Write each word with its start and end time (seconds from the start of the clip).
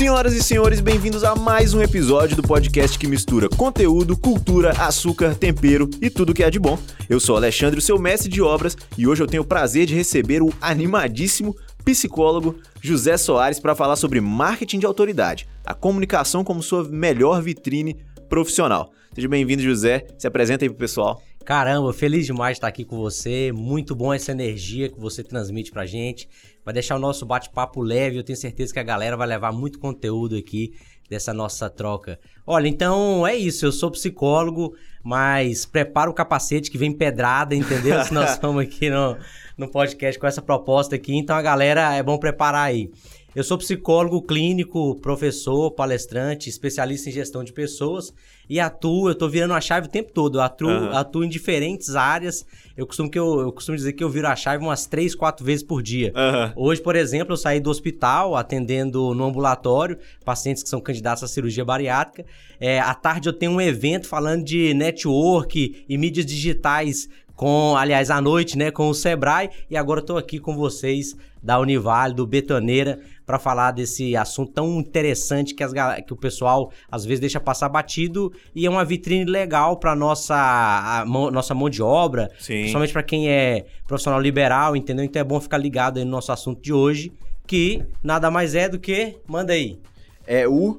Senhoras 0.00 0.32
e 0.32 0.42
senhores, 0.42 0.80
bem-vindos 0.80 1.22
a 1.24 1.36
mais 1.36 1.74
um 1.74 1.82
episódio 1.82 2.34
do 2.34 2.42
podcast 2.42 2.98
que 2.98 3.06
mistura 3.06 3.50
conteúdo, 3.50 4.16
cultura, 4.16 4.70
açúcar, 4.70 5.34
tempero 5.34 5.90
e 6.00 6.08
tudo 6.08 6.32
que 6.32 6.42
é 6.42 6.48
de 6.48 6.58
bom. 6.58 6.78
Eu 7.06 7.20
sou 7.20 7.36
Alexandre, 7.36 7.82
seu 7.82 7.98
mestre 7.98 8.30
de 8.30 8.40
obras, 8.40 8.74
e 8.96 9.06
hoje 9.06 9.22
eu 9.22 9.26
tenho 9.26 9.42
o 9.42 9.46
prazer 9.46 9.84
de 9.84 9.94
receber 9.94 10.40
o 10.40 10.54
animadíssimo 10.58 11.54
psicólogo 11.84 12.58
José 12.80 13.18
Soares 13.18 13.60
para 13.60 13.74
falar 13.74 13.96
sobre 13.96 14.22
marketing 14.22 14.78
de 14.78 14.86
autoridade, 14.86 15.46
a 15.66 15.74
comunicação 15.74 16.42
como 16.42 16.62
sua 16.62 16.88
melhor 16.88 17.42
vitrine 17.42 17.98
profissional. 18.26 18.92
Seja 19.14 19.28
bem-vindo, 19.28 19.62
José. 19.62 20.06
Se 20.16 20.26
apresenta 20.26 20.64
aí 20.64 20.70
pro 20.70 20.78
pessoal. 20.78 21.22
Caramba, 21.44 21.92
feliz 21.92 22.26
demais 22.26 22.52
de 22.52 22.58
estar 22.58 22.68
aqui 22.68 22.84
com 22.84 22.96
você. 22.96 23.50
Muito 23.50 23.94
bom 23.94 24.14
essa 24.14 24.30
energia 24.30 24.88
que 24.88 25.00
você 25.00 25.24
transmite 25.24 25.72
pra 25.72 25.84
gente. 25.84 26.28
Vai 26.64 26.74
deixar 26.74 26.96
o 26.96 26.98
nosso 26.98 27.24
bate-papo 27.24 27.80
leve. 27.80 28.18
Eu 28.18 28.24
tenho 28.24 28.36
certeza 28.36 28.72
que 28.72 28.78
a 28.78 28.84
galera 28.84 29.16
vai 29.16 29.26
levar 29.26 29.52
muito 29.52 29.78
conteúdo 29.78 30.36
aqui 30.36 30.74
dessa 31.08 31.34
nossa 31.34 31.68
troca. 31.68 32.20
Olha, 32.46 32.68
então 32.68 33.26
é 33.26 33.34
isso. 33.34 33.66
Eu 33.66 33.72
sou 33.72 33.90
psicólogo, 33.90 34.74
mas 35.02 35.66
prepara 35.66 36.08
o 36.08 36.14
capacete 36.14 36.70
que 36.70 36.78
vem 36.78 36.92
pedrada, 36.92 37.54
entendeu? 37.54 38.02
Se 38.04 38.14
nós 38.14 38.32
estamos 38.32 38.62
aqui 38.62 38.88
no, 38.88 39.16
no 39.58 39.68
podcast 39.68 40.18
com 40.18 40.26
essa 40.26 40.40
proposta 40.40 40.94
aqui. 40.94 41.16
Então 41.16 41.34
a 41.34 41.42
galera 41.42 41.94
é 41.94 42.02
bom 42.02 42.16
preparar 42.16 42.66
aí. 42.66 42.90
Eu 43.34 43.44
sou 43.44 43.56
psicólogo 43.56 44.20
clínico, 44.22 44.96
professor, 44.96 45.70
palestrante, 45.70 46.48
especialista 46.48 47.08
em 47.08 47.12
gestão 47.12 47.44
de 47.44 47.52
pessoas 47.52 48.12
e 48.50 48.58
atuo, 48.58 49.08
eu 49.08 49.14
tô 49.14 49.28
virando 49.28 49.54
a 49.54 49.60
chave 49.60 49.86
o 49.86 49.90
tempo 49.90 50.10
todo. 50.12 50.38
Eu 50.38 50.42
atuo, 50.42 50.68
uhum. 50.68 50.96
atuo 50.96 51.22
em 51.22 51.28
diferentes 51.28 51.94
áreas. 51.94 52.44
Eu 52.76 52.84
costumo, 52.84 53.08
que 53.08 53.16
eu, 53.16 53.42
eu, 53.42 53.52
costumo 53.52 53.76
dizer 53.76 53.92
que 53.92 54.02
eu 54.02 54.10
viro 54.10 54.26
a 54.26 54.34
chave 54.34 54.64
umas 54.64 54.86
três, 54.86 55.14
quatro 55.14 55.44
vezes 55.44 55.62
por 55.62 55.80
dia. 55.80 56.12
Uhum. 56.16 56.68
Hoje, 56.68 56.82
por 56.82 56.96
exemplo, 56.96 57.34
eu 57.34 57.36
saí 57.36 57.60
do 57.60 57.70
hospital 57.70 58.34
atendendo 58.34 59.14
no 59.14 59.24
ambulatório 59.24 59.96
pacientes 60.24 60.64
que 60.64 60.68
são 60.68 60.80
candidatos 60.80 61.22
à 61.22 61.28
cirurgia 61.28 61.64
bariátrica. 61.64 62.28
É, 62.58 62.80
à 62.80 62.92
tarde 62.92 63.28
eu 63.28 63.32
tenho 63.32 63.52
um 63.52 63.60
evento 63.60 64.08
falando 64.08 64.42
de 64.42 64.74
network 64.74 65.84
e 65.88 65.96
mídias 65.96 66.26
digitais 66.26 67.08
com, 67.40 67.74
aliás, 67.74 68.10
à 68.10 68.20
noite, 68.20 68.58
né, 68.58 68.70
com 68.70 68.90
o 68.90 68.94
Sebrae, 68.94 69.48
e 69.70 69.74
agora 69.74 70.00
estou 70.00 70.18
aqui 70.18 70.38
com 70.38 70.54
vocês 70.54 71.16
da 71.42 71.58
Univale, 71.58 72.12
do 72.12 72.26
Betoneira, 72.26 73.00
para 73.24 73.38
falar 73.38 73.70
desse 73.70 74.14
assunto 74.14 74.52
tão 74.52 74.78
interessante 74.78 75.54
que, 75.54 75.64
as, 75.64 75.72
que 76.06 76.12
o 76.12 76.16
pessoal 76.16 76.70
às 76.92 77.02
vezes 77.02 77.18
deixa 77.18 77.40
passar 77.40 77.70
batido 77.70 78.30
e 78.54 78.66
é 78.66 78.68
uma 78.68 78.84
vitrine 78.84 79.24
legal 79.24 79.78
para 79.78 79.96
nossa 79.96 80.36
a, 80.36 81.06
nossa 81.06 81.54
mão 81.54 81.70
de 81.70 81.82
obra, 81.82 82.30
Sim. 82.38 82.58
principalmente 82.58 82.92
para 82.92 83.02
quem 83.02 83.30
é 83.30 83.64
profissional 83.88 84.20
liberal, 84.20 84.76
entendeu? 84.76 85.02
Então 85.02 85.18
é 85.18 85.24
bom 85.24 85.40
ficar 85.40 85.56
ligado 85.56 85.98
aí 85.98 86.04
no 86.04 86.10
nosso 86.10 86.30
assunto 86.32 86.60
de 86.60 86.74
hoje, 86.74 87.10
que 87.46 87.82
nada 88.02 88.30
mais 88.30 88.54
é 88.54 88.68
do 88.68 88.78
que, 88.78 89.16
manda 89.26 89.54
aí. 89.54 89.78
É 90.26 90.46
o 90.46 90.78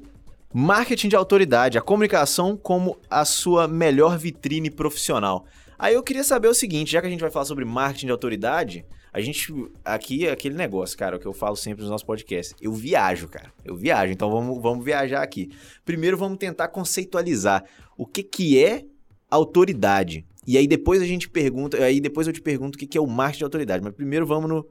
marketing 0.54 1.08
de 1.08 1.16
autoridade, 1.16 1.76
a 1.76 1.80
comunicação 1.80 2.56
como 2.56 2.98
a 3.10 3.24
sua 3.24 3.66
melhor 3.66 4.16
vitrine 4.16 4.70
profissional. 4.70 5.44
Aí 5.82 5.94
eu 5.94 6.02
queria 6.04 6.22
saber 6.22 6.46
o 6.46 6.54
seguinte, 6.54 6.92
já 6.92 7.00
que 7.00 7.08
a 7.08 7.10
gente 7.10 7.18
vai 7.18 7.30
falar 7.30 7.44
sobre 7.44 7.64
marketing 7.64 8.06
de 8.06 8.12
autoridade, 8.12 8.86
a 9.12 9.20
gente. 9.20 9.52
Aqui 9.84 10.28
é 10.28 10.30
aquele 10.30 10.54
negócio, 10.54 10.96
cara, 10.96 11.18
que 11.18 11.26
eu 11.26 11.32
falo 11.32 11.56
sempre 11.56 11.82
nos 11.82 11.90
nossos 11.90 12.06
podcasts. 12.06 12.54
Eu 12.60 12.72
viajo, 12.72 13.26
cara. 13.26 13.52
Eu 13.64 13.74
viajo. 13.74 14.12
Então 14.12 14.30
vamos, 14.30 14.62
vamos 14.62 14.84
viajar 14.84 15.24
aqui. 15.24 15.50
Primeiro 15.84 16.16
vamos 16.16 16.38
tentar 16.38 16.68
conceitualizar 16.68 17.64
o 17.98 18.06
que, 18.06 18.22
que 18.22 18.64
é 18.64 18.84
autoridade. 19.28 20.24
E 20.46 20.56
aí 20.56 20.68
depois 20.68 21.02
a 21.02 21.04
gente 21.04 21.28
pergunta. 21.28 21.76
Aí 21.82 22.00
depois 22.00 22.28
eu 22.28 22.32
te 22.32 22.40
pergunto 22.40 22.76
o 22.76 22.78
que, 22.78 22.86
que 22.86 22.96
é 22.96 23.00
o 23.00 23.06
marketing 23.08 23.38
de 23.38 23.44
autoridade. 23.44 23.82
Mas 23.82 23.92
primeiro 23.92 24.24
vamos 24.24 24.48
no, 24.48 24.64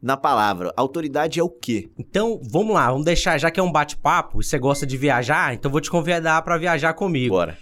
na 0.00 0.16
palavra. 0.16 0.72
Autoridade 0.78 1.38
é 1.38 1.42
o 1.42 1.50
quê? 1.50 1.90
Então, 1.98 2.40
vamos 2.42 2.72
lá, 2.72 2.90
vamos 2.90 3.04
deixar, 3.04 3.36
já 3.36 3.50
que 3.50 3.60
é 3.60 3.62
um 3.62 3.70
bate-papo 3.70 4.40
e 4.40 4.44
você 4.44 4.58
gosta 4.58 4.86
de 4.86 4.96
viajar, 4.96 5.52
então 5.52 5.70
vou 5.70 5.82
te 5.82 5.90
convidar 5.90 6.40
para 6.40 6.56
viajar 6.56 6.94
comigo. 6.94 7.34
Bora. 7.34 7.58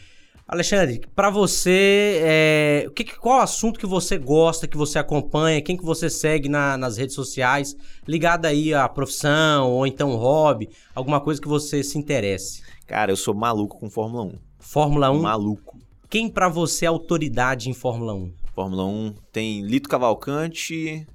Alexandre, 0.46 1.00
para 1.14 1.30
você, 1.30 2.20
é, 2.22 2.90
que, 2.94 3.04
qual 3.04 3.40
assunto 3.40 3.78
que 3.78 3.86
você 3.86 4.18
gosta, 4.18 4.66
que 4.66 4.76
você 4.76 4.98
acompanha, 4.98 5.62
quem 5.62 5.76
que 5.76 5.84
você 5.84 6.10
segue 6.10 6.48
na, 6.48 6.76
nas 6.76 6.96
redes 6.96 7.14
sociais, 7.14 7.76
ligado 8.06 8.46
aí 8.46 8.74
à 8.74 8.88
profissão 8.88 9.70
ou 9.70 9.86
então 9.86 10.14
hobby, 10.16 10.68
alguma 10.94 11.20
coisa 11.20 11.40
que 11.40 11.48
você 11.48 11.82
se 11.82 11.96
interesse? 11.96 12.62
Cara, 12.86 13.12
eu 13.12 13.16
sou 13.16 13.34
maluco 13.34 13.78
com 13.78 13.88
Fórmula 13.88 14.24
1. 14.24 14.32
Fórmula 14.58 15.10
1? 15.10 15.22
Maluco. 15.22 15.78
Quem 16.10 16.28
para 16.28 16.48
você 16.48 16.84
é 16.84 16.88
autoridade 16.88 17.70
em 17.70 17.74
Fórmula 17.74 18.12
1? 18.12 18.32
Fórmula 18.54 18.84
1 18.84 19.14
tem 19.32 19.62
Lito 19.62 19.88
Cavalcante, 19.88 21.06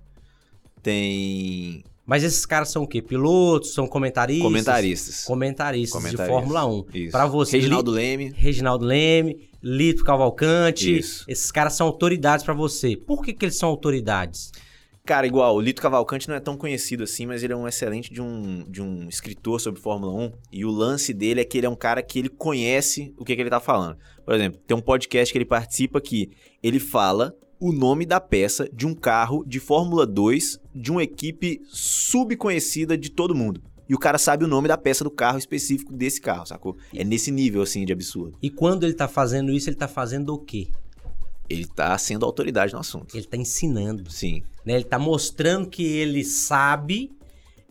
tem 0.82 1.84
mas 2.08 2.24
esses 2.24 2.46
caras 2.46 2.70
são 2.70 2.84
o 2.84 2.88
quê? 2.88 3.02
Pilotos? 3.02 3.74
São 3.74 3.86
comentaristas? 3.86 4.48
Comentaristas. 4.48 5.24
Comentaristas, 5.26 6.02
comentaristas. 6.02 6.26
de 6.26 6.34
Fórmula 6.34 6.66
1. 6.66 7.12
Para 7.12 7.26
você. 7.26 7.58
Reginaldo 7.58 7.92
Leme. 7.92 8.32
Reginaldo 8.34 8.86
Leme, 8.86 9.50
Lito 9.62 10.06
Cavalcante. 10.06 11.00
Isso. 11.00 11.26
Esses 11.28 11.52
caras 11.52 11.74
são 11.74 11.86
autoridades 11.86 12.46
para 12.46 12.54
você. 12.54 12.96
Por 12.96 13.22
que, 13.22 13.34
que 13.34 13.44
eles 13.44 13.58
são 13.58 13.68
autoridades? 13.68 14.54
Cara, 15.06 15.28
igual, 15.28 15.54
o 15.54 15.60
Lito 15.60 15.82
Cavalcante 15.82 16.30
não 16.30 16.36
é 16.36 16.40
tão 16.40 16.56
conhecido 16.56 17.04
assim, 17.04 17.26
mas 17.26 17.44
ele 17.44 17.52
é 17.52 17.56
um 17.56 17.68
excelente 17.68 18.14
de 18.14 18.22
um, 18.22 18.64
de 18.70 18.82
um 18.82 19.10
escritor 19.10 19.60
sobre 19.60 19.82
Fórmula 19.82 20.14
1. 20.14 20.32
E 20.52 20.64
o 20.64 20.72
lance 20.72 21.14
dele 21.14 21.42
é 21.42 21.44
que 21.44 21.58
ele 21.58 21.68
é 21.68 21.70
um 21.70 21.76
cara 21.76 22.02
que 22.02 22.20
ele 22.20 22.30
conhece 22.30 23.14
o 23.18 23.26
que, 23.26 23.36
que 23.36 23.42
ele 23.42 23.50
tá 23.50 23.60
falando. 23.60 23.98
Por 24.24 24.34
exemplo, 24.34 24.62
tem 24.66 24.78
um 24.78 24.82
podcast 24.82 25.30
que 25.30 25.38
ele 25.38 25.46
participa 25.46 26.00
que 26.00 26.32
ele 26.64 26.80
fala 26.80 27.36
o 27.60 27.72
nome 27.72 28.06
da 28.06 28.20
peça 28.20 28.70
de 28.72 28.86
um 28.86 28.94
carro 28.94 29.44
de 29.46 29.60
Fórmula 29.60 30.06
2 30.06 30.60
de 30.76 30.92
uma 30.92 31.04
equipe 31.04 31.62
subconhecida 31.68 32.98
de 32.98 33.10
todo 33.10 33.36
mundo. 33.36 33.62
E 33.90 33.96
o 33.96 33.98
cara 33.98 34.18
sabe 34.18 34.44
o 34.44 34.48
nome 34.48 34.68
da 34.68 34.78
peça 34.78 35.04
do 35.04 35.10
carro 35.10 35.38
específico 35.38 35.94
desse 35.94 36.20
carro, 36.20 36.46
sacou? 36.46 36.78
É 36.94 37.04
nesse 37.04 37.32
nível, 37.32 37.62
assim, 37.62 37.86
de 37.86 37.94
absurdo. 37.94 38.38
E 38.42 38.50
quando 38.50 38.84
ele 38.84 38.94
tá 38.94 39.08
fazendo 39.08 39.52
isso, 39.52 39.70
ele 39.70 39.78
tá 39.78 39.88
fazendo 39.88 40.34
o 40.34 40.38
quê? 40.38 40.68
Ele 41.50 41.66
tá 41.66 41.98
sendo 41.98 42.26
autoridade 42.26 42.74
no 42.74 42.80
assunto. 42.80 43.16
Ele 43.16 43.26
tá 43.26 43.38
ensinando. 43.38 44.12
Sim. 44.12 44.44
Né? 44.66 44.76
Ele 44.76 44.84
tá 44.84 45.00
mostrando 45.00 45.70
que 45.70 45.84
ele 45.84 46.26
sabe 46.26 47.12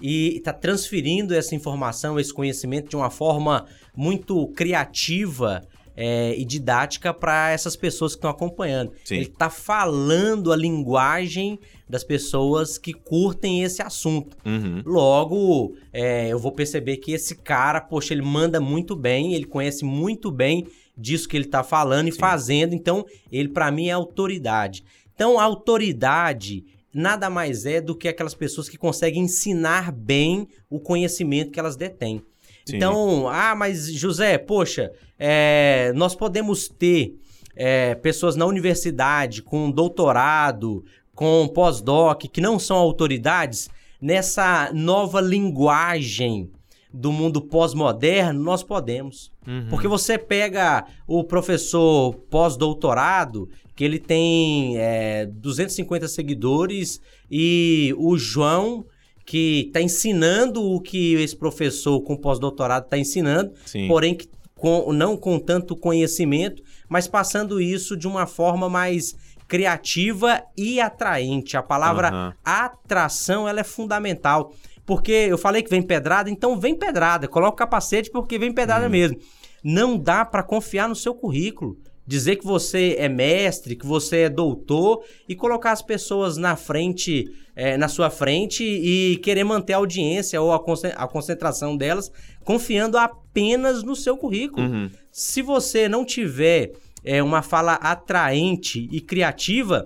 e 0.00 0.40
tá 0.40 0.52
transferindo 0.52 1.34
essa 1.34 1.54
informação, 1.54 2.18
esse 2.18 2.32
conhecimento 2.32 2.88
de 2.88 2.96
uma 2.96 3.10
forma 3.10 3.66
muito 3.94 4.46
criativa 4.48 5.62
é, 5.96 6.34
e 6.36 6.44
didática 6.44 7.14
para 7.14 7.50
essas 7.50 7.74
pessoas 7.74 8.12
que 8.12 8.18
estão 8.18 8.30
acompanhando. 8.30 8.92
Sim. 9.04 9.16
Ele 9.16 9.26
está 9.26 9.48
falando 9.48 10.52
a 10.52 10.56
linguagem 10.56 11.58
das 11.88 12.04
pessoas 12.04 12.76
que 12.76 12.92
curtem 12.92 13.62
esse 13.62 13.80
assunto. 13.80 14.36
Uhum. 14.44 14.82
Logo, 14.84 15.74
é, 15.92 16.28
eu 16.28 16.38
vou 16.38 16.52
perceber 16.52 16.98
que 16.98 17.12
esse 17.12 17.36
cara, 17.36 17.80
poxa, 17.80 18.12
ele 18.12 18.22
manda 18.22 18.60
muito 18.60 18.94
bem, 18.94 19.34
ele 19.34 19.46
conhece 19.46 19.84
muito 19.84 20.30
bem 20.30 20.66
disso 20.96 21.28
que 21.28 21.36
ele 21.36 21.44
está 21.44 21.62
falando 21.62 22.08
e 22.08 22.12
Sim. 22.12 22.18
fazendo, 22.18 22.74
então 22.74 23.04
ele 23.30 23.48
para 23.48 23.70
mim 23.70 23.88
é 23.88 23.92
autoridade. 23.92 24.84
Então, 25.14 25.38
a 25.38 25.44
autoridade 25.44 26.64
nada 26.92 27.28
mais 27.28 27.66
é 27.66 27.80
do 27.80 27.94
que 27.94 28.08
aquelas 28.08 28.34
pessoas 28.34 28.68
que 28.68 28.78
conseguem 28.78 29.24
ensinar 29.24 29.92
bem 29.92 30.48
o 30.70 30.80
conhecimento 30.80 31.50
que 31.50 31.60
elas 31.60 31.76
detêm. 31.76 32.22
Sim. 32.66 32.76
Então, 32.76 33.28
ah, 33.28 33.54
mas 33.54 33.90
José, 33.92 34.36
poxa, 34.36 34.90
é, 35.16 35.92
nós 35.94 36.16
podemos 36.16 36.68
ter 36.68 37.16
é, 37.54 37.94
pessoas 37.94 38.34
na 38.34 38.44
universidade 38.44 39.40
com 39.40 39.70
doutorado, 39.70 40.84
com 41.14 41.48
pós-doc, 41.48 42.22
que 42.24 42.40
não 42.40 42.58
são 42.58 42.76
autoridades 42.76 43.70
nessa 44.00 44.70
nova 44.74 45.20
linguagem 45.20 46.50
do 46.92 47.12
mundo 47.12 47.40
pós-moderno, 47.40 48.42
nós 48.42 48.62
podemos. 48.62 49.30
Uhum. 49.46 49.68
Porque 49.70 49.86
você 49.86 50.18
pega 50.18 50.84
o 51.06 51.22
professor 51.22 52.14
pós-doutorado, 52.30 53.48
que 53.76 53.84
ele 53.84 53.98
tem 53.98 54.76
é, 54.78 55.26
250 55.26 56.08
seguidores, 56.08 57.00
e 57.30 57.94
o 57.96 58.18
João 58.18 58.84
que 59.26 59.64
está 59.66 59.82
ensinando 59.82 60.62
o 60.62 60.80
que 60.80 61.14
esse 61.14 61.34
professor 61.34 62.00
com 62.00 62.16
pós-doutorado 62.16 62.84
está 62.84 62.96
ensinando, 62.96 63.52
Sim. 63.66 63.88
porém 63.88 64.14
que, 64.14 64.28
com, 64.54 64.92
não 64.92 65.16
com 65.16 65.36
tanto 65.40 65.76
conhecimento, 65.76 66.62
mas 66.88 67.08
passando 67.08 67.60
isso 67.60 67.96
de 67.96 68.06
uma 68.06 68.26
forma 68.26 68.68
mais 68.68 69.16
criativa 69.48 70.42
e 70.56 70.80
atraente. 70.80 71.56
A 71.56 71.62
palavra 71.62 72.12
uhum. 72.12 72.32
atração 72.44 73.48
ela 73.48 73.60
é 73.60 73.64
fundamental. 73.64 74.54
Porque 74.84 75.10
eu 75.10 75.36
falei 75.36 75.62
que 75.62 75.70
vem 75.70 75.82
pedrada, 75.82 76.30
então 76.30 76.58
vem 76.60 76.76
pedrada. 76.76 77.26
Coloca 77.26 77.54
o 77.54 77.56
capacete 77.56 78.08
porque 78.08 78.38
vem 78.38 78.52
pedrada 78.52 78.84
uhum. 78.84 78.92
mesmo. 78.92 79.18
Não 79.62 79.98
dá 79.98 80.24
para 80.24 80.44
confiar 80.44 80.88
no 80.88 80.94
seu 80.94 81.12
currículo 81.12 81.76
dizer 82.06 82.36
que 82.36 82.44
você 82.44 82.94
é 82.98 83.08
mestre, 83.08 83.74
que 83.74 83.86
você 83.86 84.22
é 84.22 84.28
doutor 84.28 85.02
e 85.28 85.34
colocar 85.34 85.72
as 85.72 85.82
pessoas 85.82 86.36
na 86.36 86.54
frente, 86.54 87.30
é, 87.54 87.76
na 87.76 87.88
sua 87.88 88.10
frente 88.10 88.62
e 88.62 89.16
querer 89.16 89.44
manter 89.44 89.72
a 89.72 89.78
audiência 89.78 90.40
ou 90.40 90.52
a 90.52 91.08
concentração 91.08 91.76
delas 91.76 92.12
confiando 92.44 92.96
apenas 92.96 93.82
no 93.82 93.96
seu 93.96 94.16
currículo. 94.16 94.66
Uhum. 94.66 94.90
Se 95.10 95.42
você 95.42 95.88
não 95.88 96.04
tiver 96.04 96.72
é, 97.04 97.22
uma 97.22 97.42
fala 97.42 97.74
atraente 97.74 98.88
e 98.92 99.00
criativa, 99.00 99.84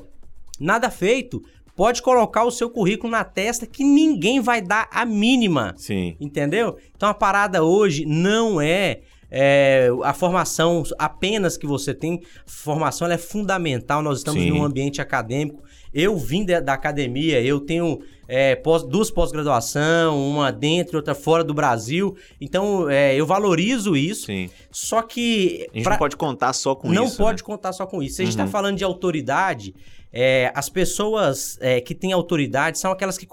nada 0.58 0.90
feito 0.90 1.42
pode 1.74 2.02
colocar 2.02 2.44
o 2.44 2.50
seu 2.50 2.68
currículo 2.68 3.10
na 3.10 3.24
testa 3.24 3.66
que 3.66 3.82
ninguém 3.82 4.40
vai 4.40 4.60
dar 4.60 4.86
a 4.92 5.06
mínima. 5.06 5.72
Sim. 5.78 6.14
Entendeu? 6.20 6.76
Então 6.94 7.08
a 7.08 7.14
parada 7.14 7.64
hoje 7.64 8.04
não 8.04 8.60
é 8.60 9.00
é, 9.30 9.88
a 10.04 10.12
formação 10.12 10.82
apenas 10.98 11.56
que 11.56 11.66
você 11.66 11.94
tem, 11.94 12.20
formação 12.46 13.06
é 13.10 13.16
fundamental. 13.18 14.02
Nós 14.02 14.18
estamos 14.18 14.42
Sim. 14.42 14.48
em 14.48 14.52
um 14.52 14.64
ambiente 14.64 15.00
acadêmico. 15.00 15.62
Eu 15.92 16.16
vim 16.16 16.44
da, 16.44 16.60
da 16.60 16.72
academia, 16.72 17.42
eu 17.42 17.58
tenho 17.60 18.00
é, 18.28 18.54
pós, 18.54 18.84
duas 18.84 19.10
pós-graduação, 19.10 20.16
uma 20.30 20.52
dentro 20.52 20.94
e 20.94 20.98
outra 20.98 21.14
fora 21.16 21.42
do 21.42 21.52
Brasil. 21.52 22.16
Então 22.40 22.88
é, 22.88 23.14
eu 23.16 23.26
valorizo 23.26 23.96
isso. 23.96 24.26
Sim. 24.26 24.48
Só 24.70 25.02
que 25.02 25.66
A 25.72 25.74
gente 25.74 25.82
pra- 25.82 25.92
não 25.92 25.98
pode 25.98 26.16
contar 26.16 26.52
só 26.52 26.74
com 26.76 26.88
não 26.92 27.06
isso. 27.06 27.16
pode 27.16 27.42
né? 27.42 27.46
contar 27.46 27.72
só 27.72 27.86
com 27.86 28.00
isso. 28.02 28.16
Se 28.16 28.22
a 28.22 28.24
gente 28.24 28.36
Uhum. 28.36 28.44
está 28.44 28.50
falando 28.52 28.76
de 28.76 28.84
autoridade, 28.84 29.74
é, 30.12 30.52
as 30.54 30.68
pessoas 30.68 31.58
é, 31.60 31.80
que 31.80 31.94
têm 31.94 32.12
autoridade 32.12 32.78
são 32.78 32.92
aquelas 32.92 33.18
que 33.18 33.26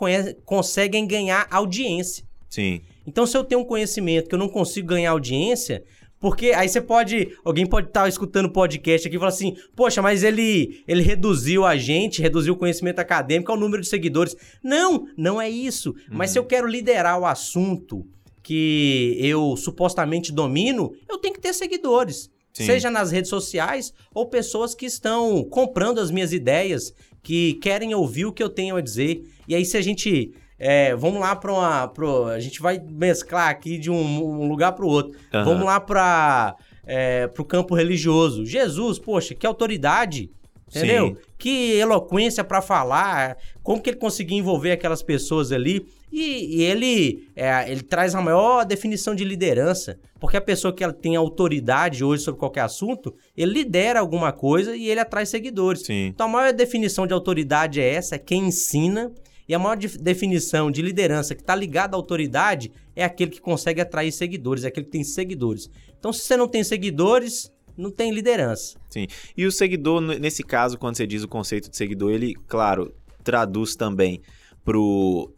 conseguem 0.44 1.06
ganhar 1.08 1.46
audiência. 1.52 2.24
Sim. 2.50 2.82
Então, 3.08 3.26
se 3.26 3.38
eu 3.38 3.44
tenho 3.44 3.62
um 3.62 3.66
conhecimento 3.66 4.28
que 4.28 4.36
eu 4.36 4.40
não 4.40 4.50
consigo 4.50 4.90
ganhar 4.90 5.12
audiência, 5.12 5.84
porque 6.20 6.48
aí 6.48 6.68
você 6.68 6.82
pode. 6.82 7.36
Alguém 7.46 7.66
pode 7.66 7.88
estar 7.88 8.08
escutando 8.10 8.48
o 8.48 8.52
podcast 8.52 9.08
aqui 9.08 9.16
e 9.16 9.20
falar 9.20 9.30
assim: 9.30 9.56
Poxa, 9.76 10.02
mas 10.02 10.24
ele, 10.24 10.84
ele 10.88 11.02
reduziu 11.02 11.66
a 11.66 11.78
gente, 11.78 12.22
reduziu 12.22 12.54
o 12.54 12.58
conhecimento 12.58 13.00
acadêmico 13.00 13.52
ao 13.52 13.58
número 13.58 13.82
de 13.82 13.88
seguidores. 13.88 14.36
Não, 14.64 15.08
não 15.16 15.40
é 15.40 15.50
isso. 15.50 15.96
Mas 16.10 16.32
se 16.32 16.40
eu 16.40 16.44
quero 16.44 16.68
liderar 16.68 17.20
o 17.20 17.26
assunto 17.26 18.06
que 18.42 19.16
eu 19.20 19.56
supostamente 19.56 20.32
domino, 20.32 20.94
eu 21.08 21.18
tenho 21.18 21.34
que 21.34 21.42
ter 21.42 21.54
seguidores. 21.54 22.32
Sim. 22.52 22.66
Seja 22.66 22.90
nas 22.90 23.12
redes 23.12 23.30
sociais 23.30 23.94
ou 24.12 24.26
pessoas 24.26 24.74
que 24.74 24.88
estão 24.88 25.44
comprando 25.44 26.00
as 26.00 26.10
minhas 26.10 26.34
ideias, 26.34 26.92
que 27.22 27.54
querem 27.56 27.94
ouvir 27.94 28.26
o 28.26 28.32
que 28.32 28.42
eu 28.42 28.50
tenho 28.50 28.76
a 28.76 28.82
dizer. 28.82 29.22
E 29.48 29.54
aí, 29.54 29.64
se 29.64 29.78
a 29.78 29.82
gente. 29.82 30.34
É, 30.60 30.96
vamos 30.96 31.20
lá 31.20 31.36
para 31.36 31.54
uma. 31.54 31.88
Pro, 31.88 32.26
a 32.26 32.40
gente 32.40 32.62
vai 32.62 32.80
mesclar 32.80 33.50
aqui 33.50 33.78
de 33.78 33.92
um, 33.92 34.24
um 34.24 34.48
lugar 34.48 34.72
para 34.74 34.86
o 34.86 34.90
outro. 34.90 35.20
Aham. 35.34 35.44
Vamos 35.44 35.66
lá 35.66 35.80
para 35.80 36.56
é, 36.86 37.30
o 37.38 37.46
campo 37.46 37.76
religioso. 37.76 38.46
Jesus, 38.46 38.98
poxa, 38.98 39.36
que 39.36 39.46
autoridade. 39.46 40.32
Entendeu? 40.70 41.10
Sim. 41.10 41.18
Que 41.38 41.74
eloquência 41.78 42.44
para 42.44 42.62
falar. 42.62 43.38
Como 43.64 43.82
que 43.82 43.90
ele 43.90 43.98
conseguia 43.98 44.38
envolver 44.38 44.72
aquelas 44.72 45.02
pessoas 45.02 45.52
ali? 45.52 45.86
E, 46.12 46.58
e 46.58 46.64
ele, 46.64 47.30
é, 47.36 47.72
ele 47.72 47.82
traz 47.82 48.16
a 48.16 48.22
maior 48.22 48.66
definição 48.66 49.16
de 49.16 49.24
liderança. 49.24 49.98
Porque 50.20 50.36
a 50.36 50.42
pessoa 50.42 50.74
que 50.74 50.84
ela 50.84 50.92
tem 50.92 51.16
autoridade 51.16 52.04
hoje 52.04 52.24
sobre 52.24 52.40
qualquer 52.40 52.62
assunto, 52.62 53.14
ele 53.36 53.54
lidera 53.54 54.00
alguma 54.00 54.32
coisa 54.34 54.76
e 54.76 54.90
ele 54.90 55.00
atrai 55.00 55.26
seguidores. 55.26 55.86
Sim. 55.86 56.08
Então 56.08 56.26
a 56.26 56.30
maior 56.30 56.52
definição 56.52 57.06
de 57.06 57.14
autoridade 57.14 57.80
é 57.80 57.94
essa, 57.94 58.16
é 58.16 58.20
quem 58.20 58.48
ensina. 58.48 59.12
E 59.48 59.56
a 59.56 59.60
maior 59.60 59.78
def- 59.78 59.98
definição 59.98 60.70
de 60.70 60.82
liderança 60.82 61.34
que 61.34 61.42
está 61.42 61.56
ligada 61.56 61.96
à 61.96 61.98
autoridade 61.98 62.72
é 62.96 63.04
aquele 63.04 63.32
que 63.32 63.40
consegue 63.40 63.80
atrair 63.80 64.12
seguidores, 64.12 64.64
é 64.64 64.68
aquele 64.68 64.86
que 64.86 64.92
tem 64.92 65.04
seguidores. 65.04 65.70
Então, 65.98 66.12
se 66.12 66.22
você 66.22 66.36
não 66.36 66.48
tem 66.48 66.64
seguidores, 66.64 67.52
não 67.78 67.90
tem 67.92 68.12
liderança. 68.12 68.78
Sim. 68.90 69.08
E 69.38 69.46
o 69.46 69.52
seguidor, 69.52 70.02
nesse 70.02 70.44
caso, 70.44 70.78
quando 70.78 70.98
você 70.98 71.08
diz 71.08 71.24
o 71.24 71.28
conceito 71.28 71.70
de 71.70 71.78
seguidor, 71.78 72.12
ele, 72.12 72.34
claro, 72.48 72.94
traduz 73.24 73.76
também 73.76 74.22
pro, 74.66 75.32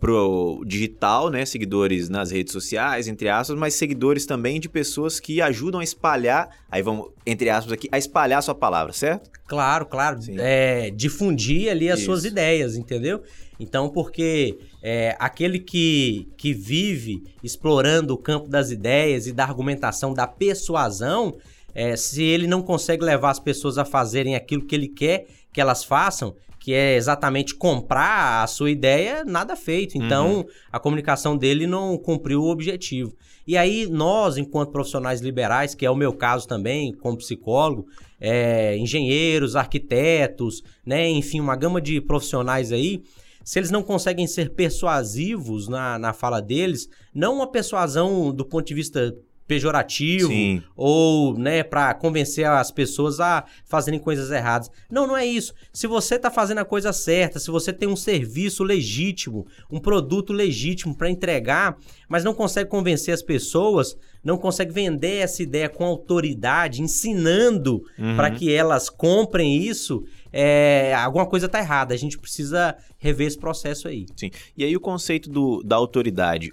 pro 0.00 0.64
digital, 0.66 1.28
né? 1.28 1.44
Seguidores 1.44 2.08
nas 2.08 2.30
redes 2.30 2.52
sociais, 2.52 3.06
entre 3.06 3.28
aspas, 3.28 3.56
mas 3.56 3.74
seguidores 3.74 4.24
também 4.24 4.58
de 4.58 4.68
pessoas 4.68 5.20
que 5.20 5.42
ajudam 5.42 5.80
a 5.80 5.84
espalhar, 5.84 6.48
aí 6.70 6.82
vamos, 6.82 7.10
entre 7.26 7.50
aspas 7.50 7.74
aqui, 7.74 7.88
a 7.92 7.98
espalhar 7.98 8.38
a 8.38 8.42
sua 8.42 8.54
palavra, 8.54 8.94
certo? 8.94 9.30
Claro, 9.46 9.84
claro. 9.84 10.18
É, 10.38 10.90
difundir 10.90 11.70
ali 11.70 11.90
as 11.90 11.98
Isso. 11.98 12.06
suas 12.06 12.24
ideias, 12.24 12.76
entendeu? 12.76 13.22
Então, 13.60 13.90
porque 13.90 14.58
é, 14.82 15.14
aquele 15.18 15.58
que, 15.58 16.26
que 16.38 16.54
vive 16.54 17.22
explorando 17.44 18.14
o 18.14 18.18
campo 18.18 18.48
das 18.48 18.70
ideias 18.70 19.26
e 19.26 19.32
da 19.32 19.44
argumentação, 19.44 20.14
da 20.14 20.26
persuasão, 20.26 21.36
é, 21.74 21.94
se 21.94 22.22
ele 22.22 22.46
não 22.46 22.62
consegue 22.62 23.04
levar 23.04 23.30
as 23.30 23.38
pessoas 23.38 23.76
a 23.76 23.84
fazerem 23.84 24.34
aquilo 24.34 24.64
que 24.64 24.74
ele 24.74 24.88
quer 24.88 25.26
que 25.52 25.60
elas 25.60 25.84
façam, 25.84 26.34
que 26.60 26.74
é 26.74 26.94
exatamente 26.94 27.54
comprar 27.54 28.44
a 28.44 28.46
sua 28.46 28.70
ideia, 28.70 29.24
nada 29.24 29.56
feito. 29.56 29.96
Então, 29.96 30.46
a 30.70 30.78
comunicação 30.78 31.34
dele 31.36 31.66
não 31.66 31.96
cumpriu 31.96 32.42
o 32.42 32.50
objetivo. 32.50 33.16
E 33.46 33.56
aí, 33.56 33.86
nós, 33.86 34.36
enquanto 34.36 34.70
profissionais 34.70 35.22
liberais, 35.22 35.74
que 35.74 35.86
é 35.86 35.90
o 35.90 35.96
meu 35.96 36.12
caso 36.12 36.46
também, 36.46 36.92
como 36.92 37.16
psicólogo, 37.16 37.86
é, 38.20 38.76
engenheiros, 38.76 39.56
arquitetos, 39.56 40.62
né, 40.84 41.08
enfim, 41.08 41.40
uma 41.40 41.56
gama 41.56 41.80
de 41.80 41.98
profissionais 41.98 42.70
aí, 42.70 43.02
se 43.42 43.58
eles 43.58 43.70
não 43.70 43.82
conseguem 43.82 44.26
ser 44.26 44.50
persuasivos 44.50 45.66
na, 45.66 45.98
na 45.98 46.12
fala 46.12 46.40
deles, 46.40 46.88
não 47.14 47.36
uma 47.36 47.50
persuasão 47.50 48.32
do 48.34 48.44
ponto 48.44 48.66
de 48.66 48.74
vista 48.74 49.16
pejorativo 49.50 50.28
Sim. 50.28 50.62
ou, 50.76 51.36
né, 51.36 51.64
para 51.64 51.92
convencer 51.92 52.46
as 52.46 52.70
pessoas 52.70 53.18
a 53.18 53.44
fazerem 53.64 53.98
coisas 53.98 54.30
erradas. 54.30 54.70
Não, 54.88 55.08
não 55.08 55.16
é 55.16 55.26
isso. 55.26 55.52
Se 55.72 55.88
você 55.88 56.16
tá 56.16 56.30
fazendo 56.30 56.58
a 56.58 56.64
coisa 56.64 56.92
certa, 56.92 57.40
se 57.40 57.50
você 57.50 57.72
tem 57.72 57.88
um 57.88 57.96
serviço 57.96 58.62
legítimo, 58.62 59.44
um 59.68 59.80
produto 59.80 60.32
legítimo 60.32 60.96
para 60.96 61.10
entregar, 61.10 61.76
mas 62.08 62.22
não 62.22 62.32
consegue 62.32 62.70
convencer 62.70 63.12
as 63.12 63.24
pessoas, 63.24 63.96
não 64.22 64.38
consegue 64.38 64.72
vender 64.72 65.16
essa 65.16 65.42
ideia 65.42 65.68
com 65.68 65.84
autoridade, 65.84 66.80
ensinando 66.80 67.82
Uhum. 67.98 68.14
para 68.14 68.30
que 68.30 68.52
elas 68.52 68.88
comprem 68.88 69.56
isso, 69.56 70.04
é, 70.32 70.94
alguma 70.94 71.26
coisa 71.26 71.48
tá 71.48 71.58
errada. 71.58 71.92
A 71.92 71.96
gente 71.96 72.16
precisa 72.16 72.76
rever 72.98 73.26
esse 73.26 73.38
processo 73.38 73.88
aí. 73.88 74.06
Sim. 74.16 74.30
E 74.56 74.62
aí 74.62 74.76
o 74.76 74.80
conceito 74.80 75.28
do, 75.28 75.60
da 75.64 75.74
autoridade, 75.74 76.52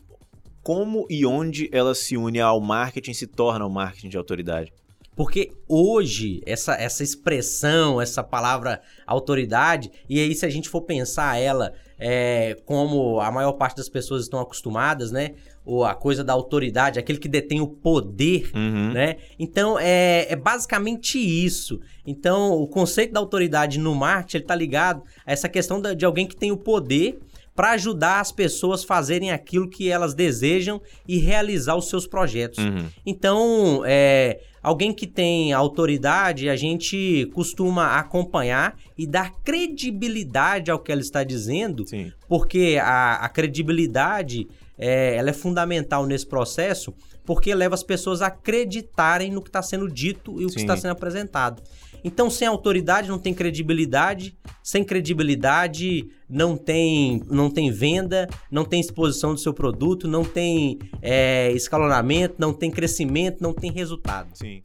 como 0.67 1.05
e 1.09 1.25
onde 1.25 1.69
ela 1.71 1.95
se 1.95 2.17
une 2.17 2.41
ao 2.41 2.59
marketing, 2.59 3.13
se 3.13 3.25
torna 3.25 3.65
o 3.65 3.69
marketing 3.69 4.09
de 4.09 4.17
autoridade? 4.17 4.69
Porque 5.15 5.49
hoje, 5.67 6.41
essa, 6.45 6.73
essa 6.75 7.03
expressão, 7.03 8.01
essa 8.01 8.21
palavra 8.21 8.81
autoridade, 9.05 9.89
e 10.09 10.19
aí 10.19 10.35
se 10.35 10.45
a 10.45 10.49
gente 10.49 10.67
for 10.67 10.81
pensar 10.81 11.39
ela 11.39 11.71
é, 11.97 12.55
como 12.65 13.19
a 13.21 13.31
maior 13.31 13.53
parte 13.53 13.77
das 13.77 13.87
pessoas 13.89 14.23
estão 14.23 14.39
acostumadas, 14.41 15.09
né? 15.11 15.31
Ou 15.65 15.83
a 15.83 15.95
coisa 15.95 16.23
da 16.23 16.33
autoridade, 16.33 16.99
aquele 16.99 17.17
que 17.17 17.27
detém 17.27 17.59
o 17.61 17.67
poder, 17.67 18.51
Uhum. 18.53 18.91
né? 18.93 19.15
Então, 19.39 19.77
é, 19.79 20.27
é 20.31 20.35
basicamente 20.35 21.17
isso. 21.17 21.79
Então, 22.05 22.51
o 22.51 22.67
conceito 22.67 23.13
da 23.13 23.19
autoridade 23.19 23.79
no 23.79 23.95
marketing, 23.95 24.37
ele 24.37 24.45
tá 24.45 24.55
ligado 24.55 25.01
a 25.25 25.31
essa 25.31 25.49
questão 25.49 25.81
da- 25.81 25.93
de 25.93 26.05
alguém 26.05 26.27
que 26.27 26.35
tem 26.35 26.51
o 26.51 26.57
poder 26.57 27.19
para 27.57 27.71
ajudar 27.71 28.19
as 28.19 28.31
pessoas 28.31 28.83
a 28.83 28.85
fazerem 28.85 29.31
aquilo 29.31 29.67
que 29.67 29.89
elas 29.89 30.13
desejam 30.13 30.79
e 31.07 31.17
realizar 31.17 31.75
os 31.75 31.89
seus 31.89 32.05
projetos. 32.05 32.63
Uhum. 32.63 32.85
Então, 33.03 33.81
é, 33.83 34.41
alguém 34.61 34.93
que 34.93 35.07
tem 35.07 35.51
autoridade, 35.53 36.49
a 36.49 36.55
gente 36.55 37.27
costuma 37.33 37.97
acompanhar 37.97 38.77
e 38.95 39.07
dar 39.07 39.31
credibilidade 39.43 40.69
ao 40.69 40.77
que 40.77 40.91
ela 40.91 41.01
está 41.01 41.23
dizendo, 41.23 41.87
Sim. 41.87 42.11
porque 42.29 42.77
a, 42.79 43.15
a 43.15 43.27
credibilidade 43.27 44.47
é, 44.77 45.15
ela 45.15 45.31
é 45.31 45.33
fundamental 45.33 46.05
nesse 46.05 46.27
processo, 46.27 46.93
porque 47.25 47.55
leva 47.55 47.73
as 47.73 47.83
pessoas 47.83 48.21
a 48.21 48.27
acreditarem 48.27 49.31
no 49.31 49.41
que 49.41 49.49
está 49.49 49.63
sendo 49.63 49.91
dito 49.91 50.39
e 50.39 50.45
o 50.45 50.47
que 50.49 50.59
Sim. 50.59 50.61
está 50.61 50.77
sendo 50.77 50.91
apresentado. 50.91 51.63
Então, 52.03 52.29
sem 52.29 52.47
autoridade 52.47 53.09
não 53.09 53.19
tem 53.19 53.33
credibilidade, 53.33 54.37
sem 54.63 54.83
credibilidade 54.83 56.07
não 56.29 56.57
tem, 56.57 57.21
não 57.29 57.49
tem 57.49 57.71
venda, 57.71 58.27
não 58.51 58.65
tem 58.65 58.79
exposição 58.79 59.33
do 59.33 59.39
seu 59.39 59.53
produto, 59.53 60.07
não 60.07 60.23
tem 60.23 60.79
é, 61.01 61.51
escalonamento, 61.51 62.35
não 62.37 62.53
tem 62.53 62.69
crescimento, 62.69 63.41
não 63.41 63.53
tem 63.53 63.71
resultado. 63.71 64.29
Sim. 64.33 64.61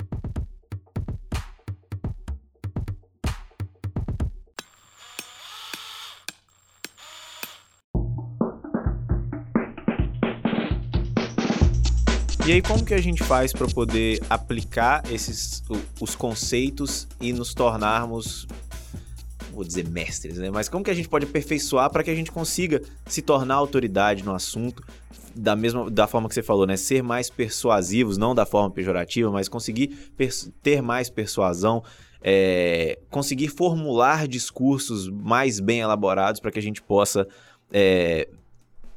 E 12.53 12.57
aí, 12.57 12.61
como 12.61 12.85
que 12.85 12.93
a 12.93 13.01
gente 13.01 13.25
faz 13.25 13.51
para 13.51 13.67
poder 13.67 14.21
aplicar 14.29 15.03
esses 15.11 15.65
os 15.99 16.15
conceitos 16.15 17.09
e 17.19 17.33
nos 17.33 17.55
tornarmos, 17.55 18.47
vou 19.55 19.65
dizer 19.65 19.89
mestres, 19.89 20.37
né? 20.37 20.51
Mas 20.51 20.69
como 20.69 20.85
que 20.85 20.91
a 20.91 20.95
gente 20.95 21.09
pode 21.09 21.25
aperfeiçoar 21.25 21.89
para 21.89 22.05
que 22.05 22.11
a 22.11 22.15
gente 22.15 22.31
consiga 22.31 22.83
se 23.07 23.23
tornar 23.23 23.55
autoridade 23.55 24.23
no 24.23 24.35
assunto 24.35 24.85
da 25.35 25.57
mesma 25.57 25.91
da 25.91 26.07
forma 26.07 26.29
que 26.29 26.35
você 26.35 26.43
falou, 26.43 26.67
né? 26.67 26.77
Ser 26.77 27.03
mais 27.03 27.31
persuasivos, 27.31 28.19
não 28.19 28.35
da 28.35 28.45
forma 28.45 28.71
pejorativa, 28.71 29.31
mas 29.31 29.49
conseguir 29.49 30.13
ter 30.63 30.83
mais 30.83 31.09
persuasão, 31.09 31.83
é, 32.21 32.99
conseguir 33.09 33.49
formular 33.49 34.29
discursos 34.29 35.09
mais 35.09 35.59
bem 35.59 35.81
elaborados 35.81 36.39
para 36.39 36.51
que 36.53 36.59
a 36.59 36.63
gente 36.63 36.83
possa 36.83 37.27
é, 37.73 38.29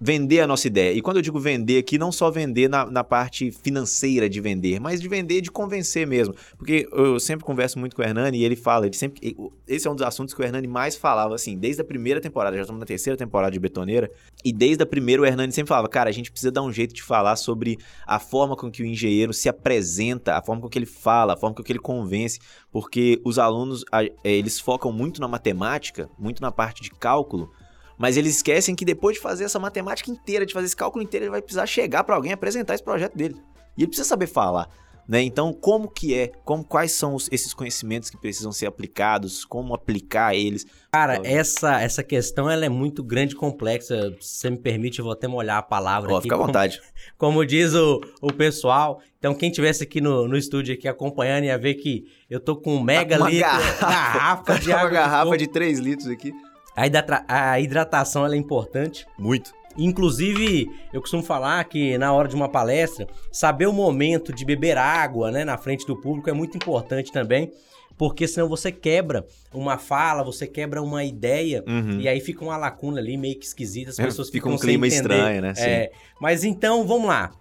vender 0.05 0.39
a 0.39 0.45
nossa 0.45 0.67
ideia. 0.67 0.93
E 0.93 1.01
quando 1.01 1.17
eu 1.17 1.23
digo 1.23 1.39
vender 1.39 1.79
aqui, 1.79 1.97
não 1.97 2.11
só 2.11 2.29
vender 2.29 2.69
na, 2.69 2.85
na 2.85 3.03
parte 3.03 3.51
financeira 3.51 4.29
de 4.29 4.39
vender, 4.39 4.79
mas 4.79 5.01
de 5.01 5.07
vender 5.07 5.41
de 5.41 5.49
convencer 5.49 6.05
mesmo. 6.05 6.35
Porque 6.59 6.87
eu 6.91 7.19
sempre 7.19 7.43
converso 7.43 7.79
muito 7.79 7.95
com 7.95 8.03
o 8.03 8.05
Hernani 8.05 8.37
e 8.37 8.45
ele 8.45 8.55
fala, 8.55 8.85
ele 8.85 8.95
sempre. 8.95 9.35
Esse 9.67 9.87
é 9.87 9.91
um 9.91 9.95
dos 9.95 10.05
assuntos 10.05 10.35
que 10.35 10.39
o 10.39 10.43
Hernani 10.43 10.67
mais 10.67 10.95
falava, 10.95 11.33
assim, 11.33 11.57
desde 11.57 11.81
a 11.81 11.83
primeira 11.83 12.21
temporada, 12.21 12.55
já 12.55 12.61
estamos 12.61 12.79
na 12.79 12.85
terceira 12.85 13.17
temporada 13.17 13.51
de 13.51 13.59
Betoneira, 13.59 14.11
e 14.43 14.53
desde 14.53 14.83
a 14.83 14.85
primeira 14.85 15.23
o 15.23 15.25
Hernani 15.25 15.51
sempre 15.51 15.69
falava, 15.69 15.89
cara, 15.89 16.07
a 16.07 16.13
gente 16.13 16.29
precisa 16.29 16.51
dar 16.51 16.61
um 16.61 16.71
jeito 16.71 16.93
de 16.93 17.01
falar 17.01 17.35
sobre 17.35 17.79
a 18.05 18.19
forma 18.19 18.55
com 18.55 18.69
que 18.69 18.83
o 18.83 18.85
engenheiro 18.85 19.33
se 19.33 19.49
apresenta, 19.49 20.35
a 20.35 20.41
forma 20.43 20.61
com 20.61 20.69
que 20.69 20.77
ele 20.77 20.85
fala, 20.85 21.33
a 21.33 21.37
forma 21.37 21.55
com 21.55 21.63
que 21.63 21.71
ele 21.71 21.79
convence, 21.79 22.37
porque 22.71 23.19
os 23.25 23.39
alunos, 23.39 23.83
eles 24.23 24.59
focam 24.59 24.91
muito 24.91 25.19
na 25.19 25.27
matemática, 25.27 26.07
muito 26.19 26.43
na 26.43 26.51
parte 26.51 26.83
de 26.83 26.91
cálculo, 26.91 27.51
mas 27.97 28.17
eles 28.17 28.35
esquecem 28.35 28.75
que 28.75 28.85
depois 28.85 29.15
de 29.15 29.21
fazer 29.21 29.45
essa 29.45 29.59
matemática 29.59 30.09
inteira, 30.11 30.45
de 30.45 30.53
fazer 30.53 30.65
esse 30.65 30.75
cálculo 30.75 31.03
inteiro, 31.03 31.25
ele 31.25 31.31
vai 31.31 31.41
precisar 31.41 31.65
chegar 31.65 32.03
para 32.03 32.15
alguém 32.15 32.33
apresentar 32.33 32.75
esse 32.75 32.83
projeto 32.83 33.15
dele. 33.15 33.35
E 33.77 33.81
ele 33.81 33.87
precisa 33.87 34.07
saber 34.07 34.27
falar. 34.27 34.69
Né? 35.07 35.21
Então, 35.21 35.53
como 35.53 35.87
que 35.87 36.17
é? 36.17 36.31
Como, 36.43 36.63
quais 36.63 36.91
são 36.91 37.13
os, 37.13 37.29
esses 37.31 37.53
conhecimentos 37.53 38.09
que 38.09 38.17
precisam 38.17 38.51
ser 38.51 38.65
aplicados? 38.65 39.45
Como 39.45 39.73
aplicar 39.73 40.35
eles? 40.35 40.65
Cara, 40.91 41.21
essa, 41.23 41.79
essa 41.79 42.03
questão 42.03 42.49
ela 42.49 42.65
é 42.65 42.69
muito 42.69 43.03
grande 43.03 43.35
e 43.35 43.37
complexa. 43.37 44.15
Se 44.19 44.39
você 44.39 44.49
me 44.49 44.57
permite, 44.57 44.97
eu 44.99 45.05
vou 45.05 45.13
até 45.13 45.27
molhar 45.27 45.57
a 45.57 45.61
palavra 45.61 46.11
oh, 46.11 46.15
aqui. 46.15 46.23
Fica 46.23 46.35
à 46.35 46.39
vontade. 46.39 46.81
Como, 47.17 47.45
diz 47.45 47.75
o, 47.75 48.01
o 48.19 48.33
pessoal. 48.33 48.99
Então, 49.19 49.35
quem 49.35 49.51
tivesse 49.51 49.83
aqui 49.83 50.01
no, 50.01 50.27
no 50.27 50.35
estúdio 50.35 50.73
aqui 50.73 50.87
acompanhando 50.87 51.43
ia 51.43 51.57
ver 51.57 51.75
que 51.75 52.05
eu 52.27 52.39
tô 52.39 52.55
com 52.55 52.75
um 52.75 52.83
mega 52.83 53.17
uma 53.17 53.29
litro, 53.29 53.47
garrafa, 53.47 53.85
garrafa 53.85 54.59
de 54.59 54.69
uma 54.69 54.77
água. 54.77 54.89
garrafa 54.89 55.37
de 55.37 55.47
3 55.47 55.79
litros 55.79 56.09
aqui. 56.09 56.33
A, 56.75 57.51
a 57.51 57.59
hidratação 57.59 58.25
é 58.25 58.35
importante. 58.35 59.07
Muito. 59.17 59.53
Inclusive, 59.77 60.69
eu 60.93 61.01
costumo 61.01 61.21
falar 61.21 61.63
que 61.65 61.97
na 61.97 62.13
hora 62.13 62.27
de 62.27 62.35
uma 62.35 62.47
palestra, 62.47 63.07
saber 63.31 63.67
o 63.67 63.73
momento 63.73 64.33
de 64.33 64.45
beber 64.45 64.77
água 64.77 65.31
né, 65.31 65.43
na 65.43 65.57
frente 65.57 65.85
do 65.85 65.99
público 65.99 66.29
é 66.29 66.33
muito 66.33 66.55
importante 66.55 67.11
também, 67.11 67.51
porque 67.97 68.27
senão 68.27 68.47
você 68.47 68.71
quebra 68.71 69.25
uma 69.53 69.77
fala, 69.77 70.23
você 70.23 70.47
quebra 70.47 70.81
uma 70.81 71.03
ideia, 71.03 71.63
uhum. 71.67 71.99
e 71.99 72.07
aí 72.07 72.19
fica 72.19 72.43
uma 72.43 72.57
lacuna 72.57 72.99
ali 72.99 73.17
meio 73.17 73.37
que 73.37 73.45
esquisita, 73.45 73.91
as 73.91 73.97
pessoas 73.97 74.27
fica 74.27 74.45
ficam 74.45 74.53
um 74.53 74.57
clima 74.57 74.89
sem 74.89 74.99
entender. 74.99 75.15
estranho, 75.15 75.41
né? 75.41 75.53
É, 75.57 75.91
mas 76.19 76.43
então, 76.43 76.85
vamos 76.85 77.07
lá. 77.07 77.31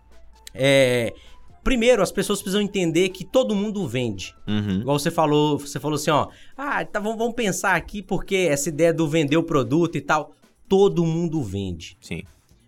É, 0.53 1.13
Primeiro, 1.65 2.03
as 2.03 2.13
pessoas 2.13 2.43
precisam 2.43 2.61
entender 2.61 3.09
que 3.09 3.25
todo 3.25 3.55
mundo 3.55 3.89
vende. 3.89 4.35
Uhum. 4.47 4.83
Igual 4.83 4.99
você 4.99 5.11
falou, 5.11 5.59
você 5.59 5.81
falou 5.81 5.97
assim, 5.97 6.11
ó. 6.11 6.29
Ah, 6.57 6.85
tá, 6.85 7.01
vamos, 7.01 7.17
vamos 7.17 7.35
pensar 7.35 7.75
aqui 7.75 8.03
porque 8.03 8.37
essa 8.37 8.69
ideia 8.69 8.93
do 8.93 9.09
vender 9.09 9.39
o 9.39 9.43
produto 9.43 9.97
e 9.97 10.01
tal. 10.03 10.33
Todo 10.69 11.05
mundo 11.07 11.43
vende. 11.43 11.97
Sim. 12.01 12.23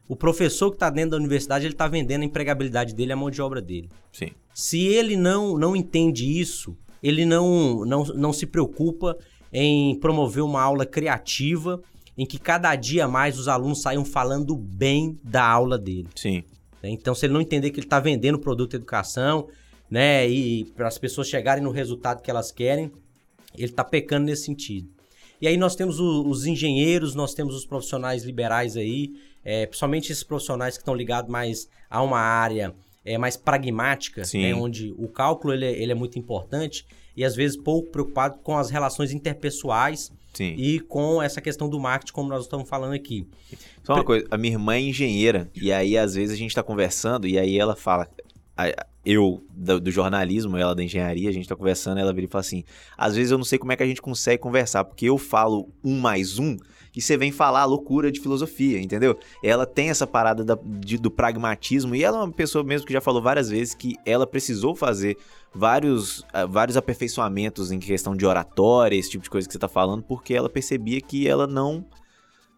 O 0.09 0.17
professor 0.17 0.71
que 0.71 0.77
está 0.77 0.89
dentro 0.89 1.11
da 1.11 1.17
universidade, 1.19 1.67
ele 1.67 1.75
está 1.75 1.87
vendendo 1.87 2.23
a 2.23 2.25
empregabilidade 2.25 2.95
dele, 2.95 3.13
a 3.13 3.17
mão 3.17 3.31
de 3.31 3.43
obra 3.43 3.61
dele. 3.61 3.91
Sim. 4.11 4.31
Se 4.55 4.83
ele 4.87 5.15
não, 5.15 5.59
não 5.59 5.77
entende 5.77 6.41
isso, 6.41 6.75
ele 7.03 7.27
não, 7.27 7.85
não, 7.85 8.05
não 8.05 8.33
se 8.33 8.47
preocupa 8.47 9.17
em 9.53 9.95
promover 9.97 10.43
uma 10.43 10.63
aula 10.63 10.87
criativa 10.87 11.83
em 12.17 12.25
que 12.25 12.39
cada 12.39 12.75
dia 12.75 13.07
mais 13.07 13.39
os 13.39 13.47
alunos 13.47 13.83
saiam 13.83 14.05
falando 14.05 14.57
bem 14.57 15.19
da 15.23 15.47
aula 15.47 15.77
dele. 15.77 16.09
Sim. 16.15 16.43
Né? 16.87 16.93
Então, 16.93 17.15
se 17.15 17.27
ele 17.27 17.33
não 17.33 17.41
entender 17.41 17.71
que 17.71 17.81
ele 17.81 17.87
está 17.87 17.99
vendendo 17.99 18.39
produto 18.39 18.71
de 18.71 18.77
educação, 18.77 19.49
né, 19.91 20.29
e 20.29 20.65
para 20.77 20.87
as 20.87 20.99
pessoas 20.99 21.29
chegarem 21.29 21.63
no 21.63 21.71
resultado 21.71 22.23
que 22.23 22.31
elas 22.31 22.53
querem, 22.53 22.91
ele 23.55 23.67
está 23.67 23.85
pecando 23.85 24.27
nesse 24.27 24.45
sentido. 24.45 24.89
E 25.41 25.47
aí 25.47 25.57
nós 25.57 25.77
temos 25.77 26.01
o, 26.01 26.27
os 26.27 26.47
engenheiros, 26.47 27.15
nós 27.15 27.35
temos 27.35 27.55
os 27.55 27.67
profissionais 27.67 28.25
liberais 28.25 28.77
aí, 28.77 29.13
é, 29.45 29.67
principalmente 29.67 30.11
esses 30.11 30.25
profissionais 30.25 30.77
que 30.77 30.83
estão 30.83 30.95
ligados 30.95 31.31
mais 31.31 31.69
a 31.91 32.03
uma 32.03 32.19
área 32.19 32.75
é, 33.05 33.19
mais 33.19 33.37
pragmática, 33.37 34.23
né, 34.35 34.55
onde 34.55 34.93
o 34.99 35.09
cálculo 35.09 35.53
ele, 35.53 35.67
é, 35.67 35.83
ele 35.83 35.93
é 35.93 35.95
muito 35.95 36.19
importante 36.19 36.87
e 37.17 37.25
às 37.25 37.37
vezes 37.37 37.57
pouco 37.57 37.91
preocupado 37.91 38.39
com 38.43 38.57
as 38.57 38.71
relações 38.71 39.13
interpessoais 39.13 40.11
Sim. 40.37 40.55
e 40.59 40.81
com 40.81 41.23
essa 41.23 41.41
questão 41.41 41.67
do 41.67 41.81
marketing, 41.81 42.13
como 42.13 42.29
nós 42.29 42.45
estamos 42.45 42.69
falando 42.69 42.93
aqui. 42.93 43.27
Só 43.83 43.95
uma 43.95 44.05
coisa, 44.05 44.27
a 44.31 44.37
minha 44.37 44.53
irmã 44.53 44.75
é 44.75 44.81
engenheira, 44.81 45.51
e 45.55 45.73
aí 45.73 45.97
às 45.97 46.15
vezes 46.15 46.35
a 46.35 46.39
gente 46.39 46.55
tá 46.55 46.63
conversando, 46.63 47.27
e 47.27 47.39
aí 47.39 47.59
ela 47.59 47.75
fala. 47.75 48.07
Eu, 49.05 49.45
do, 49.51 49.79
do 49.79 49.91
jornalismo, 49.91 50.57
ela 50.57 50.75
da 50.75 50.83
engenharia, 50.83 51.29
a 51.29 51.33
gente 51.33 51.49
tá 51.49 51.55
conversando, 51.55 51.99
ela 51.99 52.13
vira 52.13 52.27
e 52.27 52.31
fala 52.31 52.41
assim: 52.41 52.65
às 52.97 53.15
vezes 53.15 53.31
eu 53.31 53.39
não 53.39 53.45
sei 53.45 53.59
como 53.59 53.71
é 53.71 53.77
que 53.77 53.83
a 53.83 53.87
gente 53.87 54.03
consegue 54.03 54.43
conversar, 54.43 54.85
porque 54.85 55.07
eu 55.07 55.17
falo 55.17 55.69
um 55.85 55.99
mais 56.01 56.39
um, 56.39 56.57
e 56.97 57.03
você 57.03 57.17
vem 57.17 57.31
falar 57.31 57.67
loucura 57.67 58.11
de 58.11 58.19
filosofia, 58.19 58.81
entendeu? 58.81 59.19
Ela 59.45 59.67
tem 59.67 59.91
essa 59.91 60.07
parada 60.07 60.43
da, 60.43 60.59
de, 60.65 60.97
do 60.97 61.11
pragmatismo, 61.11 61.95
e 61.95 62.03
ela 62.03 62.19
é 62.19 62.23
uma 62.23 62.33
pessoa 62.33 62.65
mesmo 62.65 62.87
que 62.87 62.93
já 62.93 63.03
falou 63.03 63.21
várias 63.21 63.51
vezes 63.51 63.75
que 63.75 63.97
ela 64.07 64.27
precisou 64.27 64.75
fazer 64.75 65.19
vários, 65.55 66.21
uh, 66.21 66.49
vários 66.49 66.77
aperfeiçoamentos 66.77 67.71
em 67.71 67.79
questão 67.79 68.17
de 68.17 68.25
oratória, 68.25 68.97
esse 68.97 69.11
tipo 69.11 69.25
de 69.25 69.31
coisa 69.31 69.47
que 69.47 69.53
você 69.53 69.59
tá 69.59 69.69
falando, 69.69 70.03
porque 70.03 70.33
ela 70.33 70.49
percebia 70.49 71.01
que 71.03 71.29
ela 71.29 71.47
não 71.47 71.85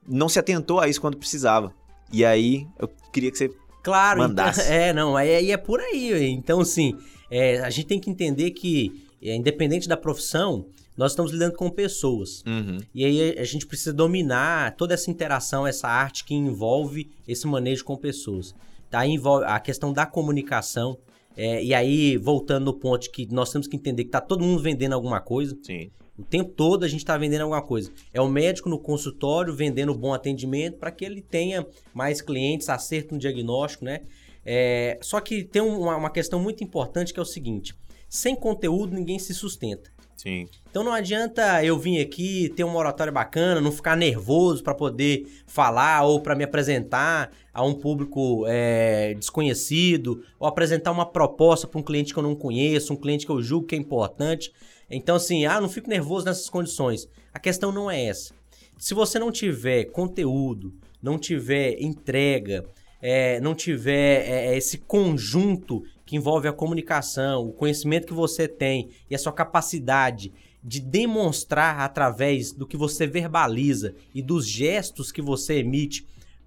não 0.07 0.29
se 0.29 0.39
atentou 0.39 0.81
a 0.81 0.89
isso 0.89 1.01
quando 1.01 1.19
precisava. 1.19 1.75
E 2.11 2.25
aí, 2.25 2.67
eu 2.79 2.89
queria 3.13 3.31
que 3.31 3.37
você 3.37 3.51
claro, 3.83 4.21
mandasse. 4.21 4.61
Então, 4.63 4.73
é, 4.73 4.93
não, 4.93 5.17
aí 5.17 5.51
é, 5.51 5.51
é, 5.51 5.57
por 5.57 5.81
aí. 5.81 6.31
Então, 6.31 6.61
assim, 6.61 6.97
é, 7.31 7.59
a 7.61 7.69
gente 7.69 7.87
tem 7.87 8.01
que 8.01 8.09
entender 8.09 8.53
que, 8.53 9.07
é, 9.23 9.35
independente 9.35 9.87
da 9.87 9.97
profissão, 9.97 10.67
nós 10.99 11.13
estamos 11.13 11.31
lidando 11.31 11.55
com 11.55 11.71
pessoas. 11.71 12.43
Uhum. 12.45 12.79
E 12.93 13.05
aí 13.05 13.39
a 13.39 13.45
gente 13.45 13.65
precisa 13.65 13.93
dominar 13.93 14.75
toda 14.75 14.95
essa 14.95 15.09
interação, 15.09 15.65
essa 15.65 15.87
arte 15.87 16.25
que 16.25 16.35
envolve 16.35 17.09
esse 17.27 17.47
manejo 17.47 17.85
com 17.85 17.97
pessoas. 17.97 18.53
Tá? 18.91 19.07
Envolve 19.07 19.45
a 19.47 19.61
questão 19.61 19.93
da 19.93 20.05
comunicação. 20.05 20.99
É, 21.37 21.63
e 21.63 21.73
aí, 21.73 22.17
voltando 22.17 22.65
no 22.65 22.75
ponto 22.75 23.09
que 23.13 23.33
nós 23.33 23.53
temos 23.53 23.69
que 23.69 23.77
entender 23.77 24.03
que 24.03 24.09
está 24.09 24.21
todo 24.21 24.43
mundo 24.43 24.61
vendendo 24.61 24.93
alguma 24.93 25.21
coisa. 25.21 25.57
Sim. 25.63 25.89
O 26.19 26.25
tempo 26.25 26.51
todo 26.51 26.83
a 26.83 26.89
gente 26.89 26.99
está 26.99 27.17
vendendo 27.17 27.43
alguma 27.43 27.63
coisa. 27.63 27.93
É 28.13 28.21
o 28.21 28.27
médico 28.27 28.69
no 28.69 28.77
consultório 28.77 29.55
vendendo 29.55 29.95
bom 29.95 30.13
atendimento 30.13 30.79
para 30.79 30.91
que 30.91 31.05
ele 31.05 31.23
tenha 31.23 31.65
mais 31.95 32.21
clientes, 32.21 32.69
acerto 32.69 33.15
no 33.15 33.21
diagnóstico, 33.21 33.85
né? 33.85 34.01
É, 34.45 34.99
só 35.01 35.21
que 35.21 35.45
tem 35.45 35.63
uma, 35.63 35.95
uma 35.97 36.11
questão 36.11 36.41
muito 36.41 36.65
importante 36.65 37.15
que 37.15 37.21
é 37.21 37.23
o 37.23 37.27
seguinte: 37.27 37.73
sem 38.09 38.35
conteúdo 38.35 38.97
ninguém 38.97 39.21
se 39.21 39.33
sustenta. 39.33 39.97
Sim. 40.19 40.49
Então 40.69 40.83
não 40.83 40.93
adianta 40.93 41.65
eu 41.65 41.79
vir 41.79 42.01
aqui 42.01 42.53
ter 42.57 42.65
uma 42.65 42.77
oratória 42.77 43.13
bacana, 43.13 43.61
não 43.61 43.71
ficar 43.71 43.97
nervoso 43.97 44.65
para 44.65 44.75
poder 44.75 45.29
falar 45.47 46.03
ou 46.03 46.21
para 46.21 46.35
me 46.35 46.43
apresentar 46.43 47.31
a 47.55 47.65
um 47.65 47.73
público 47.73 48.45
é, 48.49 49.15
desconhecido 49.15 50.25
ou 50.37 50.49
apresentar 50.49 50.91
uma 50.91 51.07
proposta 51.07 51.69
para 51.69 51.79
um 51.79 51.85
cliente 51.85 52.13
que 52.13 52.19
eu 52.19 52.23
não 52.25 52.35
conheço, 52.35 52.93
um 52.93 52.97
cliente 52.97 53.25
que 53.25 53.31
eu 53.31 53.41
julgo 53.41 53.69
que 53.69 53.77
é 53.77 53.79
importante. 53.79 54.53
Então, 54.91 55.15
assim, 55.15 55.47
ah, 55.47 55.61
não 55.61 55.69
fico 55.69 55.89
nervoso 55.89 56.27
nessas 56.27 56.51
condições. 56.51 57.09
A 57.33 57.39
questão 57.39 57.71
não 57.71 57.89
é 57.89 58.07
essa. 58.07 58.35
Se 58.77 58.95
você 58.95 59.21
não 59.21 59.31
tiver 59.31 59.85
conteúdo, 59.85 60.75
não 61.01 61.17
tiver 61.17 61.81
entrega, 61.81 62.65
é, 63.01 63.41
não 63.41 63.55
tiver 63.55 64.27
é, 64.27 64.47
é, 64.47 64.57
esse 64.57 64.79
conjunto 64.79 65.85
que 66.05 66.17
envolve 66.17 66.49
a 66.49 66.53
comunicação, 66.53 67.47
o 67.47 67.53
conhecimento 67.53 68.07
que 68.07 68.15
você 68.15 68.49
tem 68.49 68.89
e 69.11 69.15
a 69.15 69.19
sua 69.19 69.33
capacidade 69.33 70.33
de 70.63 70.81
demonstrar 70.81 71.81
através 71.81 72.53
do 72.53 72.67
que 72.67 72.77
você 72.77 73.07
verbaliza 73.07 73.95
e 74.15 74.21
dos 74.21 74.47
gestos 74.47 75.13
que 75.13 75.23
você 75.23 75.59
emite 75.59 76.07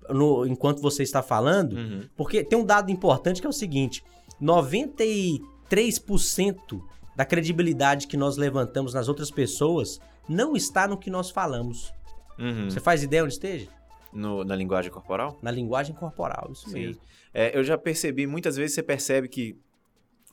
no, 0.10 0.46
enquanto 0.46 0.82
você 0.82 1.04
está 1.04 1.22
falando, 1.22 1.74
uhum. 1.74 2.04
porque 2.16 2.44
tem 2.44 2.60
um 2.60 2.66
dado 2.66 2.92
importante 2.92 3.40
que 3.40 3.48
é 3.48 3.50
o 3.50 3.54
seguinte: 3.54 4.04
93% 4.42 6.82
da 7.16 7.24
credibilidade 7.24 8.08
que 8.08 8.18
nós 8.18 8.36
levantamos 8.36 8.94
nas 8.94 9.08
outras 9.08 9.32
pessoas 9.32 10.02
não 10.28 10.56
está 10.56 10.88
no 10.88 10.98
que 10.98 11.10
nós 11.10 11.30
falamos. 11.30 11.94
Uhum. 12.38 12.70
Você 12.70 12.80
faz 12.80 13.04
ideia 13.04 13.24
onde 13.24 13.34
esteja? 13.34 13.68
No, 14.14 14.44
na 14.44 14.56
linguagem 14.56 14.92
corporal? 14.92 15.40
Na 15.42 15.52
linguagem 15.52 15.96
corporal, 15.96 16.50
isso 16.52 16.70
Sim. 16.70 16.80
mesmo. 16.80 17.02
É, 17.34 17.58
eu 17.58 17.64
já 17.64 17.78
percebi, 17.78 18.28
muitas 18.28 18.56
vezes 18.56 18.76
você 18.76 18.84
percebe 18.84 19.28
que 19.28 19.58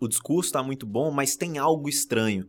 o 0.00 0.08
discurso 0.08 0.48
está 0.48 0.62
muito 0.62 0.86
bom, 0.86 1.10
mas 1.10 1.36
tem 1.36 1.58
algo 1.58 1.88
estranho. 1.88 2.48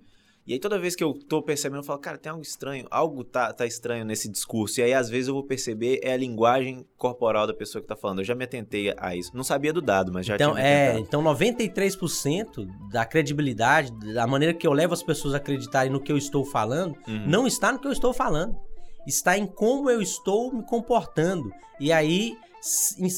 E 0.49 0.53
aí 0.53 0.59
toda 0.59 0.79
vez 0.79 0.95
que 0.95 1.03
eu 1.03 1.13
tô 1.13 1.43
percebendo, 1.43 1.81
eu 1.81 1.83
falo, 1.83 1.99
cara, 1.99 2.17
tem 2.17 2.31
algo 2.31 2.41
estranho, 2.41 2.87
algo 2.89 3.23
tá, 3.23 3.53
tá 3.53 3.67
estranho 3.67 4.03
nesse 4.03 4.27
discurso. 4.27 4.79
E 4.79 4.83
aí 4.83 4.95
às 4.95 5.07
vezes 5.07 5.27
eu 5.27 5.35
vou 5.35 5.43
perceber 5.43 5.99
é 6.01 6.13
a 6.13 6.17
linguagem 6.17 6.87
corporal 6.97 7.45
da 7.45 7.53
pessoa 7.53 7.83
que 7.83 7.87
tá 7.87 7.95
falando. 7.95 8.19
Eu 8.19 8.25
já 8.25 8.33
me 8.33 8.45
atentei 8.45 8.91
a 8.97 9.15
isso. 9.15 9.29
Não 9.35 9.43
sabia 9.43 9.71
do 9.71 9.79
dado, 9.79 10.11
mas 10.11 10.25
já 10.25 10.33
então, 10.33 10.55
tinha 10.55 10.65
é, 10.65 10.97
Então 10.97 11.21
93% 11.21 12.67
da 12.89 13.05
credibilidade, 13.05 13.91
da 14.13 14.25
maneira 14.25 14.51
que 14.51 14.65
eu 14.65 14.73
levo 14.73 14.91
as 14.91 15.03
pessoas 15.03 15.35
a 15.35 15.37
acreditarem 15.37 15.91
no 15.91 16.01
que 16.01 16.11
eu 16.11 16.17
estou 16.17 16.43
falando, 16.43 16.95
uhum. 17.07 17.27
não 17.27 17.45
está 17.45 17.71
no 17.71 17.77
que 17.77 17.87
eu 17.87 17.91
estou 17.91 18.11
falando. 18.11 18.59
Está 19.07 19.37
em 19.37 19.45
como 19.45 19.89
eu 19.89 20.01
estou 20.01 20.53
me 20.53 20.63
comportando. 20.63 21.51
E 21.79 21.91
aí 21.91 22.35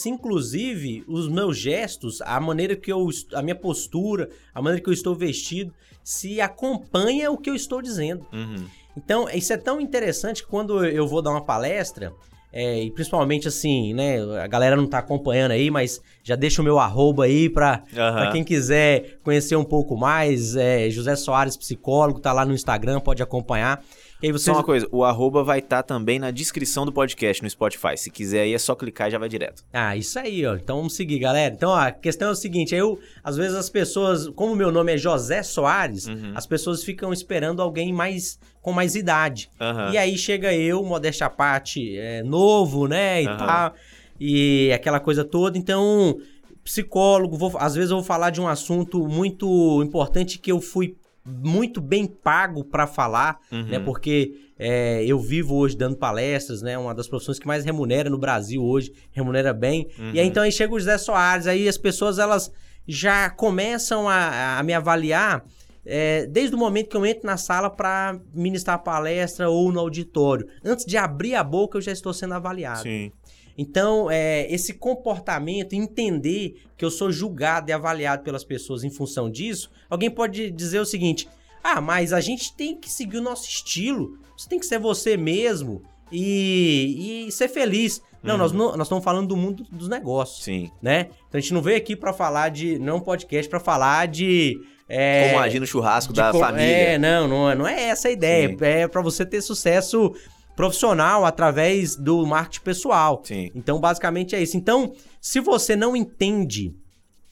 inclusive 0.06 1.04
os 1.08 1.28
meus 1.28 1.58
gestos, 1.58 2.22
a 2.22 2.40
maneira 2.40 2.76
que 2.76 2.92
eu, 2.92 3.10
a 3.34 3.42
minha 3.42 3.56
postura, 3.56 4.30
a 4.54 4.62
maneira 4.62 4.84
que 4.84 4.90
eu 4.90 4.94
estou 4.94 5.16
vestido, 5.16 5.74
se 6.04 6.40
acompanha 6.40 7.32
o 7.32 7.38
que 7.38 7.50
eu 7.50 7.56
estou 7.56 7.82
dizendo. 7.82 8.26
Uhum. 8.32 8.66
Então, 8.96 9.30
isso 9.30 9.54
é 9.54 9.58
tão 9.58 9.80
interessante 9.80 10.44
que 10.44 10.50
quando 10.50 10.86
eu 10.86 11.08
vou 11.08 11.22
dar 11.22 11.32
uma 11.32 11.44
palestra, 11.44 12.14
é, 12.54 12.84
e 12.84 12.92
principalmente 12.92 13.48
assim, 13.48 13.94
né? 13.94 14.18
A 14.44 14.48
galera 14.48 14.76
não 14.76 14.86
tá 14.86 14.98
acompanhando 15.00 15.52
aí, 15.52 15.72
mas 15.72 16.02
já 16.22 16.36
deixa 16.36 16.62
o 16.62 16.66
meu 16.66 16.78
arroba 16.78 17.24
aí 17.24 17.50
pra, 17.50 17.84
Aham. 17.96 18.14
pra 18.14 18.32
quem 18.32 18.44
quiser 18.44 19.20
conhecer 19.24 19.56
um 19.56 19.64
pouco 19.64 19.96
mais. 19.96 20.56
É, 20.58 20.90
José 20.90 21.16
Soares, 21.16 21.56
psicólogo, 21.56 22.20
tá 22.20 22.34
lá 22.34 22.44
no 22.44 22.54
Instagram, 22.54 23.00
pode 23.00 23.24
acompanhar. 23.24 23.82
E 24.22 24.28
aí 24.28 24.32
Só 24.34 24.38
vocês. 24.40 24.58
uma 24.58 24.64
coisa, 24.64 24.88
o 24.92 25.04
arroba 25.04 25.44
vai 25.44 25.60
estar 25.60 25.82
também 25.84 26.20
na 26.20 26.30
descrição 26.30 26.86
do 26.86 26.92
podcast 26.92 27.42
no 27.42 27.50
Spotify. 27.50 27.98
Se 27.98 28.12
quiser 28.12 28.42
aí 28.42 28.54
é 28.54 28.58
só 28.60 28.76
clicar 28.76 29.08
e 29.08 29.12
já 29.12 29.18
vai 29.18 29.28
direto. 29.28 29.64
Ah, 29.74 29.98
isso 29.98 30.20
aí, 30.20 30.46
ó. 30.46 30.56
Então 30.56 30.78
vamos 30.78 30.94
seguir, 30.96 31.18
galera. 31.20 31.54
Então, 31.54 31.72
ó, 31.72 31.76
a 31.78 31.92
questão 31.92 32.28
é 32.30 32.32
o 32.32 32.36
seguinte: 32.36 32.76
eu, 32.76 33.00
às 33.24 33.36
vezes 33.36 33.56
as 33.58 33.70
pessoas, 33.70 34.28
como 34.30 34.56
meu 34.56 34.72
nome 34.72 34.94
é 34.94 34.98
José 34.98 35.42
Soares, 35.42 36.06
Uhum. 36.08 36.34
as 36.36 36.46
pessoas 36.46 36.84
ficam 36.84 37.12
esperando 37.12 37.62
alguém 37.62 37.92
mais 37.92 38.40
com 38.62 38.72
mais 38.72 38.94
idade. 38.96 39.50
Aham. 39.60 39.92
E 39.92 39.98
aí 39.98 40.16
chega 40.18 40.54
eu, 40.54 40.84
modéstia 40.84 41.26
à 41.26 41.30
parte, 41.30 41.98
é, 41.98 42.22
novo, 42.22 42.88
né, 42.88 43.24
e 43.24 43.28
Aham. 43.28 43.38
tal, 43.38 43.74
e 44.20 44.72
aquela 44.72 45.00
coisa 45.00 45.26
toda. 45.26 45.58
Então, 45.58 46.16
psicólogo, 46.64 47.36
vou- 47.38 47.54
às 47.58 47.74
vezes 47.74 47.90
eu 47.90 47.98
vou 47.98 48.04
falar 48.06 48.30
de 48.30 48.40
um 48.40 48.48
assunto 48.48 49.08
muito 49.08 49.82
importante 49.84 50.38
que 50.38 50.52
eu 50.52 50.62
fui 50.62 50.96
muito 51.26 51.80
bem 51.80 52.06
pago 52.08 52.64
pra 52.64 52.88
falar, 52.88 53.40
Uhum. 53.52 53.64
né, 53.64 53.80
porque 53.80 54.34
é, 54.58 55.04
eu 55.06 55.20
vivo 55.20 55.56
hoje 55.56 55.76
dando 55.78 55.96
palestras, 55.98 56.62
né, 56.62 56.78
uma 56.78 56.94
das 56.96 57.08
profissões 57.08 57.38
que 57.40 57.48
mais 57.48 57.64
remunera 57.66 58.10
no 58.10 58.18
Brasil 58.18 58.64
hoje, 58.64 58.92
remunera 59.12 59.54
bem. 59.54 59.88
Uhum. 60.00 60.12
E 60.14 60.20
aí 60.20 60.28
então 60.28 60.44
aí 60.44 60.52
chega 60.52 60.74
o 60.74 60.80
José 60.80 60.98
Soares, 60.98 61.48
aí 61.48 61.68
as 61.68 61.78
pessoas 61.78 62.18
elas 62.20 62.52
já 62.88 63.30
começam 63.30 64.10
a, 64.10 64.58
a 64.60 64.64
me 64.64 64.74
avaliar 64.74 65.46
é, 65.86 66.26
desde 66.28 66.56
o 66.56 66.60
momento 66.60 66.90
que 66.90 66.98
eu 66.98 67.06
entro 67.06 67.26
na 67.26 67.38
sala 67.38 67.70
para 67.70 68.20
ministrar 68.34 68.84
palestra 68.84 69.50
ou 69.50 69.72
no 69.72 69.80
auditório. 69.80 70.48
Antes 70.64 70.86
de 70.86 70.96
abrir 70.98 71.34
a 71.36 71.44
boca, 71.44 71.78
eu 71.78 71.82
já 71.82 71.92
estou 71.92 72.14
sendo 72.14 72.34
avaliado. 72.36 72.84
Sim. 72.84 73.12
Então, 73.58 74.10
é, 74.10 74.52
esse 74.52 74.74
comportamento, 74.74 75.74
entender 75.74 76.56
que 76.78 76.84
eu 76.86 76.92
sou 76.92 77.12
julgado 77.12 77.70
e 77.70 77.74
avaliado 77.74 78.24
pelas 78.24 78.44
pessoas 78.44 78.84
em 78.84 78.90
função 78.90 79.30
disso, 79.30 79.70
alguém 79.90 80.10
pode 80.10 80.50
dizer 80.52 80.80
o 80.80 80.86
seguinte: 80.86 81.28
ah, 81.64 81.80
mas 81.82 82.14
a 82.14 82.22
gente 82.22 82.56
tem 82.56 82.76
que 82.76 82.90
seguir 82.90 83.18
o 83.18 83.22
nosso 83.22 83.48
estilo, 83.48 84.18
você 84.38 84.48
tem 84.50 84.60
que 84.60 84.66
ser 84.66 84.80
você 84.80 85.16
mesmo 85.18 85.82
e, 86.12 87.26
e 87.28 87.32
ser 87.32 87.48
feliz. 87.48 88.02
Não, 88.24 88.34
Uhum. 88.36 88.40
nós 88.40 88.52
não, 88.52 88.78
nós 88.78 88.82
estamos 88.88 89.04
falando 89.04 89.28
do 89.30 89.36
mundo 89.36 89.66
dos 89.72 89.88
negócios, 89.90 90.44
Sim. 90.44 90.70
né? 90.82 91.08
Então 91.28 91.40
a 91.40 91.42
gente 91.42 91.54
não 91.54 91.62
veio 91.62 91.78
aqui 91.78 91.96
para 91.96 92.14
falar 92.14 92.50
de. 92.50 92.78
Não 92.78 92.94
é 92.94 92.96
um 92.98 93.00
podcast 93.00 93.50
para 93.50 93.60
falar 93.60 94.08
de. 94.08 94.60
é, 94.88 95.30
Como 95.30 95.40
agir 95.40 95.60
no 95.60 95.66
churrasco 95.66 96.14
da 96.14 96.32
co- 96.32 96.38
família. 96.40 96.66
É, 96.66 96.98
não, 97.00 97.28
não, 97.28 97.50
é- 97.50 97.56
não 97.56 97.68
é 97.68 97.82
essa 97.86 98.10
a 98.10 98.12
ideia. 98.12 98.50
Sim. 98.50 98.58
É 98.62 98.88
para 98.88 99.02
você 99.02 99.26
ter 99.26 99.42
sucesso 99.42 100.14
profissional 100.56 101.26
através 101.26 101.96
do 101.96 102.26
marketing 102.26 102.64
pessoal. 102.64 103.22
Sim. 103.24 103.52
Então, 103.56 103.80
basicamente 103.80 104.36
é 104.36 104.42
isso. 104.42 104.58
Então, 104.58 104.94
se 105.20 105.40
você 105.40 105.76
não 105.76 105.96
entende 105.96 106.74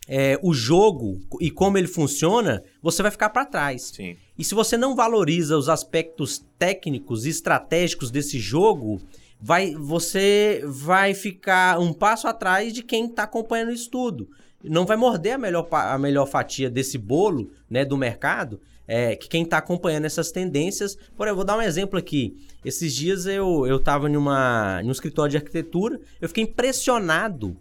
é, 0.08 0.40
o 0.42 0.54
jogo 0.54 1.20
e 1.40 1.52
como 1.52 1.78
ele 1.78 1.88
funciona, 1.88 2.64
você 2.82 3.04
vai 3.04 3.12
ficar 3.12 3.30
para 3.30 3.46
trás. 3.46 3.92
Sim. 3.96 4.18
E 4.38 4.44
se 4.44 4.56
você 4.56 4.76
não 4.76 4.96
valoriza 4.96 5.58
os 5.58 5.70
aspectos 5.70 6.44
técnicos 6.58 7.26
e 7.26 7.30
estratégicos 7.30 8.10
desse 8.10 8.40
jogo, 8.40 9.00
vai, 9.40 9.76
você 9.76 10.64
vai 10.66 11.14
ficar 11.14 11.80
um 11.80 11.94
passo 11.94 12.28
atrás 12.28 12.74
de 12.74 12.82
quem 12.82 13.06
está 13.06 13.24
acompanhando 13.24 13.72
isso 13.72 13.90
tudo. 13.90 14.30
Não 14.64 14.86
vai 14.86 14.98
morder 14.98 15.36
a 15.36 15.38
melhor, 15.38 15.68
a 15.72 15.98
melhor 15.98 16.26
fatia 16.26 16.70
desse 16.70 16.98
bolo 16.98 17.52
né, 17.70 17.86
do 17.86 17.96
mercado, 17.96 18.60
é, 18.92 19.16
que 19.16 19.30
quem 19.30 19.44
está 19.44 19.60
acompanhando 19.60 20.06
essas 20.06 20.32
tendências. 20.32 20.98
Por 21.16 21.28
exemplo, 21.28 21.36
vou 21.36 21.46
dar 21.46 21.56
um 21.58 21.62
exemplo 21.62 22.00
aqui. 22.00 22.36
Esses 22.66 22.94
dias 22.94 23.28
eu 23.28 23.68
eu 23.68 23.78
estava 23.78 24.10
numa 24.10 24.82
num 24.84 24.92
escritório 24.92 25.30
de 25.30 25.38
arquitetura, 25.38 26.00
eu 26.20 26.28
fiquei 26.28 26.44
impressionado 26.44 27.56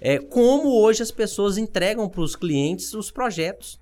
é, 0.00 0.18
como 0.18 0.80
hoje 0.80 1.02
as 1.02 1.10
pessoas 1.10 1.58
entregam 1.58 2.08
para 2.08 2.22
os 2.22 2.34
clientes 2.34 2.94
os 2.94 3.10
projetos. 3.10 3.78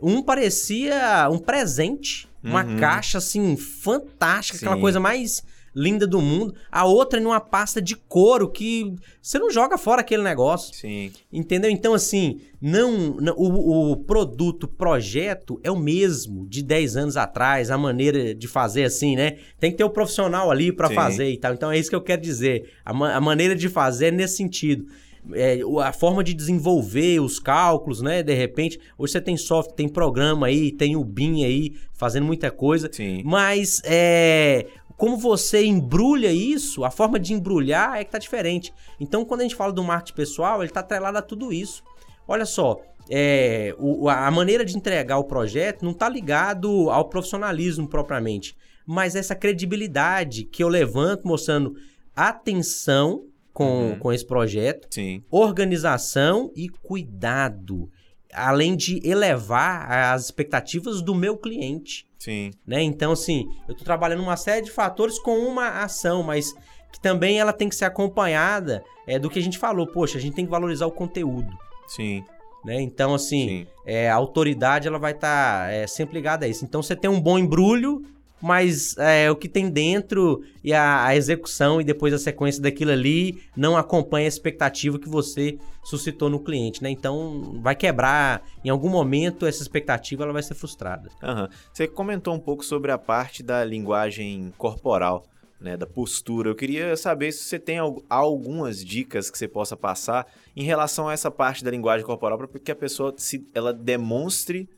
Um 0.00 0.22
parecia 0.22 1.26
um 1.32 1.38
presente, 1.38 2.28
uma 2.44 2.62
Uhum. 2.64 2.76
caixa 2.76 3.16
assim 3.16 3.56
fantástica, 3.56 4.58
aquela 4.58 4.74
Sim. 4.76 4.80
coisa 4.82 5.00
mais 5.00 5.42
linda 5.78 6.06
do 6.06 6.22
mundo. 6.22 6.54
A 6.72 6.86
outra 6.86 7.20
numa 7.20 7.38
pasta 7.38 7.82
de 7.82 7.94
couro 7.94 8.50
que 8.50 8.94
você 9.20 9.38
não 9.38 9.50
joga 9.50 9.76
fora 9.76 10.00
aquele 10.00 10.22
negócio. 10.22 10.74
Sim. 10.74 11.12
Entendeu? 11.30 11.70
Então, 11.70 11.92
assim, 11.92 12.40
não, 12.60 13.14
não- 13.20 13.34
o, 13.36 13.92
o 13.92 13.96
produto, 13.98 14.66
projeto 14.66 15.60
é 15.62 15.70
o 15.70 15.76
mesmo 15.78 16.46
de 16.48 16.62
10 16.62 16.96
anos 16.96 17.16
atrás, 17.18 17.70
a 17.70 17.76
maneira 17.76 18.34
de 18.34 18.48
fazer 18.48 18.84
assim, 18.84 19.14
né? 19.14 19.36
Tem 19.60 19.70
que 19.70 19.76
ter 19.76 19.84
o 19.84 19.90
profissional 19.90 20.50
ali 20.50 20.72
para 20.72 20.88
fazer 20.94 21.30
e 21.30 21.36
tal. 21.36 21.52
Então, 21.52 21.70
é 21.70 21.78
isso 21.78 21.90
que 21.90 21.96
eu 21.96 22.00
quero 22.00 22.22
dizer. 22.22 22.70
A, 22.84 22.94
ma- 22.94 23.12
a 23.14 23.20
maneira 23.20 23.54
de 23.54 23.68
fazer 23.68 24.06
é 24.06 24.10
nesse 24.10 24.36
sentido. 24.38 24.86
É, 25.32 25.58
a 25.82 25.92
forma 25.92 26.22
de 26.22 26.32
desenvolver 26.32 27.18
os 27.20 27.40
cálculos, 27.40 28.00
né? 28.00 28.22
De 28.22 28.32
repente, 28.32 28.78
hoje 28.96 29.12
você 29.12 29.20
tem 29.20 29.36
software, 29.36 29.74
tem 29.74 29.88
programa 29.88 30.46
aí, 30.46 30.70
tem 30.70 30.94
o 30.94 31.02
BIM 31.04 31.44
aí, 31.44 31.74
fazendo 31.92 32.24
muita 32.24 32.48
coisa. 32.48 32.88
Sim. 32.92 33.22
Mas 33.24 33.82
é, 33.84 34.66
como 34.96 35.16
você 35.18 35.64
embrulha 35.64 36.32
isso, 36.32 36.84
a 36.84 36.90
forma 36.90 37.18
de 37.18 37.32
embrulhar 37.34 37.96
é 37.98 38.04
que 38.04 38.10
tá 38.10 38.18
diferente. 38.18 38.72
Então, 38.98 39.24
quando 39.24 39.40
a 39.40 39.42
gente 39.44 39.54
fala 39.54 39.72
do 39.72 39.84
marketing 39.84 40.14
pessoal, 40.16 40.62
ele 40.62 40.72
tá 40.72 40.80
atrelado 40.80 41.18
a 41.18 41.22
tudo 41.22 41.52
isso. 41.52 41.82
Olha 42.26 42.46
só, 42.46 42.80
é, 43.10 43.74
o- 43.78 44.08
a 44.08 44.30
maneira 44.30 44.64
de 44.64 44.76
entregar 44.76 45.18
o 45.18 45.24
projeto 45.24 45.84
não 45.84 45.92
tá 45.94 46.08
ligado 46.08 46.90
ao 46.90 47.08
profissionalismo 47.08 47.86
propriamente, 47.88 48.56
mas 48.86 49.14
essa 49.14 49.34
credibilidade 49.34 50.44
que 50.44 50.62
eu 50.62 50.68
levanto 50.68 51.26
mostrando 51.28 51.76
atenção 52.14 53.24
com, 53.52 53.90
Uhum. 53.90 53.98
com 53.98 54.12
esse 54.12 54.24
projeto, 54.26 54.88
Sim. 54.90 55.22
organização 55.30 56.50
e 56.56 56.68
cuidado, 56.68 57.88
além 58.32 58.76
de 58.76 59.00
elevar 59.06 59.90
as 60.12 60.24
expectativas 60.26 61.00
do 61.00 61.14
meu 61.14 61.36
cliente 61.36 62.05
Sim. 62.26 62.50
né? 62.66 62.82
Então, 62.82 63.12
assim, 63.12 63.48
eu 63.68 63.74
tô 63.74 63.84
trabalhando 63.84 64.20
uma 64.20 64.36
série 64.36 64.62
de 64.62 64.70
fatores 64.72 65.16
com 65.16 65.38
uma 65.38 65.84
ação, 65.84 66.24
mas 66.24 66.52
que 66.92 66.98
também 66.98 67.38
ela 67.38 67.52
tem 67.52 67.68
que 67.68 67.76
ser 67.76 67.84
acompanhada 67.84 68.82
é, 69.06 69.16
do 69.16 69.30
que 69.30 69.38
a 69.38 69.42
gente 69.42 69.58
falou. 69.58 69.86
Poxa, 69.86 70.18
a 70.18 70.20
gente 70.20 70.34
tem 70.34 70.44
que 70.44 70.50
valorizar 70.50 70.86
o 70.86 70.90
conteúdo, 70.90 71.56
Sim. 71.86 72.24
né? 72.64 72.80
Então, 72.80 73.14
assim, 73.14 73.48
Sim. 73.48 73.66
é, 73.86 74.10
a 74.10 74.16
autoridade 74.16 74.88
ela 74.88 74.98
vai 74.98 75.12
estar 75.12 75.70
sempre 75.86 76.16
ligada 76.16 76.46
a 76.46 76.48
isso. 76.48 76.64
Então, 76.64 76.82
você 76.82 76.96
tem 76.96 77.08
um 77.08 77.20
bom 77.20 77.38
embrulho, 77.38 78.02
mas 78.40 78.96
é, 78.98 79.30
o 79.30 79.36
que 79.36 79.48
tem 79.48 79.70
dentro 79.70 80.42
e 80.62 80.72
a, 80.72 81.06
a 81.06 81.16
execução 81.16 81.80
e 81.80 81.84
depois 81.84 82.12
a 82.12 82.18
sequência 82.18 82.60
daquilo 82.60 82.90
ali 82.92 83.42
não 83.56 83.76
acompanha 83.76 84.26
a 84.26 84.28
expectativa 84.28 84.98
que 84.98 85.08
você 85.08 85.58
suscitou 85.82 86.28
no 86.28 86.40
cliente, 86.40 86.82
né? 86.82 86.90
Então, 86.90 87.60
vai 87.62 87.74
quebrar, 87.74 88.42
em 88.64 88.68
algum 88.68 88.88
momento, 88.88 89.46
essa 89.46 89.62
expectativa 89.62 90.24
ela 90.24 90.32
vai 90.32 90.42
ser 90.42 90.54
frustrada. 90.54 91.08
Aham. 91.22 91.48
Você 91.72 91.86
comentou 91.86 92.34
um 92.34 92.40
pouco 92.40 92.64
sobre 92.64 92.90
a 92.90 92.98
parte 92.98 93.42
da 93.42 93.64
linguagem 93.64 94.52
corporal, 94.58 95.24
né, 95.60 95.76
da 95.76 95.86
postura. 95.86 96.50
Eu 96.50 96.54
queria 96.54 96.96
saber 96.96 97.32
se 97.32 97.44
você 97.44 97.58
tem 97.58 97.78
al- 97.78 98.02
algumas 98.10 98.84
dicas 98.84 99.30
que 99.30 99.38
você 99.38 99.48
possa 99.48 99.76
passar 99.76 100.26
em 100.54 100.64
relação 100.64 101.08
a 101.08 101.12
essa 101.14 101.30
parte 101.30 101.64
da 101.64 101.70
linguagem 101.70 102.04
corporal 102.04 102.36
para 102.36 102.46
que 102.60 102.70
a 102.70 102.76
pessoa 102.76 103.14
se, 103.16 103.46
ela 103.54 103.72
demonstre 103.72 104.68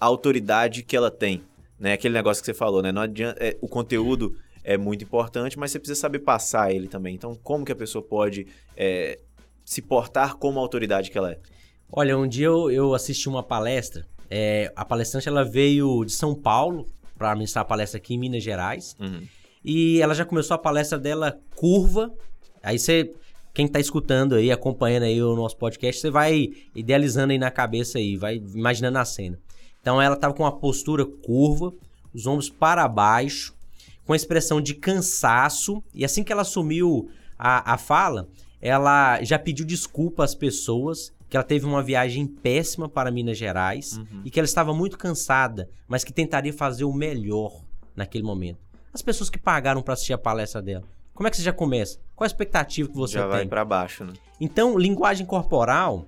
a 0.00 0.06
autoridade 0.06 0.82
que 0.82 0.96
ela 0.96 1.10
tem, 1.10 1.42
né? 1.78 1.92
Aquele 1.92 2.14
negócio 2.14 2.42
que 2.42 2.46
você 2.46 2.54
falou, 2.54 2.82
né? 2.82 2.92
Não 2.92 3.02
adianta, 3.02 3.42
é, 3.42 3.56
o 3.60 3.68
conteúdo 3.68 4.36
é 4.64 4.76
muito 4.76 5.04
importante, 5.04 5.58
mas 5.58 5.70
você 5.70 5.78
precisa 5.78 6.00
saber 6.00 6.20
passar 6.20 6.72
ele 6.72 6.88
também. 6.88 7.14
Então, 7.14 7.34
como 7.42 7.64
que 7.64 7.72
a 7.72 7.76
pessoa 7.76 8.02
pode 8.02 8.46
é, 8.76 9.18
se 9.64 9.80
portar 9.80 10.36
como 10.36 10.58
a 10.58 10.62
autoridade 10.62 11.10
que 11.10 11.16
ela 11.18 11.32
é? 11.32 11.38
Olha, 11.90 12.18
um 12.18 12.26
dia 12.26 12.46
eu, 12.46 12.70
eu 12.70 12.94
assisti 12.94 13.28
uma 13.28 13.42
palestra. 13.42 14.06
é, 14.30 14.72
a 14.74 14.84
palestrante 14.84 15.28
ela 15.28 15.44
veio 15.44 16.04
de 16.04 16.12
São 16.12 16.34
Paulo 16.34 16.86
para 17.16 17.34
ministrar 17.34 17.62
a 17.62 17.64
palestra 17.64 17.98
aqui 17.98 18.14
em 18.14 18.18
Minas 18.18 18.42
Gerais. 18.42 18.96
Uhum. 19.00 19.22
E 19.64 20.00
ela 20.00 20.14
já 20.14 20.24
começou 20.24 20.54
a 20.54 20.58
palestra 20.58 20.98
dela 20.98 21.38
curva. 21.54 22.12
Aí 22.62 22.78
você, 22.78 23.10
quem 23.54 23.66
tá 23.66 23.80
escutando 23.80 24.34
aí, 24.34 24.50
acompanhando 24.50 25.04
aí 25.04 25.22
o 25.22 25.34
nosso 25.34 25.56
podcast, 25.56 26.00
você 26.00 26.10
vai 26.10 26.50
idealizando 26.74 27.32
aí 27.32 27.38
na 27.38 27.50
cabeça 27.50 27.98
aí, 27.98 28.16
vai 28.16 28.36
imaginando 28.36 28.98
a 28.98 29.04
cena. 29.04 29.38
Então 29.86 30.02
ela 30.02 30.16
tava 30.16 30.34
com 30.34 30.42
uma 30.42 30.50
postura 30.50 31.06
curva, 31.06 31.72
os 32.12 32.26
ombros 32.26 32.50
para 32.50 32.88
baixo, 32.88 33.54
com 34.04 34.14
a 34.14 34.16
expressão 34.16 34.60
de 34.60 34.74
cansaço. 34.74 35.80
E 35.94 36.04
assim 36.04 36.24
que 36.24 36.32
ela 36.32 36.42
assumiu 36.42 37.08
a, 37.38 37.74
a 37.74 37.78
fala, 37.78 38.28
ela 38.60 39.22
já 39.22 39.38
pediu 39.38 39.64
desculpa 39.64 40.24
às 40.24 40.34
pessoas 40.34 41.12
que 41.30 41.36
ela 41.36 41.44
teve 41.44 41.66
uma 41.66 41.84
viagem 41.84 42.26
péssima 42.26 42.88
para 42.88 43.12
Minas 43.12 43.38
Gerais 43.38 43.96
Uhum. 43.98 44.22
e 44.24 44.30
que 44.30 44.40
ela 44.40 44.44
estava 44.44 44.74
muito 44.74 44.98
cansada, 44.98 45.70
mas 45.86 46.02
que 46.02 46.12
tentaria 46.12 46.52
fazer 46.52 46.82
o 46.82 46.92
melhor 46.92 47.62
naquele 47.94 48.24
momento. 48.24 48.58
As 48.92 49.02
pessoas 49.02 49.30
que 49.30 49.38
pagaram 49.38 49.82
para 49.82 49.94
assistir 49.94 50.12
a 50.14 50.18
palestra 50.18 50.60
dela, 50.60 50.82
como 51.14 51.28
é 51.28 51.30
que 51.30 51.36
você 51.36 51.44
já 51.44 51.52
começa? 51.52 52.00
Qual 52.16 52.24
a 52.24 52.26
expectativa 52.26 52.88
que 52.88 52.96
você 52.96 53.14
Já 53.20 53.26
vai 53.28 53.40
tem? 53.40 53.48
para 53.48 53.64
baixo, 53.64 54.04
né? 54.04 54.14
Então, 54.40 54.76
linguagem 54.76 55.24
corporal, 55.24 56.06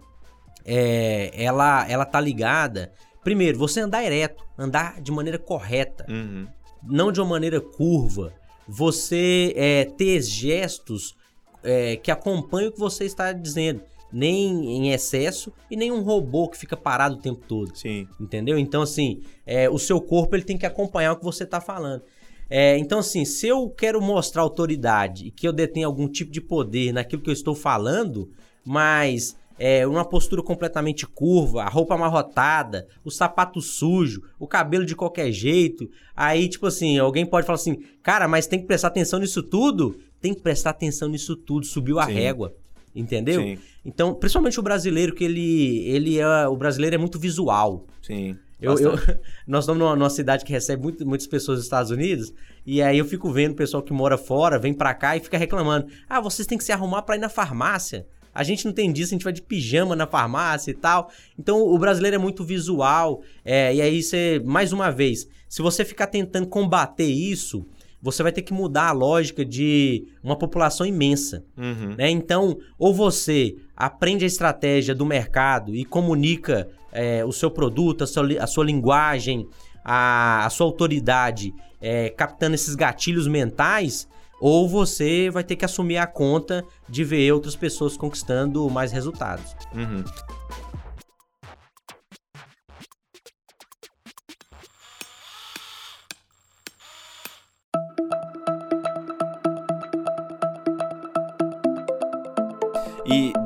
é, 0.64 1.30
ela, 1.40 1.88
ela 1.88 2.04
tá 2.04 2.20
ligada. 2.20 2.92
Primeiro, 3.22 3.58
você 3.58 3.80
andar 3.80 4.04
ereto, 4.04 4.44
andar 4.56 5.00
de 5.00 5.10
maneira 5.12 5.38
correta, 5.38 6.06
Uhum. 6.08 6.46
não 6.82 7.12
de 7.12 7.20
uma 7.20 7.28
maneira 7.30 7.60
curva. 7.60 8.32
Você 8.66 9.52
é, 9.56 9.84
ter 9.84 10.22
gestos 10.22 11.16
é, 11.62 11.96
que 11.96 12.10
acompanhe 12.10 12.68
o 12.68 12.72
que 12.72 12.78
você 12.78 13.04
está 13.04 13.32
dizendo. 13.32 13.80
Nem 14.10 14.76
em 14.76 14.92
excesso 14.92 15.52
e 15.70 15.76
nem 15.76 15.92
um 15.92 16.00
robô 16.02 16.48
que 16.48 16.56
fica 16.56 16.76
parado 16.76 17.16
o 17.16 17.20
tempo 17.20 17.42
todo. 17.46 17.76
Sim. 17.76 18.08
Entendeu? 18.18 18.58
Então, 18.58 18.80
assim, 18.82 19.20
é, 19.44 19.68
o 19.68 19.78
seu 19.78 20.00
corpo 20.00 20.34
ele 20.34 20.44
tem 20.44 20.56
que 20.56 20.64
acompanhar 20.64 21.12
o 21.12 21.16
que 21.16 21.24
você 21.24 21.44
está 21.44 21.60
falando. 21.60 22.02
É, 22.48 22.78
então, 22.78 23.00
assim, 23.00 23.26
se 23.26 23.46
eu 23.46 23.68
quero 23.68 24.00
mostrar 24.00 24.40
autoridade 24.40 25.26
e 25.26 25.30
que 25.30 25.46
eu 25.46 25.52
detenho 25.52 25.86
algum 25.86 26.08
tipo 26.08 26.30
de 26.32 26.40
poder 26.40 26.92
naquilo 26.92 27.20
que 27.20 27.28
eu 27.28 27.34
estou 27.34 27.54
falando, 27.54 28.30
mas 28.64 29.36
é, 29.58 29.86
uma 29.86 30.04
postura 30.04 30.42
completamente 30.42 31.06
curva, 31.06 31.62
a 31.62 31.68
roupa 31.68 31.94
amarrotada, 31.94 32.86
o 33.04 33.10
sapato 33.10 33.60
sujo, 33.60 34.22
o 34.38 34.46
cabelo 34.46 34.84
de 34.86 34.94
qualquer 34.94 35.32
jeito. 35.32 35.90
Aí, 36.14 36.48
tipo 36.48 36.66
assim, 36.66 36.98
alguém 36.98 37.26
pode 37.26 37.46
falar 37.46 37.56
assim, 37.56 37.82
cara, 38.02 38.28
mas 38.28 38.46
tem 38.46 38.60
que 38.60 38.66
prestar 38.66 38.88
atenção 38.88 39.18
nisso 39.18 39.42
tudo? 39.42 39.98
Tem 40.20 40.34
que 40.34 40.42
prestar 40.42 40.70
atenção 40.70 41.08
nisso 41.08 41.36
tudo, 41.36 41.66
subiu 41.66 41.98
a 41.98 42.06
Sim. 42.06 42.12
régua. 42.12 42.54
Entendeu? 42.94 43.42
Sim. 43.42 43.58
Então, 43.84 44.14
principalmente 44.14 44.58
o 44.58 44.62
brasileiro, 44.62 45.14
que 45.14 45.24
ele, 45.24 45.86
ele 45.88 46.18
é. 46.18 46.48
O 46.48 46.56
brasileiro 46.56 46.96
é 46.96 46.98
muito 46.98 47.18
visual. 47.18 47.86
Sim. 48.02 48.36
Eu, 48.60 48.76
eu, 48.78 48.92
nós 49.46 49.64
estamos 49.64 49.78
numa, 49.78 49.94
numa, 49.94 50.10
cidade 50.10 50.44
que 50.44 50.52
recebe 50.52 50.82
muito, 50.82 51.06
muitas 51.06 51.26
pessoas 51.26 51.58
dos 51.58 51.66
Estados 51.66 51.92
Unidos, 51.92 52.32
e 52.66 52.82
aí 52.82 52.98
eu 52.98 53.04
fico 53.04 53.30
vendo 53.30 53.52
o 53.52 53.56
pessoal 53.56 53.82
que 53.82 53.92
mora 53.92 54.18
fora, 54.18 54.58
vem 54.58 54.74
pra 54.74 54.92
cá 54.94 55.16
e 55.16 55.20
fica 55.20 55.38
reclamando. 55.38 55.86
Ah, 56.08 56.20
vocês 56.20 56.46
têm 56.46 56.58
que 56.58 56.64
se 56.64 56.72
arrumar 56.72 57.02
para 57.02 57.16
ir 57.16 57.20
na 57.20 57.28
farmácia. 57.28 58.04
A 58.38 58.44
gente 58.44 58.64
não 58.64 58.72
tem 58.72 58.92
disso, 58.92 59.12
a 59.12 59.16
gente 59.16 59.24
vai 59.24 59.32
de 59.32 59.42
pijama 59.42 59.96
na 59.96 60.06
farmácia 60.06 60.70
e 60.70 60.74
tal. 60.74 61.10
Então 61.36 61.60
o 61.60 61.76
brasileiro 61.76 62.14
é 62.14 62.18
muito 62.20 62.44
visual. 62.44 63.20
É, 63.44 63.74
e 63.74 63.82
aí 63.82 64.00
você, 64.00 64.40
mais 64.44 64.72
uma 64.72 64.92
vez, 64.92 65.26
se 65.48 65.60
você 65.60 65.84
ficar 65.84 66.06
tentando 66.06 66.46
combater 66.46 67.04
isso, 67.04 67.66
você 68.00 68.22
vai 68.22 68.30
ter 68.30 68.42
que 68.42 68.52
mudar 68.52 68.90
a 68.90 68.92
lógica 68.92 69.44
de 69.44 70.06
uma 70.22 70.36
população 70.36 70.86
imensa. 70.86 71.44
Uhum. 71.56 71.96
Né? 71.98 72.10
Então, 72.10 72.56
ou 72.78 72.94
você 72.94 73.56
aprende 73.76 74.22
a 74.22 74.28
estratégia 74.28 74.94
do 74.94 75.04
mercado 75.04 75.74
e 75.74 75.84
comunica 75.84 76.68
é, 76.92 77.24
o 77.24 77.32
seu 77.32 77.50
produto, 77.50 78.04
a 78.04 78.06
sua, 78.06 78.24
a 78.40 78.46
sua 78.46 78.64
linguagem, 78.64 79.48
a, 79.84 80.46
a, 80.46 80.50
sua 80.50 80.64
autoridade, 80.64 81.52
é, 81.80 82.08
captando 82.10 82.54
esses 82.54 82.76
gatilhos 82.76 83.26
mentais, 83.26 84.06
ou 84.40 84.68
você 84.68 85.30
vai 85.30 85.42
ter 85.44 85.56
que 85.56 85.64
assumir 85.64 85.98
a 85.98 86.06
conta 86.06 86.64
de 86.88 87.04
ver 87.04 87.32
outras 87.32 87.56
pessoas 87.56 87.96
conquistando 87.96 88.68
mais 88.70 88.92
resultados. 88.92 89.56
Uhum. 89.74 90.04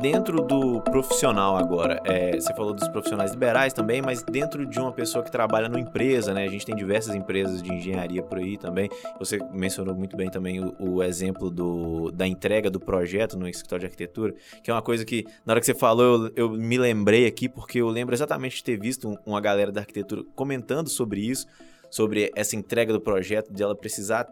Dentro 0.03 0.43
do 0.43 0.81
profissional 0.81 1.57
agora, 1.57 2.01
é, 2.05 2.33
você 2.33 2.53
falou 2.55 2.75
dos 2.75 2.89
profissionais 2.89 3.31
liberais 3.31 3.73
também, 3.73 4.03
mas 4.03 4.21
dentro 4.21 4.67
de 4.67 4.81
uma 4.81 4.91
pessoa 4.91 5.23
que 5.23 5.31
trabalha 5.31 5.69
numa 5.69 5.79
empresa, 5.79 6.35
né? 6.35 6.45
A 6.45 6.49
gente 6.49 6.67
tem 6.67 6.75
diversas 6.75 7.15
empresas 7.15 7.63
de 7.63 7.73
engenharia 7.73 8.21
por 8.21 8.39
aí 8.39 8.59
também. 8.59 8.91
Você 9.21 9.39
mencionou 9.53 9.95
muito 9.95 10.17
bem 10.17 10.29
também 10.29 10.59
o, 10.59 10.75
o 10.81 11.03
exemplo 11.05 11.49
do, 11.49 12.11
da 12.11 12.27
entrega 12.27 12.69
do 12.69 12.81
projeto 12.81 13.39
no 13.39 13.49
escritório 13.49 13.83
de 13.83 13.87
arquitetura, 13.87 14.35
que 14.61 14.73
é 14.73 14.75
uma 14.75 14.83
coisa 14.83 15.05
que, 15.05 15.25
na 15.47 15.53
hora 15.53 15.61
que 15.61 15.67
você 15.67 15.75
falou, 15.75 16.27
eu, 16.27 16.33
eu 16.35 16.51
me 16.51 16.77
lembrei 16.77 17.25
aqui, 17.25 17.49
porque 17.49 17.79
eu 17.79 17.89
lembro 17.89 18.13
exatamente 18.13 18.57
de 18.57 18.65
ter 18.65 18.77
visto 18.77 19.17
uma 19.25 19.41
galera 19.41 19.71
da 19.71 19.83
arquitetura 19.83 20.25
comentando 20.35 20.89
sobre 20.89 21.21
isso, 21.21 21.47
sobre 21.89 22.33
essa 22.35 22.57
entrega 22.57 22.93
do 22.93 23.01
projeto, 23.01 23.53
de 23.53 23.63
ela 23.63 23.77
precisar. 23.77 24.27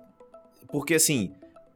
Porque 0.66 0.94
assim 0.94 1.32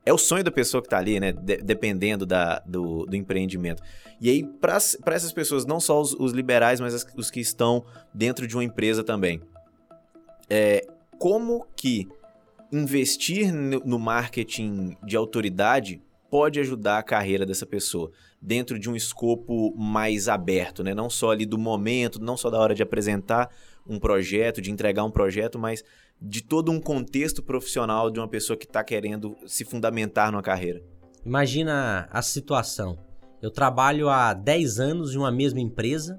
é 0.07 0.13
o 0.13 0.19
sonho 0.19 0.45
da 0.45 0.51
pessoa 0.51 0.83
que 0.83 0.87
está 0.87 0.99
ali, 0.99 1.19
né? 1.19 1.33
De, 1.33 1.57
dependendo 1.59 2.27
da, 2.27 2.61
do, 2.61 3.07
do, 3.07 3.17
empreendimento. 3.17 3.83
E 4.21 4.29
aí, 4.29 4.45
para 4.45 4.77
essas 5.15 5.33
pessoas, 5.33 5.65
não 5.65 5.81
só 5.81 6.01
os, 6.01 6.13
os 6.15 6.33
liberais, 6.33 6.81
mas 6.81 6.95
as, 6.95 7.07
os 7.17 7.31
que 7.31 7.41
estão 7.41 7.85
dentro 8.13 8.47
de 8.47 8.55
uma 8.55 8.65
empresa 8.65 9.03
também, 9.03 9.41
é, 10.49 10.87
como 11.19 11.67
que 11.75 12.07
investir 12.71 13.53
no, 13.53 13.81
no 13.81 13.99
marketing 13.99 14.97
de 15.03 15.17
autoridade 15.17 16.03
pode 16.31 16.59
ajudar 16.59 16.99
a 16.99 17.03
carreira 17.03 17.47
dessa 17.47 17.65
pessoa 17.65 18.11
dentro 18.43 18.79
de 18.79 18.91
um 18.91 18.97
escopo 18.97 19.75
mais 19.77 20.29
aberto, 20.29 20.83
né? 20.83 20.93
Não 20.93 21.09
só 21.09 21.31
ali 21.31 21.47
do 21.47 21.57
momento, 21.57 22.21
não 22.21 22.37
só 22.37 22.51
da 22.51 22.59
hora 22.59 22.75
de 22.75 22.83
apresentar 22.83 23.49
um 23.87 23.99
projeto, 23.99 24.61
de 24.61 24.71
entregar 24.71 25.05
um 25.05 25.11
projeto, 25.11 25.59
mas 25.59 25.85
de 26.27 26.43
todo 26.43 26.73
um 26.73 26.81
contexto 26.81 27.43
profissional 27.43 28.11
de 28.11 28.19
uma 28.19 28.27
pessoa 28.27 28.57
que 28.57 28.65
está 28.65 28.83
querendo 28.83 29.37
se 29.47 29.63
fundamentar 29.63 30.33
numa 30.33 30.43
carreira. 30.43 30.83
Imagina 31.25 32.09
a 32.11 32.23
situação. 32.23 32.99
Eu 33.43 33.51
trabalho 33.51 34.09
há 34.09 34.33
10 34.33 34.81
anos 34.81 35.15
em 35.15 35.19
uma 35.19 35.31
mesma 35.31 35.61
empresa 35.61 36.19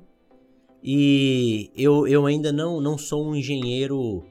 e 0.84 1.72
eu, 1.76 2.08
eu 2.08 2.28
ainda 2.28 2.52
não, 2.52 2.80
não 2.80 3.00
sou 3.00 3.28
um 3.28 3.36
engenheiro 3.36 4.24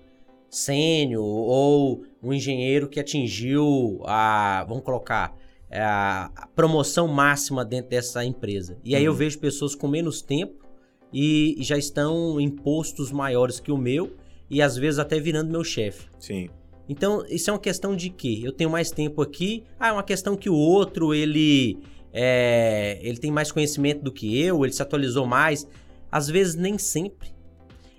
sênior 0.48 1.24
ou 1.24 2.04
um 2.22 2.32
engenheiro 2.32 2.88
que 2.88 3.00
atingiu 3.00 4.00
a, 4.04 4.64
vamos 4.68 4.84
colocar, 4.84 5.36
a 5.72 6.48
promoção 6.54 7.08
máxima 7.08 7.64
dentro 7.64 7.90
dessa 7.90 8.24
empresa. 8.24 8.78
E 8.84 8.94
aí 8.94 9.02
uhum. 9.02 9.12
eu 9.12 9.14
vejo 9.14 9.40
pessoas 9.40 9.74
com 9.74 9.88
menos 9.88 10.22
tempo 10.22 10.64
e 11.12 11.56
já 11.58 11.76
estão 11.76 12.40
em 12.40 12.48
postos 12.48 13.10
maiores 13.10 13.58
que 13.58 13.72
o 13.72 13.76
meu 13.76 14.12
e 14.50 14.60
às 14.62 14.76
vezes 14.76 14.98
até 14.98 15.18
virando 15.18 15.50
meu 15.50 15.64
chefe. 15.64 16.08
Sim. 16.18 16.48
Então, 16.88 17.24
isso 17.28 17.48
é 17.48 17.52
uma 17.52 17.58
questão 17.58 17.96
de 17.96 18.10
que 18.10 18.44
eu 18.44 18.52
tenho 18.52 18.68
mais 18.68 18.90
tempo 18.90 19.22
aqui, 19.22 19.64
ah, 19.80 19.88
é 19.88 19.92
uma 19.92 20.02
questão 20.02 20.36
que 20.36 20.50
o 20.50 20.54
outro, 20.54 21.14
ele 21.14 21.78
é, 22.12 23.00
ele 23.02 23.18
tem 23.18 23.32
mais 23.32 23.50
conhecimento 23.50 24.02
do 24.02 24.12
que 24.12 24.40
eu, 24.40 24.64
ele 24.64 24.72
se 24.72 24.80
atualizou 24.80 25.26
mais. 25.26 25.66
Às 26.12 26.28
vezes, 26.28 26.54
nem 26.54 26.78
sempre. 26.78 27.34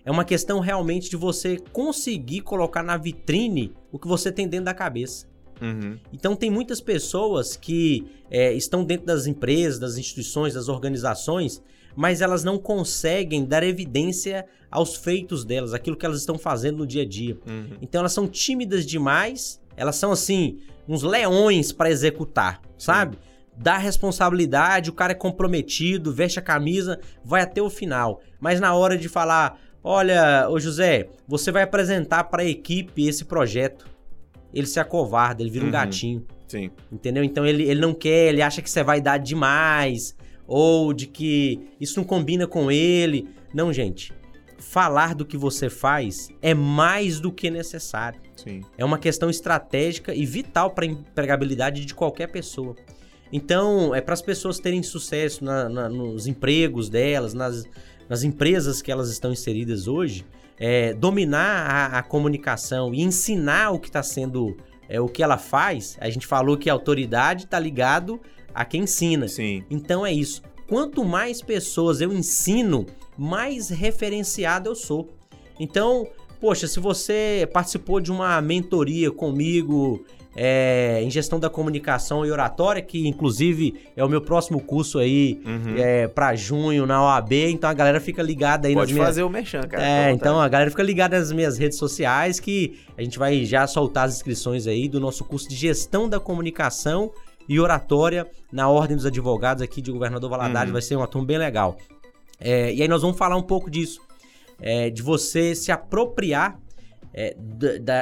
É 0.05 0.11
uma 0.11 0.23
questão 0.23 0.59
realmente 0.59 1.09
de 1.09 1.17
você 1.17 1.57
conseguir 1.73 2.41
colocar 2.41 2.81
na 2.81 2.95
vitrine 2.95 3.73
o 3.91 3.99
que 3.99 4.07
você 4.07 4.31
tem 4.31 4.47
dentro 4.47 4.65
da 4.65 4.73
cabeça. 4.73 5.27
Uhum. 5.61 5.97
Então, 6.13 6.35
tem 6.35 6.49
muitas 6.49 6.79
pessoas 6.79 7.57
que 7.57 8.05
é, 8.29 8.53
estão 8.53 8.85
dentro 8.85 9.05
das 9.05 9.27
empresas, 9.27 9.79
das 9.79 9.97
instituições, 9.97 10.53
das 10.53 10.69
organizações 10.69 11.61
mas 11.95 12.21
elas 12.21 12.43
não 12.43 12.57
conseguem 12.57 13.45
dar 13.45 13.63
evidência 13.63 14.45
aos 14.69 14.95
feitos 14.95 15.45
delas, 15.45 15.73
aquilo 15.73 15.95
que 15.95 16.05
elas 16.05 16.19
estão 16.19 16.37
fazendo 16.37 16.79
no 16.79 16.87
dia 16.87 17.03
a 17.03 17.05
dia. 17.05 17.37
Uhum. 17.47 17.77
Então 17.81 17.99
elas 17.99 18.11
são 18.11 18.27
tímidas 18.27 18.85
demais, 18.85 19.61
elas 19.77 19.95
são 19.95 20.11
assim, 20.11 20.59
uns 20.87 21.01
leões 21.01 21.71
para 21.71 21.89
executar, 21.89 22.61
sabe? 22.77 23.17
Dá 23.57 23.77
responsabilidade, 23.77 24.89
o 24.89 24.93
cara 24.93 25.13
é 25.13 25.15
comprometido, 25.15 26.13
veste 26.13 26.39
a 26.39 26.41
camisa, 26.41 26.99
vai 27.23 27.41
até 27.41 27.61
o 27.61 27.69
final. 27.69 28.21
Mas 28.39 28.59
na 28.59 28.75
hora 28.75 28.97
de 28.97 29.07
falar, 29.07 29.57
olha, 29.81 30.47
ô 30.49 30.59
José, 30.59 31.07
você 31.25 31.51
vai 31.53 31.63
apresentar 31.63 32.25
para 32.25 32.43
a 32.43 32.45
equipe 32.45 33.07
esse 33.07 33.23
projeto. 33.23 33.87
Ele 34.53 34.67
se 34.67 34.79
acovarda, 34.79 35.41
ele 35.41 35.49
vira 35.49 35.63
uhum. 35.63 35.69
um 35.69 35.73
gatinho. 35.73 36.25
Sim. 36.47 36.69
Entendeu? 36.91 37.23
Então 37.23 37.45
ele, 37.45 37.63
ele 37.63 37.79
não 37.79 37.93
quer, 37.93 38.27
ele 38.27 38.41
acha 38.41 38.61
que 38.61 38.69
você 38.69 38.83
vai 38.83 38.99
dar 38.99 39.17
demais 39.17 40.15
ou 40.47 40.93
de 40.93 41.07
que 41.07 41.69
isso 41.79 41.99
não 41.99 42.05
combina 42.05 42.47
com 42.47 42.71
ele. 42.71 43.27
Não, 43.53 43.71
gente. 43.71 44.13
Falar 44.57 45.13
do 45.13 45.25
que 45.25 45.37
você 45.37 45.69
faz 45.69 46.29
é 46.41 46.53
mais 46.53 47.19
do 47.19 47.31
que 47.31 47.49
necessário. 47.49 48.19
Sim. 48.35 48.61
É 48.77 48.85
uma 48.85 48.97
questão 48.97 49.29
estratégica 49.29 50.13
e 50.13 50.25
vital 50.25 50.71
para 50.71 50.85
a 50.85 50.87
empregabilidade 50.87 51.85
de 51.85 51.93
qualquer 51.93 52.27
pessoa. 52.27 52.75
Então, 53.31 53.93
é 53.93 54.01
para 54.01 54.13
as 54.13 54.21
pessoas 54.21 54.59
terem 54.59 54.81
sucesso 54.83 55.43
na, 55.43 55.67
na, 55.67 55.89
nos 55.89 56.27
empregos 56.27 56.89
delas, 56.89 57.33
nas, 57.33 57.65
nas 58.07 58.23
empresas 58.23 58.81
que 58.81 58.91
elas 58.91 59.09
estão 59.09 59.31
inseridas 59.31 59.87
hoje, 59.87 60.25
é, 60.57 60.93
dominar 60.93 61.69
a, 61.69 61.99
a, 61.99 62.03
comunicação 62.03 62.93
e 62.93 63.01
ensinar 63.01 63.71
o 63.71 63.79
que 63.79 63.87
está 63.87 64.01
sendo, 64.01 64.55
é, 64.87 65.01
o 65.01 65.07
que 65.07 65.21
ela 65.21 65.37
faz. 65.37 65.97
A 65.99 66.09
gente 66.09 66.25
falou 66.25 66.57
que 66.57 66.69
a 66.69 66.73
autoridade 66.73 67.45
está 67.45 67.59
ligado 67.59 68.21
a 68.55 68.63
quem 68.63 68.83
ensina. 68.83 69.27
Sim. 69.27 69.63
Então 69.69 70.05
é 70.05 70.13
isso. 70.13 70.41
Quanto 70.67 71.03
mais 71.03 71.41
pessoas 71.41 72.01
eu 72.01 72.11
ensino, 72.11 72.85
mais 73.17 73.69
referenciado 73.69 74.69
eu 74.69 74.75
sou. 74.75 75.09
Então, 75.59 76.07
poxa, 76.39 76.67
se 76.67 76.79
você 76.79 77.47
participou 77.53 77.99
de 77.99 78.11
uma 78.11 78.41
mentoria 78.41 79.11
comigo 79.11 80.03
é, 80.35 80.99
em 81.01 81.09
gestão 81.09 81.39
da 81.39 81.49
comunicação 81.49 82.25
e 82.25 82.31
oratória, 82.31 82.81
que 82.81 83.07
inclusive 83.07 83.75
é 83.95 84.03
o 84.03 84.09
meu 84.09 84.19
próximo 84.19 84.59
curso 84.59 84.99
aí 84.99 85.39
uhum. 85.45 85.77
é, 85.77 86.07
para 86.07 86.35
junho 86.35 86.85
na 86.85 87.01
OAB, 87.03 87.31
então 87.33 87.69
a 87.69 87.73
galera 87.73 88.01
fica 88.01 88.21
ligada 88.21 88.67
aí 88.67 88.73
Pode 88.73 88.93
nas 88.93 89.05
fazer 89.05 89.21
minhas... 89.21 89.29
o 89.29 89.33
merchan, 89.33 89.61
cara. 89.61 89.87
É, 89.87 90.11
então 90.11 90.39
a 90.39 90.49
galera 90.49 90.69
fica 90.69 90.83
ligada 90.83 91.17
nas 91.17 91.31
minhas 91.31 91.57
redes 91.57 91.77
sociais 91.77 92.39
que 92.39 92.77
a 92.97 93.03
gente 93.03 93.17
vai 93.17 93.45
já 93.45 93.65
soltar 93.65 94.07
as 94.07 94.15
inscrições 94.15 94.67
aí 94.67 94.89
do 94.89 94.99
nosso 94.99 95.23
curso 95.23 95.47
de 95.47 95.55
gestão 95.55 96.09
da 96.09 96.19
comunicação 96.19 97.11
e 97.47 97.59
oratória 97.59 98.27
na 98.51 98.69
Ordem 98.69 98.95
dos 98.95 99.05
Advogados 99.05 99.61
aqui 99.61 99.81
de 99.81 99.91
Governador 99.91 100.29
Valadares. 100.29 100.69
Uhum. 100.69 100.73
Vai 100.73 100.81
ser 100.81 100.95
uma 100.95 101.07
turma 101.07 101.27
bem 101.27 101.37
legal. 101.37 101.77
É, 102.39 102.73
e 102.73 102.81
aí 102.81 102.87
nós 102.87 103.01
vamos 103.01 103.17
falar 103.17 103.35
um 103.35 103.43
pouco 103.43 103.69
disso. 103.69 104.01
É, 104.59 104.89
de 104.89 105.01
você 105.01 105.53
se 105.53 105.71
apropriar 105.71 106.57
é, 107.13 107.35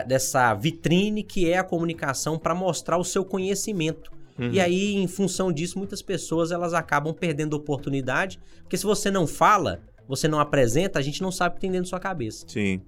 dessa 0.07 0.53
vitrine 0.53 1.23
que 1.23 1.49
é 1.49 1.57
a 1.57 1.63
comunicação 1.63 2.37
para 2.37 2.53
mostrar 2.55 2.97
o 2.97 3.03
seu 3.03 3.23
conhecimento. 3.23 4.11
Uhum. 4.37 4.51
E 4.51 4.59
aí, 4.59 4.95
em 4.95 5.07
função 5.07 5.51
disso, 5.51 5.77
muitas 5.77 6.01
pessoas 6.01 6.51
elas 6.51 6.73
acabam 6.73 7.13
perdendo 7.13 7.53
oportunidade, 7.53 8.39
porque 8.61 8.77
se 8.77 8.83
você 8.83 9.11
não 9.11 9.27
fala, 9.27 9.81
você 10.07 10.27
não 10.27 10.39
apresenta, 10.39 10.97
a 10.97 11.01
gente 11.01 11.21
não 11.21 11.31
sabe 11.31 11.53
o 11.53 11.55
que 11.55 11.61
tem 11.61 11.71
dentro 11.71 11.85
da 11.85 11.89
sua 11.89 11.99
cabeça. 11.99 12.45
Sim. 12.47 12.81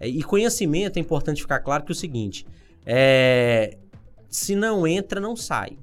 É, 0.00 0.08
e 0.08 0.22
conhecimento 0.22 0.96
é 0.96 1.00
importante 1.00 1.42
ficar 1.42 1.60
claro 1.60 1.84
que 1.84 1.92
é 1.92 1.94
o 1.94 1.96
seguinte: 1.96 2.46
é, 2.86 3.76
se 4.32 4.56
não 4.56 4.86
entra, 4.86 5.20
não 5.20 5.36
sai. 5.36 5.78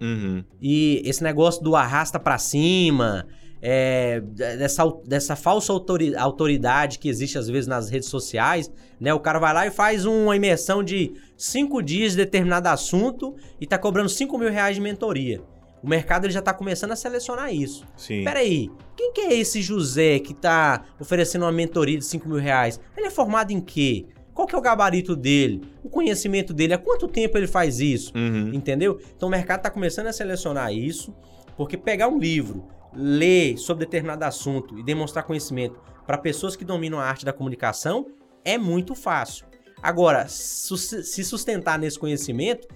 Uhum. 0.00 0.44
E 0.60 1.02
esse 1.04 1.22
negócio 1.22 1.62
do 1.62 1.74
arrasta 1.74 2.20
para 2.20 2.36
cima, 2.36 3.26
é, 3.62 4.20
dessa, 4.20 4.84
dessa 5.06 5.36
falsa 5.36 5.72
autoridade 6.18 6.98
que 6.98 7.08
existe 7.08 7.38
às 7.38 7.48
vezes 7.48 7.66
nas 7.66 7.88
redes 7.88 8.08
sociais, 8.08 8.70
né? 9.00 9.14
O 9.14 9.20
cara 9.20 9.38
vai 9.38 9.54
lá 9.54 9.66
e 9.66 9.70
faz 9.70 10.04
uma 10.04 10.36
imersão 10.36 10.82
de 10.82 11.14
cinco 11.36 11.80
dias 11.80 12.12
de 12.12 12.18
determinado 12.18 12.68
assunto 12.68 13.34
e 13.60 13.66
tá 13.66 13.78
cobrando 13.78 14.08
cinco 14.08 14.36
mil 14.36 14.50
reais 14.50 14.74
de 14.74 14.82
mentoria. 14.82 15.40
O 15.82 15.88
mercado 15.88 16.26
ele 16.26 16.32
já 16.32 16.42
tá 16.42 16.52
começando 16.52 16.92
a 16.92 16.96
selecionar 16.96 17.52
isso. 17.52 17.84
Sim. 17.96 18.22
Peraí, 18.22 18.70
quem 18.96 19.12
que 19.12 19.20
é 19.20 19.34
esse 19.34 19.60
José 19.62 20.18
que 20.18 20.34
tá 20.34 20.84
oferecendo 21.00 21.42
uma 21.42 21.50
mentoria 21.52 21.98
de 21.98 22.04
cinco 22.04 22.28
mil 22.28 22.38
reais? 22.38 22.78
Ele 22.96 23.06
é 23.06 23.10
formado 23.10 23.50
em 23.50 23.60
quê? 23.60 24.06
Qual 24.34 24.46
que 24.46 24.54
é 24.54 24.58
o 24.58 24.62
gabarito 24.62 25.14
dele? 25.14 25.62
O 25.82 25.88
conhecimento 25.88 26.54
dele? 26.54 26.74
Há 26.74 26.78
quanto 26.78 27.06
tempo 27.06 27.36
ele 27.36 27.46
faz 27.46 27.80
isso? 27.80 28.12
Uhum. 28.16 28.52
Entendeu? 28.54 28.98
Então 29.16 29.28
o 29.28 29.32
mercado 29.32 29.58
está 29.58 29.70
começando 29.70 30.06
a 30.06 30.12
selecionar 30.12 30.72
isso, 30.72 31.14
porque 31.56 31.76
pegar 31.76 32.08
um 32.08 32.18
livro, 32.18 32.66
ler 32.94 33.58
sobre 33.58 33.84
determinado 33.84 34.24
assunto 34.24 34.78
e 34.78 34.82
demonstrar 34.82 35.24
conhecimento 35.24 35.78
para 36.06 36.18
pessoas 36.18 36.56
que 36.56 36.64
dominam 36.64 36.98
a 36.98 37.04
arte 37.04 37.24
da 37.24 37.32
comunicação 37.32 38.06
é 38.44 38.56
muito 38.58 38.94
fácil. 38.94 39.46
Agora, 39.82 40.26
se 40.28 41.24
sustentar 41.24 41.78
nesse 41.78 41.98
conhecimento, 41.98 42.68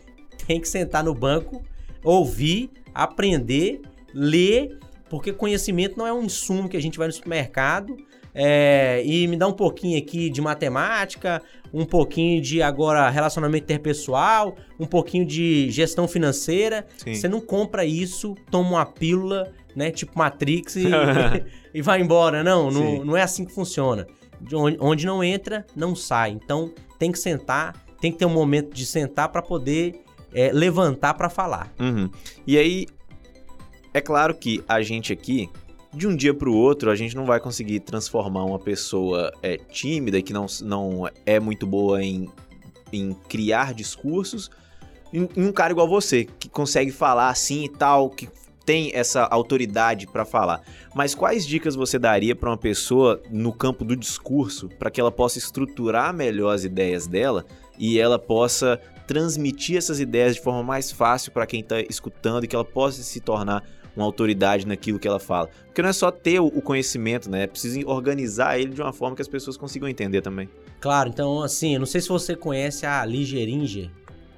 tem 0.47 0.61
que 0.61 0.69
sentar 0.69 1.05
no 1.05 1.14
banco, 1.14 1.62
ouvir, 2.03 2.71
aprender, 2.92 3.81
ler, 4.12 4.79
porque 5.09 5.33
conhecimento 5.33 5.97
não 5.97 6.07
é 6.07 6.12
um 6.12 6.25
insumo 6.25 6.69
que 6.69 6.77
a 6.77 6.83
gente 6.83 6.99
vai 6.99 7.07
no 7.07 7.12
supermercado 7.12 7.97
é, 8.38 9.03
e 9.03 9.27
me 9.27 9.35
dá 9.35 9.49
um 9.49 9.53
pouquinho 9.53 9.99
aqui 9.99 10.29
de 10.29 10.42
matemática, 10.42 11.40
um 11.72 11.87
pouquinho 11.87 12.42
de 12.42 12.61
agora 12.61 13.09
relacionamento 13.09 13.64
interpessoal, 13.64 14.55
um 14.79 14.85
pouquinho 14.85 15.25
de 15.25 15.70
gestão 15.70 16.07
financeira. 16.07 16.87
Sim. 16.99 17.14
Você 17.14 17.29
não 17.31 17.40
compra 17.40 17.87
isso, 17.87 18.37
toma 18.51 18.68
uma 18.72 18.85
pílula, 18.85 19.51
né? 19.75 19.90
Tipo 19.90 20.18
Matrix 20.18 20.77
e, 20.77 20.85
e 21.72 21.81
vai 21.81 22.03
embora. 22.03 22.44
Não, 22.44 22.70
não, 22.70 23.07
não, 23.07 23.16
é 23.16 23.22
assim 23.22 23.42
que 23.42 23.55
funciona. 23.55 24.07
Onde, 24.53 24.77
onde 24.79 25.07
não 25.07 25.25
entra, 25.25 25.64
não 25.75 25.96
sai. 25.96 26.33
Então 26.33 26.70
tem 26.99 27.11
que 27.11 27.18
sentar, 27.18 27.75
tem 28.03 28.12
que 28.12 28.18
ter 28.18 28.27
um 28.27 28.35
momento 28.35 28.75
de 28.75 28.85
sentar 28.85 29.31
para 29.31 29.40
poder 29.40 30.03
é, 30.35 30.53
levantar 30.53 31.14
para 31.14 31.31
falar. 31.31 31.72
Uhum. 31.81 32.11
E 32.46 32.59
aí, 32.59 32.87
é 33.94 34.01
claro 34.03 34.35
que 34.35 34.62
a 34.68 34.83
gente 34.83 35.11
aqui 35.11 35.49
de 35.92 36.07
um 36.07 36.14
dia 36.14 36.35
para 36.35 36.49
o 36.49 36.55
outro, 36.55 36.90
a 36.90 36.96
gente 36.96 37.16
não 37.16 37.25
vai 37.25 37.40
conseguir 37.40 37.81
transformar 37.81 38.44
uma 38.44 38.59
pessoa 38.59 39.33
é, 39.42 39.57
tímida, 39.57 40.20
que 40.20 40.33
não, 40.33 40.46
não 40.62 41.09
é 41.25 41.40
muito 41.40 41.66
boa 41.66 42.03
em, 42.03 42.29
em 42.92 43.12
criar 43.29 43.72
discursos, 43.75 44.51
em, 45.12 45.29
em 45.37 45.44
um 45.44 45.53
cara 45.53 45.72
igual 45.72 45.88
você, 45.88 46.25
que 46.38 46.49
consegue 46.49 46.90
falar 46.90 47.29
assim 47.29 47.64
e 47.64 47.68
tal, 47.68 48.11
que 48.11 48.29
tem 48.66 48.90
essa 48.92 49.22
autoridade 49.22 50.07
para 50.09 50.25
falar. 50.25 50.61
Mas 50.94 51.14
quais 51.14 51.46
dicas 51.46 51.77
você 51.77 51.99
daria 51.99 52.35
para 52.35 52.51
uma 52.51 52.59
pessoa 52.59 53.22
no 53.31 53.53
campo 53.53 53.85
do 53.85 53.96
discurso 53.96 54.68
para 54.68 54.90
que 54.90 55.01
ela 55.01 55.12
possa 55.12 55.38
estruturar 55.38 56.12
melhor 56.12 56.53
as 56.53 56.64
ideias 56.64 57.07
dela 57.07 57.46
e 57.79 58.01
ela 58.01 58.18
possa 58.18 58.81
transmitir 59.07 59.77
essas 59.77 60.01
ideias 60.01 60.35
de 60.35 60.42
forma 60.42 60.64
mais 60.64 60.90
fácil 60.90 61.31
para 61.31 61.46
quem 61.46 61.61
está 61.61 61.81
escutando 61.81 62.42
e 62.42 62.49
que 62.49 62.57
ela 62.57 62.64
possa 62.64 63.03
se 63.03 63.20
tornar 63.20 63.62
uma 63.96 64.04
autoridade 64.04 64.66
naquilo 64.66 64.98
que 64.98 65.09
ela 65.09 65.18
fala. 65.18 65.48
Porque 65.64 65.80
não 65.80 65.88
é 65.88 65.92
só 65.92 66.11
ter 66.11 66.38
o 66.38 66.61
conhecimento, 66.61 67.30
né? 67.30 67.44
É 67.44 67.46
preciso 67.46 67.88
organizar 67.88 68.59
ele 68.59 68.72
de 68.72 68.82
uma 68.82 68.92
forma 68.92 69.16
que 69.16 69.22
as 69.22 69.28
pessoas 69.28 69.56
consigam 69.56 69.88
entender 69.88 70.20
também. 70.20 70.48
Claro, 70.80 71.09
então 71.09 71.42
assim, 71.42 71.74
eu 71.74 71.80
não 71.80 71.87
sei 71.87 72.00
se 72.00 72.09
você 72.09 72.37
conhece 72.37 72.85
a 72.85 73.04
Ligeringer. 73.04 73.90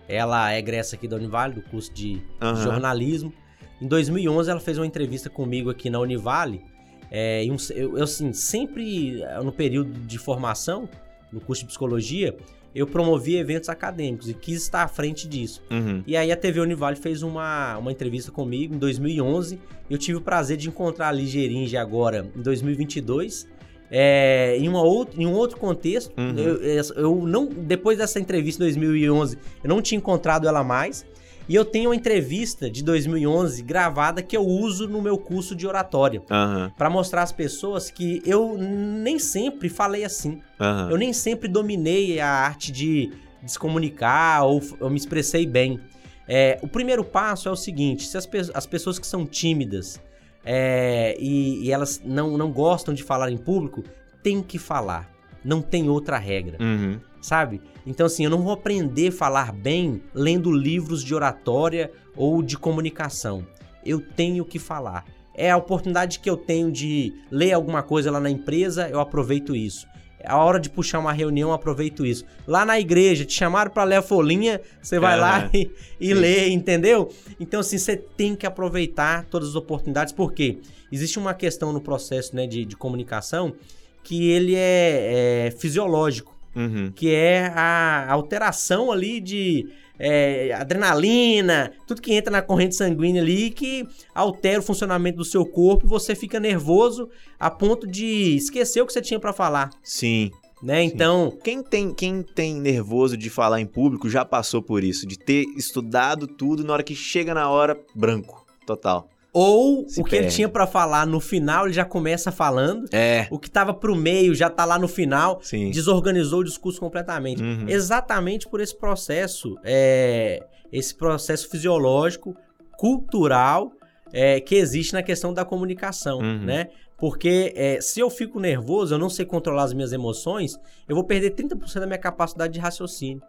Ela 0.08 0.54
é 0.54 0.58
egressa 0.58 0.96
aqui 0.96 1.06
da 1.06 1.16
Univale, 1.16 1.54
do 1.54 1.62
curso 1.62 1.92
de 1.92 2.22
uhum. 2.40 2.56
jornalismo. 2.56 3.32
Em 3.80 3.86
2011 3.86 4.50
ela 4.50 4.60
fez 4.60 4.78
uma 4.78 4.86
entrevista 4.86 5.28
comigo 5.28 5.68
aqui 5.68 5.90
na 5.90 6.00
Univale. 6.00 6.64
É, 7.10 7.44
eu, 7.44 7.56
eu, 7.74 8.02
assim, 8.02 8.32
sempre 8.32 9.22
no 9.42 9.52
período 9.52 9.92
de 10.00 10.18
formação, 10.18 10.88
no 11.32 11.40
curso 11.40 11.62
de 11.62 11.68
psicologia, 11.68 12.34
eu 12.74 12.86
promovi 12.86 13.36
eventos 13.36 13.68
acadêmicos 13.68 14.28
e 14.28 14.34
quis 14.34 14.62
estar 14.62 14.82
à 14.82 14.88
frente 14.88 15.26
disso. 15.26 15.62
Uhum. 15.70 16.02
E 16.06 16.16
aí 16.16 16.30
a 16.30 16.36
TV 16.36 16.60
Univale 16.60 16.96
fez 16.96 17.22
uma, 17.22 17.78
uma 17.78 17.90
entrevista 17.90 18.30
comigo 18.30 18.74
em 18.74 18.78
2011. 18.78 19.58
Eu 19.88 19.98
tive 19.98 20.18
o 20.18 20.20
prazer 20.20 20.56
de 20.56 20.68
encontrar 20.68 21.08
a 21.08 21.12
Ligeringe 21.12 21.76
agora 21.76 22.30
em 22.36 22.42
2022. 22.42 23.48
É, 23.90 24.56
em, 24.58 24.68
uma 24.68 24.82
outro, 24.82 25.20
em 25.20 25.26
um 25.26 25.32
outro 25.32 25.56
contexto, 25.58 26.12
uhum. 26.18 26.38
eu, 26.38 26.82
eu 26.94 27.26
não 27.26 27.46
depois 27.46 27.96
dessa 27.96 28.20
entrevista 28.20 28.62
em 28.62 28.66
2011, 28.66 29.38
eu 29.64 29.68
não 29.68 29.80
tinha 29.80 29.96
encontrado 29.96 30.46
ela 30.46 30.62
mais. 30.62 31.06
E 31.48 31.54
eu 31.54 31.64
tenho 31.64 31.88
uma 31.88 31.96
entrevista 31.96 32.70
de 32.70 32.84
2011 32.84 33.62
gravada 33.62 34.22
que 34.22 34.36
eu 34.36 34.46
uso 34.46 34.86
no 34.86 35.00
meu 35.00 35.16
curso 35.16 35.56
de 35.56 35.66
oratória. 35.66 36.20
Uhum. 36.30 36.70
para 36.76 36.90
mostrar 36.90 37.22
às 37.22 37.32
pessoas 37.32 37.90
que 37.90 38.22
eu 38.26 38.56
nem 38.58 39.18
sempre 39.18 39.68
falei 39.68 40.04
assim. 40.04 40.42
Uhum. 40.60 40.90
Eu 40.90 40.96
nem 40.98 41.12
sempre 41.12 41.48
dominei 41.48 42.20
a 42.20 42.28
arte 42.28 42.70
de, 42.70 43.12
de 43.42 43.50
se 43.50 43.58
comunicar 43.58 44.44
ou 44.44 44.60
eu 44.78 44.90
me 44.90 44.96
expressei 44.96 45.46
bem. 45.46 45.80
É, 46.28 46.58
o 46.62 46.68
primeiro 46.68 47.02
passo 47.02 47.48
é 47.48 47.52
o 47.52 47.56
seguinte: 47.56 48.06
se 48.06 48.18
as, 48.18 48.26
pe 48.26 48.38
as 48.52 48.66
pessoas 48.66 48.98
que 48.98 49.06
são 49.06 49.24
tímidas 49.24 49.98
é, 50.44 51.16
e, 51.18 51.64
e, 51.64 51.72
elas 51.72 52.02
não, 52.04 52.36
não 52.36 52.52
gostam 52.52 52.92
de 52.92 53.02
falar 53.02 53.30
em 53.30 53.38
público, 53.38 53.82
tem 54.22 54.42
que 54.42 54.58
falar. 54.58 55.10
Não 55.42 55.62
tem 55.62 55.88
outra 55.88 56.18
regra. 56.18 56.58
Uhum 56.60 57.00
sabe? 57.20 57.60
Então, 57.86 58.06
assim, 58.06 58.24
eu 58.24 58.30
não 58.30 58.42
vou 58.42 58.52
aprender 58.52 59.08
a 59.08 59.12
falar 59.12 59.52
bem 59.52 60.02
lendo 60.14 60.52
livros 60.52 61.02
de 61.02 61.14
oratória 61.14 61.90
ou 62.16 62.42
de 62.42 62.56
comunicação. 62.56 63.46
Eu 63.84 64.00
tenho 64.00 64.44
que 64.44 64.58
falar. 64.58 65.04
É 65.34 65.50
a 65.50 65.56
oportunidade 65.56 66.18
que 66.18 66.28
eu 66.28 66.36
tenho 66.36 66.70
de 66.70 67.14
ler 67.30 67.52
alguma 67.52 67.82
coisa 67.82 68.10
lá 68.10 68.20
na 68.20 68.30
empresa, 68.30 68.88
eu 68.88 69.00
aproveito 69.00 69.54
isso. 69.54 69.86
É 70.20 70.30
a 70.30 70.36
hora 70.36 70.58
de 70.58 70.68
puxar 70.68 70.98
uma 70.98 71.12
reunião, 71.12 71.50
eu 71.50 71.54
aproveito 71.54 72.04
isso. 72.04 72.24
Lá 72.46 72.66
na 72.66 72.78
igreja, 72.78 73.24
te 73.24 73.32
chamaram 73.32 73.70
para 73.70 73.84
ler 73.84 73.96
a 73.96 74.02
folhinha, 74.02 74.60
você 74.82 74.98
vai 74.98 75.18
lá 75.18 75.48
e, 75.54 75.70
e 76.00 76.12
lê, 76.12 76.48
entendeu? 76.48 77.12
Então, 77.38 77.60
assim, 77.60 77.78
você 77.78 77.96
tem 77.96 78.34
que 78.34 78.44
aproveitar 78.44 79.26
todas 79.26 79.50
as 79.50 79.54
oportunidades, 79.54 80.12
porque 80.12 80.58
existe 80.90 81.18
uma 81.18 81.34
questão 81.34 81.72
no 81.72 81.80
processo 81.80 82.34
né, 82.34 82.46
de, 82.48 82.64
de 82.64 82.76
comunicação 82.76 83.54
que 84.02 84.28
ele 84.30 84.56
é, 84.56 85.46
é 85.46 85.50
fisiológico 85.52 86.37
uhum. 86.54 86.92
que 86.94 87.14
é 87.14 87.52
a 87.54 88.10
alteração 88.12 88.90
ali 88.92 89.20
de 89.20 89.68
é, 89.98 90.52
adrenalina, 90.52 91.72
tudo 91.86 92.00
que 92.00 92.14
entra 92.14 92.30
na 92.30 92.40
corrente 92.40 92.76
sanguínea 92.76 93.20
ali 93.20 93.50
que 93.50 93.86
altera 94.14 94.60
o 94.60 94.62
funcionamento 94.62 95.18
do 95.18 95.24
seu 95.24 95.44
corpo 95.44 95.86
e 95.86 95.88
você 95.88 96.14
fica 96.14 96.38
nervoso 96.38 97.08
a 97.38 97.50
ponto 97.50 97.86
de 97.86 98.36
esquecer 98.36 98.80
o 98.80 98.86
que 98.86 98.92
você 98.92 99.02
tinha 99.02 99.18
para 99.18 99.32
falar. 99.32 99.70
Sim. 99.82 100.30
Né? 100.62 100.82
Então, 100.82 101.36
quem 101.44 101.62
tem 101.62 101.94
quem 101.94 102.20
tem 102.22 102.54
nervoso 102.54 103.16
de 103.16 103.30
falar 103.30 103.60
em 103.60 103.66
público 103.66 104.10
já 104.10 104.24
passou 104.24 104.60
por 104.60 104.82
isso, 104.82 105.06
de 105.06 105.16
ter 105.16 105.44
estudado 105.56 106.26
tudo 106.26 106.64
na 106.64 106.72
hora 106.72 106.82
que 106.82 106.96
chega 106.96 107.32
na 107.32 107.48
hora 107.48 107.78
branco, 107.94 108.44
total. 108.66 109.08
Ou 109.40 109.88
Se 109.88 110.00
o 110.00 110.04
que 110.04 110.10
perde. 110.10 110.26
ele 110.26 110.34
tinha 110.34 110.48
para 110.48 110.66
falar 110.66 111.06
no 111.06 111.20
final, 111.20 111.66
ele 111.66 111.72
já 111.72 111.84
começa 111.84 112.32
falando. 112.32 112.86
É. 112.92 113.28
O 113.30 113.38
que 113.38 113.48
tava 113.48 113.72
pro 113.72 113.94
meio 113.94 114.34
já 114.34 114.50
tá 114.50 114.64
lá 114.64 114.76
no 114.80 114.88
final. 114.88 115.38
Sim. 115.40 115.70
Desorganizou 115.70 116.40
o 116.40 116.44
discurso 116.44 116.80
completamente. 116.80 117.40
Uhum. 117.40 117.68
Exatamente 117.68 118.48
por 118.48 118.60
esse 118.60 118.76
processo, 118.76 119.56
é, 119.62 120.42
esse 120.72 120.92
processo 120.92 121.48
fisiológico, 121.48 122.34
cultural, 122.76 123.70
é, 124.12 124.40
que 124.40 124.56
existe 124.56 124.92
na 124.92 125.04
questão 125.04 125.32
da 125.32 125.44
comunicação, 125.44 126.18
uhum. 126.18 126.40
né? 126.40 126.70
Porque 126.96 127.52
é, 127.54 127.80
se 127.80 128.00
eu 128.00 128.10
fico 128.10 128.40
nervoso, 128.40 128.94
eu 128.94 128.98
não 128.98 129.08
sei 129.08 129.24
controlar 129.24 129.62
as 129.62 129.72
minhas 129.72 129.92
emoções, 129.92 130.58
eu 130.88 130.96
vou 130.96 131.04
perder 131.04 131.36
30% 131.36 131.78
da 131.78 131.86
minha 131.86 131.98
capacidade 131.98 132.52
de 132.52 132.58
raciocínio. 132.58 133.22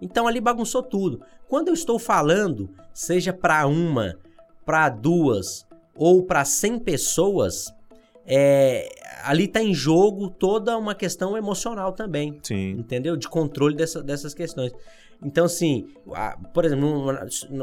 Então 0.00 0.28
ali 0.28 0.40
bagunçou 0.40 0.84
tudo. 0.84 1.20
Quando 1.48 1.66
eu 1.66 1.74
estou 1.74 1.98
falando, 1.98 2.70
seja 2.94 3.32
para 3.32 3.66
uma 3.66 4.16
para 4.64 4.88
duas 4.88 5.66
ou 5.94 6.22
para 6.22 6.44
100 6.44 6.78
pessoas, 6.80 7.72
é, 8.26 8.88
ali 9.24 9.46
tá 9.48 9.62
em 9.62 9.74
jogo 9.74 10.30
toda 10.30 10.76
uma 10.76 10.94
questão 10.94 11.36
emocional 11.36 11.92
também. 11.92 12.38
Sim. 12.42 12.70
Entendeu? 12.72 13.16
De 13.16 13.28
controle 13.28 13.76
dessa, 13.76 14.02
dessas 14.02 14.34
questões. 14.34 14.72
Então, 15.24 15.44
assim, 15.44 15.86
a, 16.14 16.36
por 16.52 16.64
exemplo, 16.64 17.12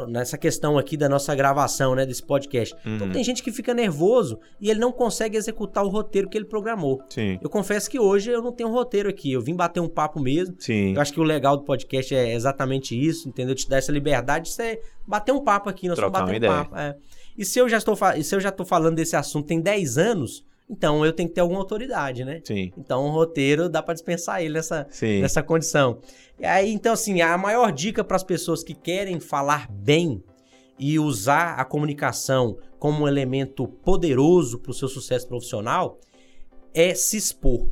nessa 0.08 0.38
questão 0.38 0.78
aqui 0.78 0.95
da 0.95 1.10
nossa 1.10 1.34
gravação, 1.36 1.93
né, 1.95 2.06
desse 2.06 2.24
podcast. 2.24 2.74
Então, 2.80 2.89
Uhum. 2.91 2.95
Então, 2.98 3.12
tem 3.12 3.24
gente 3.24 3.41
que 3.43 3.52
fica 3.52 3.74
nervoso 3.74 4.39
e 4.62 4.69
ele 4.69 4.80
não 4.80 4.91
consegue 4.91 5.38
executar 5.38 5.84
o 5.84 5.89
roteiro 5.89 6.30
que 6.30 6.38
ele 6.38 6.45
programou. 6.45 7.02
Sim. 7.10 7.38
Eu 7.41 7.50
confesso 7.50 7.89
que 7.89 8.00
hoje 8.00 8.30
eu 8.32 8.41
não 8.41 8.52
tenho 8.52 8.69
roteiro 8.69 9.10
aqui. 9.10 9.32
Eu 9.32 9.41
vim 9.41 9.56
bater 9.56 9.80
um 9.80 9.88
papo 9.89 10.19
mesmo. 10.19 10.56
Sim. 10.60 10.93
Eu 10.95 11.02
acho 11.02 11.12
que 11.13 11.19
o 11.19 11.24
legal 11.24 11.58
do 11.58 11.63
podcast 11.63 12.13
é 12.15 12.34
exatamente 12.34 13.00
isso, 13.00 13.28
entendeu? 13.28 13.54
Te 13.56 13.67
dar 13.67 13.78
essa 13.78 13.91
liberdade 13.91 14.45
de 14.45 14.52
você 14.52 14.82
bater 15.08 15.32
um 15.32 15.43
papo 15.43 15.69
aqui, 15.69 15.88
nós 15.88 15.98
Trocar 15.98 16.19
vamos 16.19 16.30
uma 16.30 16.34
um 16.34 16.38
ideia. 16.38 16.54
papo. 16.54 16.76
é. 16.78 16.95
E 17.38 17.45
se 17.45 17.58
eu 17.60 17.69
já 17.69 17.78
estou 17.78 17.98
e 18.17 18.24
se 18.24 18.36
eu 18.36 18.39
já 18.41 18.50
estou 18.50 18.65
falando 18.65 18.95
desse 18.95 19.15
assunto 19.15 19.48
tem 19.48 19.62
10 19.62 19.98
anos, 19.98 20.43
então 20.69 21.05
eu 21.05 21.12
tenho 21.12 21.27
que 21.29 21.36
ter 21.36 21.41
alguma 21.41 21.60
autoridade, 21.60 22.23
né? 22.23 22.41
Sim. 22.43 22.71
Então 22.77 23.05
o 23.05 23.10
roteiro 23.10 23.67
dá 23.67 23.82
para 23.82 23.93
dispensar 23.93 24.41
ele 24.41 24.53
nessa, 24.53 24.86
Sim. 24.91 25.21
nessa 25.21 25.41
condição. 25.41 25.99
E 26.39 26.45
aí, 26.45 26.71
então, 26.71 26.93
assim, 26.93 27.21
a 27.21 27.38
maior 27.38 27.71
dica 27.71 28.03
para 28.03 28.15
as 28.15 28.23
pessoas 28.23 28.63
que 28.63 28.73
querem 28.73 29.19
falar 29.19 29.69
bem 29.71 30.23
e 30.77 30.97
usar 30.99 31.55
a 31.55 31.65
comunicação 31.65 32.58
como 32.77 33.03
um 33.03 33.08
elemento 33.08 33.67
poderoso 33.67 34.60
para 34.60 34.71
o 34.71 34.73
seu 34.73 34.88
sucesso 34.88 35.27
profissional 35.27 35.99
é 36.73 36.93
se 36.93 37.17
expor. 37.17 37.67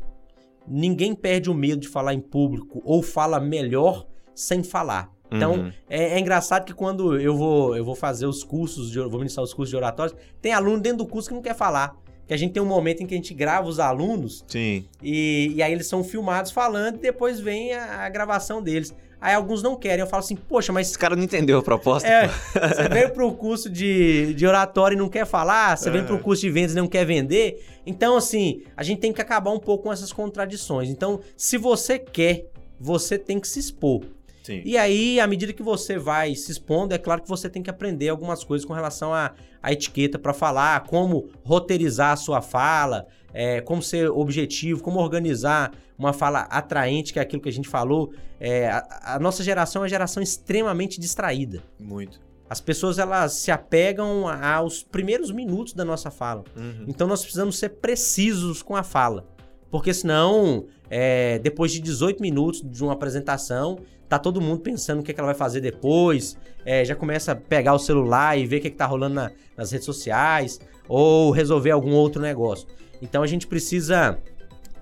Ninguém 0.68 1.16
perde 1.16 1.50
o 1.50 1.54
medo 1.54 1.82
de 1.82 1.88
falar 1.88 2.14
em 2.14 2.20
público 2.20 2.82
ou 2.84 3.02
fala 3.02 3.40
melhor 3.40 4.06
sem 4.36 4.64
falar. 4.64 5.10
Então, 5.32 5.54
Uhum. 5.54 5.72
é, 5.90 6.16
é 6.16 6.20
engraçado 6.20 6.66
que 6.66 6.74
quando 6.74 7.18
eu 7.20 7.36
vou, 7.36 7.76
eu 7.76 7.86
vou 7.86 7.96
fazer 7.96 8.26
os 8.26 8.44
cursos, 8.44 8.90
de, 8.92 9.00
vou 9.00 9.20
ministrar 9.20 9.44
os 9.44 9.54
cursos 9.54 9.70
de 9.70 9.76
oratórios, 9.78 10.18
tem 10.42 10.52
aluno 10.54 10.80
dentro 10.82 11.00
do 11.00 11.06
curso 11.08 11.30
que 11.30 11.36
não 11.36 11.42
quer 11.42 11.56
falar. 11.56 11.96
Que 12.28 12.34
a 12.34 12.38
gente 12.38 12.52
tem 12.54 12.62
um 12.62 12.66
momento 12.66 13.02
em 13.02 13.06
que 13.06 13.14
a 13.14 13.18
gente 13.18 13.34
grava 13.34 13.68
os 13.68 13.80
alunos 13.80 14.44
Sim. 14.48 14.86
e, 15.02 15.54
e 15.56 15.64
aí 15.64 15.72
eles 15.72 15.88
são 15.88 16.04
filmados 16.04 16.52
falando 16.52 16.96
e 16.96 17.00
depois 17.00 17.40
vem 17.40 17.74
a, 17.74 18.06
a 18.06 18.10
gravação 18.10 18.62
deles. 18.62 18.94
Aí 19.20 19.34
alguns 19.34 19.64
não 19.64 19.76
querem. 19.76 20.02
Eu 20.02 20.08
falo 20.08 20.22
assim, 20.22 20.36
poxa, 20.36 20.72
mas 20.72 20.90
Esse 20.90 21.00
cara 21.00 21.16
não 21.16 21.24
entendeu 21.24 21.58
a 21.58 21.64
proposta. 21.64 22.08
é, 22.08 22.28
você 22.28 22.88
veio 22.90 23.10
pro 23.12 23.32
curso 23.34 23.68
de, 23.70 24.34
de 24.36 24.46
oratório 24.46 24.96
e 24.96 24.98
não 24.98 25.10
quer 25.10 25.26
falar, 25.26 25.76
você 25.76 25.90
É. 25.90 26.04
pro 26.04 26.20
curso 26.20 26.42
de 26.42 26.52
vendas 26.52 26.74
e 26.74 26.76
não 26.76 26.88
quer 26.88 27.06
vender. 27.06 27.66
Então, 27.86 28.16
assim, 28.18 28.62
a 28.76 28.84
gente 28.84 29.00
tem 29.00 29.12
que 29.12 29.22
acabar 29.22 29.52
um 29.52 29.60
pouco 29.60 29.86
com 29.86 29.94
essas 29.94 30.12
contradições. 30.14 30.90
Então, 30.90 31.20
se 31.36 31.58
você 31.58 31.98
quer, 31.98 32.46
você 32.80 33.18
tem 33.18 33.40
que 33.40 33.48
se 33.48 33.60
expor. 33.60 34.04
Sim. 34.48 34.62
E 34.64 34.78
aí, 34.78 35.20
à 35.20 35.28
medida 35.28 35.52
que 35.52 35.62
você 35.62 35.98
vai 35.98 36.34
se 36.34 36.50
expondo, 36.54 36.94
é 36.94 36.98
claro 36.98 37.22
que 37.22 37.28
você 37.28 37.50
tem 37.50 37.62
que 37.62 37.70
aprender 37.70 38.08
algumas 38.08 38.46
coisas 38.46 38.66
com 38.66 38.72
relação 38.72 39.14
à, 39.14 39.34
à 39.62 39.74
etiqueta 39.74 40.18
para 40.18 40.34
falar, 40.34 40.86
como 40.86 41.30
roteirizar 41.44 42.14
a 42.14 42.16
sua 42.16 42.42
fala, 42.42 43.08
é, 43.34 43.60
como 43.60 43.82
ser 43.82 44.10
objetivo, 44.10 44.82
como 44.82 45.02
organizar 45.02 45.74
uma 46.00 46.14
fala 46.14 46.44
atraente, 46.44 47.12
que 47.12 47.20
é 47.20 47.22
aquilo 47.22 47.42
que 47.42 47.50
a 47.50 47.52
gente 47.52 47.68
falou. 47.68 48.14
É, 48.40 48.70
a, 48.70 49.16
a 49.16 49.20
nossa 49.20 49.44
geração 49.44 49.82
é 49.82 49.84
uma 49.84 49.90
geração 49.90 50.24
extremamente 50.24 50.98
distraída. 50.98 51.62
Muito. 51.78 52.22
As 52.50 52.62
pessoas 52.62 52.98
elas 52.98 53.34
se 53.34 53.52
apegam 53.52 54.30
aos 54.30 54.82
primeiros 54.82 55.30
minutos 55.30 55.74
da 55.74 55.84
nossa 55.84 56.10
fala. 56.10 56.46
Uhum. 56.56 56.86
Então 56.88 57.06
nós 57.06 57.22
precisamos 57.22 57.60
ser 57.60 57.68
precisos 57.68 58.62
com 58.62 58.78
a 58.78 58.84
fala. 58.84 59.28
Porque 59.70 59.94
senão, 59.94 60.66
é, 60.90 61.38
depois 61.40 61.74
de 61.74 61.82
18 61.82 62.22
minutos 62.22 62.62
de 62.62 62.82
uma 62.82 62.94
apresentação, 62.94 63.80
tá 64.08 64.18
todo 64.20 64.40
mundo 64.42 64.62
pensando 64.62 65.00
o 65.00 65.04
que, 65.04 65.12
é 65.12 65.14
que 65.14 65.20
ela 65.20 65.28
vai 65.28 65.36
fazer 65.36 65.62
depois. 65.62 66.38
é, 66.66 66.84
já 66.84 66.96
começa 66.96 67.32
a 67.32 67.36
pegar 67.36 67.74
o 67.74 67.80
celular 67.80 68.38
e 68.38 68.46
ver 68.46 68.58
o 68.58 68.62
que, 68.62 68.68
é 68.68 68.72
que 68.72 68.76
tá 68.78 68.86
rolando 68.86 69.16
na- 69.16 69.32
nas 69.56 69.72
redes 69.72 69.86
sociais. 69.86 70.60
Ou 70.90 71.32
resolver 71.32 71.72
algum 71.72 71.92
outro 71.94 72.22
negócio. 72.22 72.68
Então 73.02 73.22
a 73.24 73.28
gente 73.28 73.46
precisa 73.48 74.18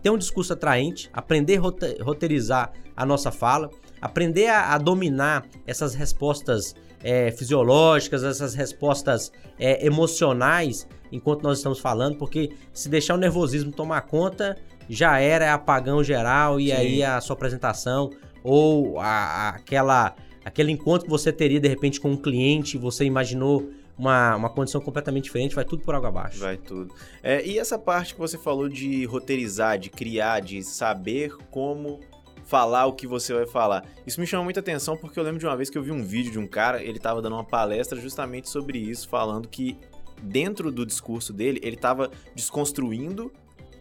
ter 0.03 0.09
um 0.11 0.17
discurso 0.17 0.53
atraente, 0.53 1.09
aprender 1.11 1.57
a 1.57 1.61
rote- 1.61 1.97
roteirizar 2.01 2.71
a 2.95 3.05
nossa 3.05 3.31
fala, 3.31 3.69
aprender 4.01 4.47
a, 4.47 4.73
a 4.73 4.77
dominar 4.77 5.45
essas 5.65 5.95
respostas 5.95 6.75
é, 7.03 7.31
fisiológicas, 7.31 8.23
essas 8.23 8.53
respostas 8.53 9.31
é, 9.59 9.83
emocionais 9.85 10.87
enquanto 11.11 11.43
nós 11.43 11.57
estamos 11.57 11.79
falando, 11.79 12.17
porque 12.17 12.51
se 12.73 12.87
deixar 12.89 13.15
o 13.15 13.17
nervosismo 13.17 13.71
tomar 13.71 14.01
conta, 14.01 14.57
já 14.89 15.19
era 15.19 15.53
apagão 15.53 16.03
geral 16.03 16.59
e 16.59 16.67
Sim. 16.67 16.71
aí 16.73 17.03
a 17.03 17.19
sua 17.21 17.35
apresentação 17.35 18.11
ou 18.45 18.99
a- 18.99 19.49
aquela 19.49 20.15
aquele 20.43 20.71
encontro 20.71 21.05
que 21.05 21.09
você 21.09 21.31
teria 21.33 21.59
de 21.59 21.67
repente 21.67 21.99
com 21.99 22.11
um 22.11 22.17
cliente, 22.17 22.77
você 22.77 23.03
imaginou 23.03 23.67
uma, 23.97 24.35
uma 24.35 24.49
condição 24.49 24.79
completamente 24.79 25.23
diferente, 25.23 25.55
vai 25.55 25.65
tudo 25.65 25.81
por 25.81 25.95
água 25.95 26.09
abaixo. 26.09 26.37
Vai 26.39 26.55
tudo. 26.55 26.93
É, 27.23 27.43
e 27.43 27.57
essa 27.57 27.79
parte 27.79 28.13
que 28.13 28.19
você 28.19 28.37
falou 28.37 28.69
de 28.69 29.05
roteirizar, 29.05 29.79
de 29.79 29.89
criar, 29.89 30.41
de 30.41 30.61
saber 30.61 31.35
como 31.49 31.99
falar 32.43 32.85
o 32.85 32.93
que 32.93 33.07
você 33.07 33.33
vai 33.33 33.47
falar. 33.47 33.85
Isso 34.05 34.21
me 34.21 34.27
chama 34.27 34.43
muita 34.43 34.59
atenção 34.59 34.95
porque 34.95 35.19
eu 35.19 35.23
lembro 35.23 35.39
de 35.39 35.47
uma 35.47 35.57
vez 35.57 35.71
que 35.71 35.77
eu 35.79 35.81
vi 35.81 35.91
um 35.91 36.03
vídeo 36.03 36.31
de 36.31 36.37
um 36.37 36.45
cara, 36.45 36.83
ele 36.83 36.99
tava 36.99 37.23
dando 37.23 37.33
uma 37.33 37.43
palestra 37.43 37.99
justamente 37.99 38.47
sobre 38.47 38.77
isso, 38.77 39.09
falando 39.09 39.47
que 39.47 39.75
dentro 40.21 40.71
do 40.71 40.85
discurso 40.85 41.33
dele, 41.33 41.59
ele 41.63 41.75
tava 41.75 42.11
desconstruindo 42.35 43.31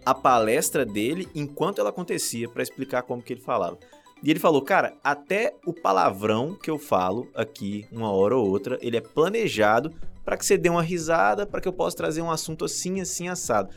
a 0.05 0.14
palestra 0.14 0.85
dele 0.85 1.29
enquanto 1.35 1.79
ela 1.81 1.90
acontecia 1.90 2.48
para 2.48 2.62
explicar 2.62 3.03
como 3.03 3.22
que 3.22 3.33
ele 3.35 3.40
falava. 3.40 3.79
E 4.25 4.31
ele 4.31 4.41
falou, 4.41 4.63
cara, 4.63 4.97
até 5.05 5.55
o 5.67 5.73
palavrão 5.75 6.55
que 6.55 6.71
eu 6.71 6.79
falo 6.79 7.29
aqui, 7.35 7.87
uma 7.93 8.11
hora 8.11 8.35
ou 8.35 8.49
outra, 8.49 8.79
ele 8.81 8.97
é 8.97 9.01
planejado 9.01 9.93
para 10.25 10.39
que 10.39 10.47
você 10.47 10.57
dê 10.57 10.71
uma 10.71 10.83
risada, 10.83 11.47
para 11.47 11.61
que 11.61 11.69
eu 11.69 11.73
possa 11.75 11.95
trazer 11.95 12.23
um 12.23 12.31
assunto 12.31 12.65
assim, 12.65 13.03
assim, 13.03 13.29
assado. 13.29 13.69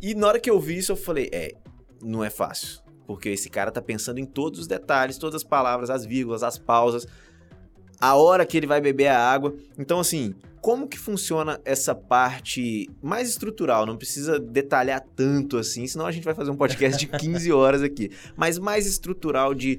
E 0.00 0.12
na 0.12 0.26
hora 0.26 0.40
que 0.40 0.50
eu 0.50 0.58
vi 0.58 0.78
isso, 0.78 0.90
eu 0.90 0.96
falei, 0.96 1.30
é, 1.32 1.54
não 2.02 2.24
é 2.24 2.30
fácil. 2.30 2.80
Porque 3.06 3.28
esse 3.28 3.48
cara 3.48 3.70
tá 3.70 3.80
pensando 3.80 4.18
em 4.18 4.26
todos 4.26 4.58
os 4.58 4.66
detalhes, 4.66 5.18
todas 5.18 5.36
as 5.36 5.44
palavras, 5.44 5.88
as 5.88 6.04
vírgulas, 6.04 6.42
as 6.42 6.58
pausas, 6.58 7.06
a 8.02 8.16
hora 8.16 8.44
que 8.44 8.56
ele 8.56 8.66
vai 8.66 8.80
beber 8.80 9.06
a 9.06 9.18
água. 9.18 9.54
Então, 9.78 10.00
assim, 10.00 10.34
como 10.60 10.88
que 10.88 10.98
funciona 10.98 11.60
essa 11.64 11.94
parte 11.94 12.90
mais 13.00 13.28
estrutural? 13.28 13.86
Não 13.86 13.96
precisa 13.96 14.40
detalhar 14.40 15.00
tanto 15.14 15.56
assim, 15.56 15.86
senão 15.86 16.06
a 16.06 16.10
gente 16.12 16.24
vai 16.24 16.34
fazer 16.34 16.50
um 16.50 16.56
podcast 16.56 16.98
de 16.98 17.06
15 17.06 17.50
horas 17.54 17.80
aqui. 17.82 18.10
Mas 18.36 18.58
mais 18.58 18.86
estrutural 18.86 19.54
de 19.54 19.78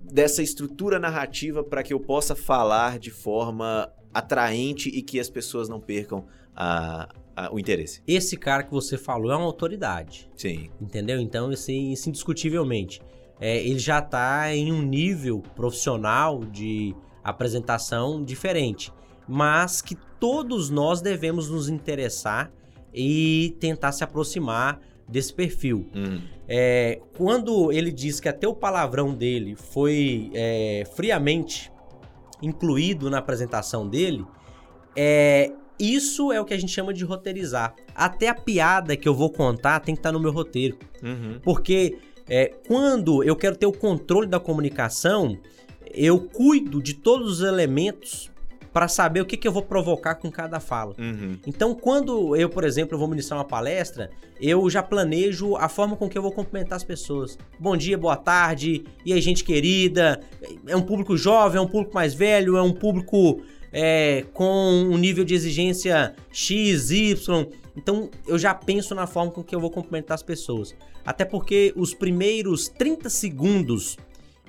dessa 0.00 0.40
estrutura 0.42 1.00
narrativa 1.00 1.64
para 1.64 1.82
que 1.82 1.92
eu 1.92 1.98
possa 1.98 2.36
falar 2.36 3.00
de 3.00 3.10
forma 3.10 3.90
atraente 4.14 4.88
e 4.88 5.02
que 5.02 5.18
as 5.18 5.28
pessoas 5.28 5.68
não 5.68 5.80
percam 5.80 6.24
a- 6.54 7.08
a- 7.34 7.52
o 7.52 7.58
interesse. 7.58 8.00
Esse 8.06 8.36
cara 8.36 8.62
que 8.62 8.70
você 8.70 8.96
falou 8.96 9.32
é 9.32 9.36
uma 9.36 9.44
autoridade. 9.44 10.30
Sim. 10.36 10.70
Entendeu? 10.80 11.18
Então, 11.20 11.50
isso, 11.52 11.72
isso 11.72 12.08
indiscutivelmente. 12.08 13.02
É, 13.40 13.58
ele 13.66 13.78
já 13.80 13.98
está 13.98 14.54
em 14.54 14.72
um 14.72 14.80
nível 14.80 15.42
profissional 15.56 16.44
de 16.44 16.94
apresentação 17.30 18.22
diferente. 18.24 18.92
Mas 19.28 19.82
que 19.82 19.96
todos 20.20 20.70
nós 20.70 21.00
devemos 21.00 21.50
nos 21.50 21.68
interessar 21.68 22.50
e 22.94 23.56
tentar 23.60 23.92
se 23.92 24.04
aproximar 24.04 24.80
desse 25.08 25.32
perfil. 25.32 25.88
Uhum. 25.94 26.20
É, 26.48 27.00
quando 27.16 27.72
ele 27.72 27.92
diz 27.92 28.20
que 28.20 28.28
até 28.28 28.46
o 28.46 28.54
palavrão 28.54 29.14
dele 29.14 29.54
foi 29.56 30.30
é, 30.34 30.84
friamente 30.94 31.70
incluído 32.42 33.10
na 33.10 33.18
apresentação 33.18 33.88
dele, 33.88 34.24
é, 34.94 35.52
isso 35.78 36.32
é 36.32 36.40
o 36.40 36.44
que 36.44 36.54
a 36.54 36.58
gente 36.58 36.72
chama 36.72 36.92
de 36.92 37.04
roteirizar. 37.04 37.74
Até 37.94 38.28
a 38.28 38.34
piada 38.34 38.96
que 38.96 39.08
eu 39.08 39.14
vou 39.14 39.30
contar 39.30 39.80
tem 39.80 39.94
que 39.94 39.98
estar 39.98 40.12
no 40.12 40.20
meu 40.20 40.32
roteiro. 40.32 40.78
Uhum. 41.02 41.38
Porque 41.42 41.98
é, 42.28 42.52
quando 42.66 43.22
eu 43.22 43.36
quero 43.36 43.56
ter 43.56 43.66
o 43.66 43.72
controle 43.72 44.26
da 44.26 44.40
comunicação, 44.40 45.38
eu 45.96 46.20
cuido 46.20 46.82
de 46.82 46.94
todos 46.94 47.40
os 47.40 47.40
elementos 47.40 48.30
para 48.76 48.88
saber 48.88 49.22
o 49.22 49.24
que, 49.24 49.38
que 49.38 49.48
eu 49.48 49.52
vou 49.52 49.62
provocar 49.62 50.16
com 50.16 50.30
cada 50.30 50.60
fala. 50.60 50.94
Uhum. 50.98 51.38
Então, 51.46 51.74
quando 51.74 52.36
eu, 52.36 52.50
por 52.50 52.62
exemplo, 52.62 52.98
vou 52.98 53.08
ministrar 53.08 53.38
uma 53.38 53.44
palestra, 53.44 54.10
eu 54.38 54.68
já 54.68 54.82
planejo 54.82 55.56
a 55.56 55.66
forma 55.66 55.96
com 55.96 56.10
que 56.10 56.18
eu 56.18 56.20
vou 56.20 56.30
cumprimentar 56.30 56.76
as 56.76 56.84
pessoas. 56.84 57.38
Bom 57.58 57.74
dia, 57.74 57.96
boa 57.96 58.16
tarde, 58.16 58.84
e 59.02 59.14
aí, 59.14 59.20
gente 59.22 59.42
querida. 59.42 60.20
É 60.66 60.76
um 60.76 60.82
público 60.82 61.16
jovem, 61.16 61.56
é 61.56 61.60
um 61.62 61.66
público 61.66 61.94
mais 61.94 62.12
velho, 62.12 62.58
é 62.58 62.62
um 62.62 62.72
público 62.72 63.40
é, 63.72 64.26
com 64.34 64.44
um 64.44 64.98
nível 64.98 65.24
de 65.24 65.34
exigência 65.34 66.14
X, 66.30 66.90
Y. 66.90 67.46
Então, 67.74 68.10
eu 68.26 68.38
já 68.38 68.54
penso 68.54 68.94
na 68.94 69.06
forma 69.06 69.32
com 69.32 69.42
que 69.42 69.54
eu 69.54 69.60
vou 69.60 69.70
cumprimentar 69.70 70.16
as 70.16 70.22
pessoas. 70.22 70.74
Até 71.02 71.24
porque 71.24 71.72
os 71.74 71.94
primeiros 71.94 72.68
30 72.68 73.08
segundos 73.08 73.96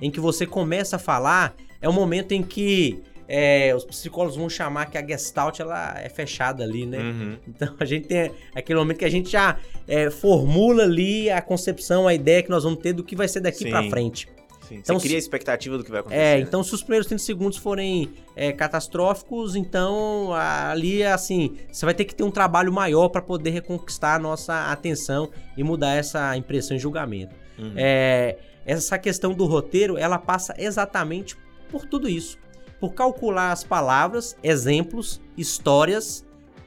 em 0.00 0.10
que 0.10 0.20
você 0.20 0.46
começa 0.46 0.96
a 0.96 0.98
falar 0.98 1.54
é 1.80 1.88
o 1.88 1.92
momento 1.92 2.32
em 2.32 2.42
que 2.42 3.02
é, 3.28 3.74
os 3.74 3.84
psicólogos 3.84 4.36
vão 4.36 4.48
chamar 4.48 4.86
que 4.86 4.96
a 4.96 5.06
gestalt 5.06 5.60
ela 5.60 5.94
é 6.00 6.08
fechada 6.08 6.64
ali, 6.64 6.86
né? 6.86 6.98
Uhum. 6.98 7.36
Então 7.48 7.74
a 7.78 7.84
gente 7.84 8.08
tem 8.08 8.32
aquele 8.54 8.78
momento 8.78 8.98
que 8.98 9.04
a 9.04 9.10
gente 9.10 9.30
já 9.30 9.58
é, 9.86 10.10
formula 10.10 10.84
ali 10.84 11.28
a 11.28 11.42
concepção, 11.42 12.08
a 12.08 12.14
ideia 12.14 12.42
que 12.42 12.50
nós 12.50 12.64
vamos 12.64 12.80
ter 12.80 12.94
do 12.94 13.04
que 13.04 13.14
vai 13.14 13.28
ser 13.28 13.40
daqui 13.40 13.68
pra 13.68 13.82
frente. 13.90 14.26
Sim. 14.66 14.76
Então, 14.76 14.98
Você 14.98 15.06
cria 15.06 15.16
a 15.16 15.18
expectativa 15.18 15.78
do 15.78 15.84
que 15.84 15.90
vai 15.90 16.00
acontecer. 16.00 16.20
É, 16.20 16.38
então 16.38 16.62
se 16.62 16.74
os 16.74 16.82
primeiros 16.82 17.06
30 17.06 17.22
segundos 17.22 17.58
forem 17.58 18.10
é, 18.36 18.52
catastróficos, 18.52 19.56
então 19.56 20.32
ali, 20.34 21.02
assim, 21.02 21.56
você 21.72 21.86
vai 21.86 21.94
ter 21.94 22.04
que 22.04 22.14
ter 22.14 22.22
um 22.22 22.30
trabalho 22.30 22.72
maior 22.72 23.08
para 23.08 23.22
poder 23.22 23.50
reconquistar 23.50 24.16
a 24.16 24.18
nossa 24.18 24.70
atenção 24.70 25.30
e 25.56 25.62
mudar 25.62 25.94
essa 25.94 26.36
impressão 26.36 26.76
e 26.76 26.80
julgamento. 26.80 27.34
Uhum. 27.58 27.72
É, 27.76 28.36
essa 28.68 28.98
questão 28.98 29.32
do 29.32 29.46
roteiro, 29.46 29.96
ela 29.96 30.18
passa 30.18 30.54
exatamente 30.58 31.36
por 31.70 31.86
tudo 31.86 32.06
isso. 32.06 32.38
Por 32.78 32.92
calcular 32.92 33.50
as 33.50 33.64
palavras, 33.64 34.36
exemplos, 34.42 35.20
histórias, 35.36 36.24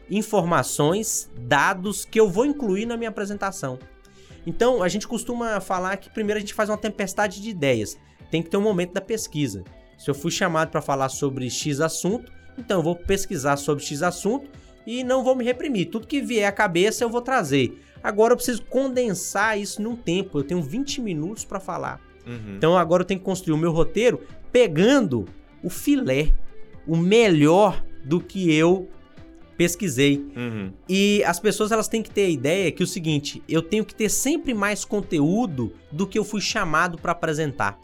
informações, 0.10 1.30
dados 1.40 2.04
que 2.04 2.20
eu 2.20 2.28
vou 2.28 2.46
incluir 2.46 2.88
na 2.88 2.98
minha 2.98 3.10
apresentação. 3.10 3.78
Então, 4.48 4.82
a 4.82 4.90
gente 4.90 5.08
costuma 5.08 5.62
falar 5.62 5.96
que 5.98 6.10
primeiro 6.10 6.38
a 6.38 6.42
gente 6.42 6.56
faz 6.56 6.70
uma 6.70 6.78
tempestade 6.78 7.40
de 7.40 7.52
ideias. 7.52 7.96
Tem 8.32 8.42
que 8.42 8.50
ter 8.50 8.58
um 8.58 8.62
momento 8.62 8.94
da 8.94 9.02
pesquisa. 9.02 9.64
Se 9.96 10.10
eu 10.10 10.16
fui 10.16 10.32
chamado 10.32 10.72
para 10.72 10.82
falar 10.82 11.10
sobre 11.10 11.48
X 11.52 11.80
assunto, 11.80 12.32
então 12.58 12.80
eu 12.80 12.84
vou 12.84 12.96
pesquisar 12.96 13.58
sobre 13.58 13.84
X 13.84 14.02
assunto 14.02 14.50
e 14.88 15.04
não 15.04 15.24
vou 15.24 15.36
me 15.36 15.44
reprimir. 15.44 15.92
Tudo 15.92 16.08
que 16.08 16.20
vier 16.20 16.48
à 16.48 16.52
cabeça 16.52 17.04
eu 17.04 17.10
vou 17.10 17.22
trazer. 17.22 17.80
Agora 18.04 18.34
eu 18.34 18.38
preciso 18.38 18.64
condensar 18.64 19.60
isso 19.60 19.82
num 19.82 19.96
tempo. 19.96 20.40
Eu 20.40 20.44
tenho 20.44 20.62
20 20.62 21.02
minutos 21.02 21.46
para 21.46 21.60
falar. 21.60 22.02
Uhum. 22.26 22.56
Então 22.58 22.78
agora 22.78 23.02
eu 23.02 23.06
tenho 23.06 23.20
que 23.20 23.26
construir 23.26 23.54
o 23.54 23.58
meu 23.58 23.72
roteiro 23.72 24.22
pegando 24.52 25.26
o 25.64 25.70
filé, 25.70 26.34
o 26.88 26.98
melhor 26.98 27.84
do 28.04 28.20
que 28.20 28.54
eu 28.54 28.90
pesquisei. 29.58 30.26
Uhum. 30.36 30.72
E 30.90 31.24
as 31.24 31.40
pessoas 31.40 31.72
elas 31.72 31.88
têm 31.88 32.02
que 32.02 32.10
ter 32.10 32.26
a 32.26 32.30
ideia 32.30 32.72
que 32.72 32.82
é 32.82 32.86
o 32.86 32.88
seguinte, 32.88 33.44
eu 33.48 33.62
tenho 33.62 33.86
que 33.86 33.94
ter 33.94 34.10
sempre 34.10 34.54
mais 34.54 34.84
conteúdo 34.84 35.72
do 35.92 36.08
que 36.08 36.18
eu 36.18 36.24
fui 36.24 36.42
chamado 36.42 36.98
para 36.98 37.12
apresentar. 37.12 37.80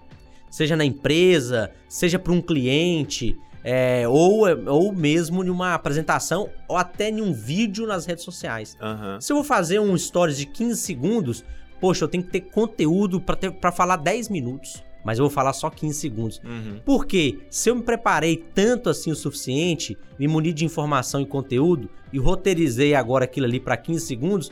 Seja 0.49 0.75
na 0.75 0.85
empresa, 0.85 1.71
seja 1.87 2.17
para 2.17 2.33
um 2.33 2.41
cliente, 2.41 3.37
é, 3.63 4.07
ou, 4.07 4.45
ou 4.67 4.93
mesmo 4.93 5.43
em 5.43 5.49
uma 5.49 5.73
apresentação, 5.73 6.49
ou 6.67 6.77
até 6.77 7.09
em 7.09 7.21
um 7.21 7.33
vídeo 7.33 7.85
nas 7.85 8.05
redes 8.05 8.23
sociais. 8.23 8.77
Aham. 8.81 9.19
Se 9.19 9.31
eu 9.31 9.37
vou 9.37 9.43
fazer 9.43 9.79
um 9.79 9.97
stories 9.97 10.37
de 10.37 10.45
15 10.45 10.79
segundos, 10.79 11.43
poxa, 11.79 12.03
eu 12.03 12.07
tenho 12.07 12.23
que 12.23 12.31
ter 12.31 12.41
conteúdo 12.41 13.21
para 13.21 13.71
falar 13.71 13.97
10 13.97 14.29
minutos. 14.29 14.83
Mas 15.05 15.19
eu 15.19 15.25
vou 15.25 15.29
falar 15.29 15.53
só 15.53 15.69
15 15.69 15.97
segundos. 15.97 16.41
Uhum. 16.43 16.81
Porque 16.83 17.39
se 17.49 17.69
eu 17.69 17.75
me 17.75 17.81
preparei 17.81 18.35
tanto 18.35 18.89
assim 18.89 19.09
o 19.09 19.15
suficiente, 19.15 19.97
me 20.19 20.27
muni 20.27 20.51
de 20.51 20.65
informação 20.65 21.21
e 21.21 21.25
conteúdo 21.25 21.89
e 22.11 22.19
roteirizei 22.19 22.93
agora 22.93 23.23
aquilo 23.23 23.45
ali 23.45 23.57
para 23.57 23.77
15 23.77 24.05
segundos, 24.05 24.51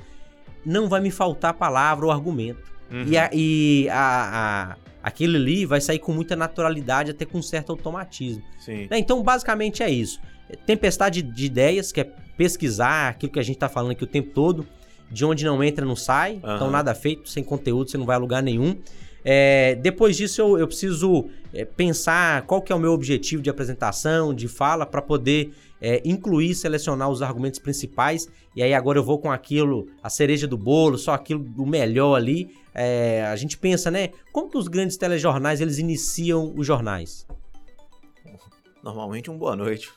não 0.66 0.88
vai 0.88 1.02
me 1.02 1.12
faltar 1.12 1.54
palavra 1.56 2.06
ou 2.06 2.12
argumento. 2.12 2.75
Uhum. 2.96 3.04
E, 3.08 3.18
a, 3.18 3.30
e 3.34 3.90
a, 3.90 4.72
a- 4.72 4.76
aquilo 5.04 5.36
ali 5.36 5.66
vai 5.66 5.82
sair 5.82 6.00
com 6.00 6.14
muita 6.14 6.36
naturalidade, 6.36 7.12
até 7.12 7.26
com 7.26 7.42
certo 7.42 7.72
automatismo. 7.72 8.44
Né? 8.90 8.98
Então, 9.00 9.22
basicamente 9.22 9.84
é 9.84 9.90
isso. 9.90 10.20
Tempestade 10.66 11.22
de 11.22 11.46
ideias, 11.46 11.92
que 11.92 12.02
é 12.02 12.04
pesquisar 12.38 13.10
aquilo 13.10 13.32
que 13.32 13.40
a 13.40 13.44
gente 13.44 13.58
tá 13.58 13.68
falando 13.70 13.92
aqui 13.92 14.04
o 14.04 14.08
tempo 14.08 14.32
todo. 14.34 14.66
De 15.10 15.24
onde 15.24 15.46
não 15.46 15.64
entra, 15.64 15.86
não 15.86 15.96
sai. 15.96 16.40
Aham. 16.44 16.56
Então, 16.56 16.72
nada 16.72 16.94
feito, 16.96 17.30
sem 17.30 17.44
conteúdo, 17.44 17.90
você 17.92 17.98
não 17.98 18.06
vai 18.06 18.16
a 18.16 18.20
lugar 18.20 18.42
nenhum. 18.42 18.76
É, 19.28 19.74
depois 19.76 20.16
disso, 20.16 20.40
eu, 20.40 20.60
eu 20.60 20.68
preciso 20.68 21.26
é, 21.52 21.66
pensar 21.66 22.44
qual 22.44 22.62
que 22.62 22.72
é 22.72 22.76
o 22.76 22.80
meu 22.80 22.92
objetivo 22.92 23.42
de 23.42 23.50
apresentação, 23.50 24.32
de 24.32 24.48
fala, 24.48 24.86
para 24.86 25.02
poder 25.02 25.52
é, 25.82 26.00
incluir, 26.06 26.54
selecionar 26.54 27.10
os 27.10 27.24
argumentos 27.24 27.60
principais. 27.60 28.30
E 28.56 28.62
aí 28.62 28.72
agora 28.72 29.00
eu 29.00 29.04
vou 29.04 29.18
com 29.18 29.32
aquilo, 29.32 29.88
a 30.04 30.12
cereja 30.12 30.48
do 30.48 30.58
bolo, 30.58 30.96
só 30.96 31.14
aquilo 31.14 31.44
do 31.44 31.66
melhor 31.66 32.16
ali. 32.16 32.56
É, 32.72 33.26
a 33.26 33.36
gente 33.36 33.58
pensa, 33.58 33.90
né? 33.90 34.10
Como 34.32 34.50
que 34.50 34.58
os 34.60 34.68
grandes 34.68 34.96
telejornais, 34.96 35.60
eles 35.60 35.80
iniciam 35.80 36.54
os 36.56 36.68
jornais? 36.68 37.26
Normalmente 38.84 39.32
um 39.32 39.38
boa 39.38 39.56
noite. 39.56 39.92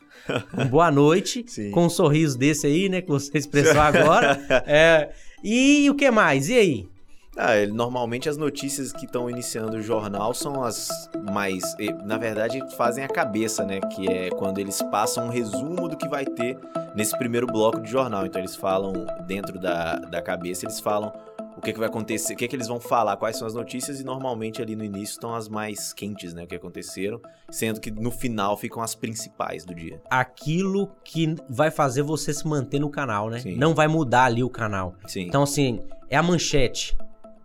Um 0.56 0.64
boa 0.64 0.90
noite, 0.90 1.44
com 1.72 1.84
um 1.84 1.90
sorriso 1.90 2.38
desse 2.38 2.66
aí, 2.66 2.88
né, 2.88 3.02
que 3.02 3.08
você 3.08 3.36
expressou 3.36 3.80
agora. 3.80 4.40
É, 4.66 5.10
e 5.44 5.88
o 5.90 5.94
que 5.94 6.10
mais? 6.10 6.48
E 6.48 6.54
aí? 6.54 6.88
Ah, 7.40 7.56
ele- 7.56 7.72
normalmente 7.72 8.28
as 8.28 8.36
notícias 8.36 8.92
que 8.92 9.06
estão 9.06 9.30
iniciando 9.30 9.76
o 9.76 9.80
jornal 9.80 10.34
são 10.34 10.64
as 10.64 11.08
mais. 11.30 11.62
Na 12.04 12.18
verdade, 12.18 12.60
fazem 12.76 13.04
a 13.04 13.08
cabeça, 13.08 13.64
né? 13.64 13.80
Que 13.80 14.10
é 14.10 14.28
quando 14.30 14.58
eles 14.58 14.82
passam 14.90 15.26
um 15.26 15.30
resumo 15.30 15.88
do 15.88 15.96
que 15.96 16.08
vai 16.08 16.24
ter 16.26 16.58
nesse 16.96 17.16
primeiro 17.16 17.46
bloco 17.46 17.80
de 17.80 17.88
jornal. 17.90 18.26
Então 18.26 18.40
eles 18.40 18.56
falam, 18.56 18.92
dentro 19.26 19.58
da, 19.58 19.96
da 19.96 20.20
cabeça, 20.20 20.64
eles 20.64 20.80
falam 20.80 21.12
o 21.56 21.60
que, 21.60 21.72
que 21.72 21.78
vai 21.78 21.88
acontecer, 21.88 22.34
o 22.34 22.36
que, 22.36 22.46
que 22.46 22.54
eles 22.54 22.68
vão 22.68 22.78
falar, 22.78 23.16
quais 23.16 23.36
são 23.36 23.44
as 23.46 23.52
notícias, 23.54 24.00
e 24.00 24.04
normalmente 24.04 24.62
ali 24.62 24.76
no 24.76 24.84
início 24.84 25.14
estão 25.14 25.34
as 25.34 25.48
mais 25.48 25.92
quentes, 25.92 26.32
né? 26.34 26.44
O 26.44 26.46
que 26.46 26.54
aconteceram, 26.56 27.20
sendo 27.50 27.80
que 27.80 27.90
no 27.90 28.10
final 28.12 28.56
ficam 28.56 28.80
as 28.82 28.94
principais 28.94 29.64
do 29.64 29.74
dia. 29.74 30.00
Aquilo 30.10 30.88
que 31.04 31.34
vai 31.48 31.70
fazer 31.70 32.02
você 32.02 32.32
se 32.32 32.46
manter 32.46 32.78
no 32.80 32.90
canal, 32.90 33.28
né? 33.30 33.40
Sim. 33.40 33.56
Não 33.56 33.74
vai 33.74 33.86
mudar 33.88 34.24
ali 34.24 34.42
o 34.44 34.50
canal. 34.50 34.94
Sim. 35.06 35.22
Então, 35.22 35.42
assim, 35.42 35.80
é 36.08 36.16
a 36.16 36.22
manchete. 36.22 36.96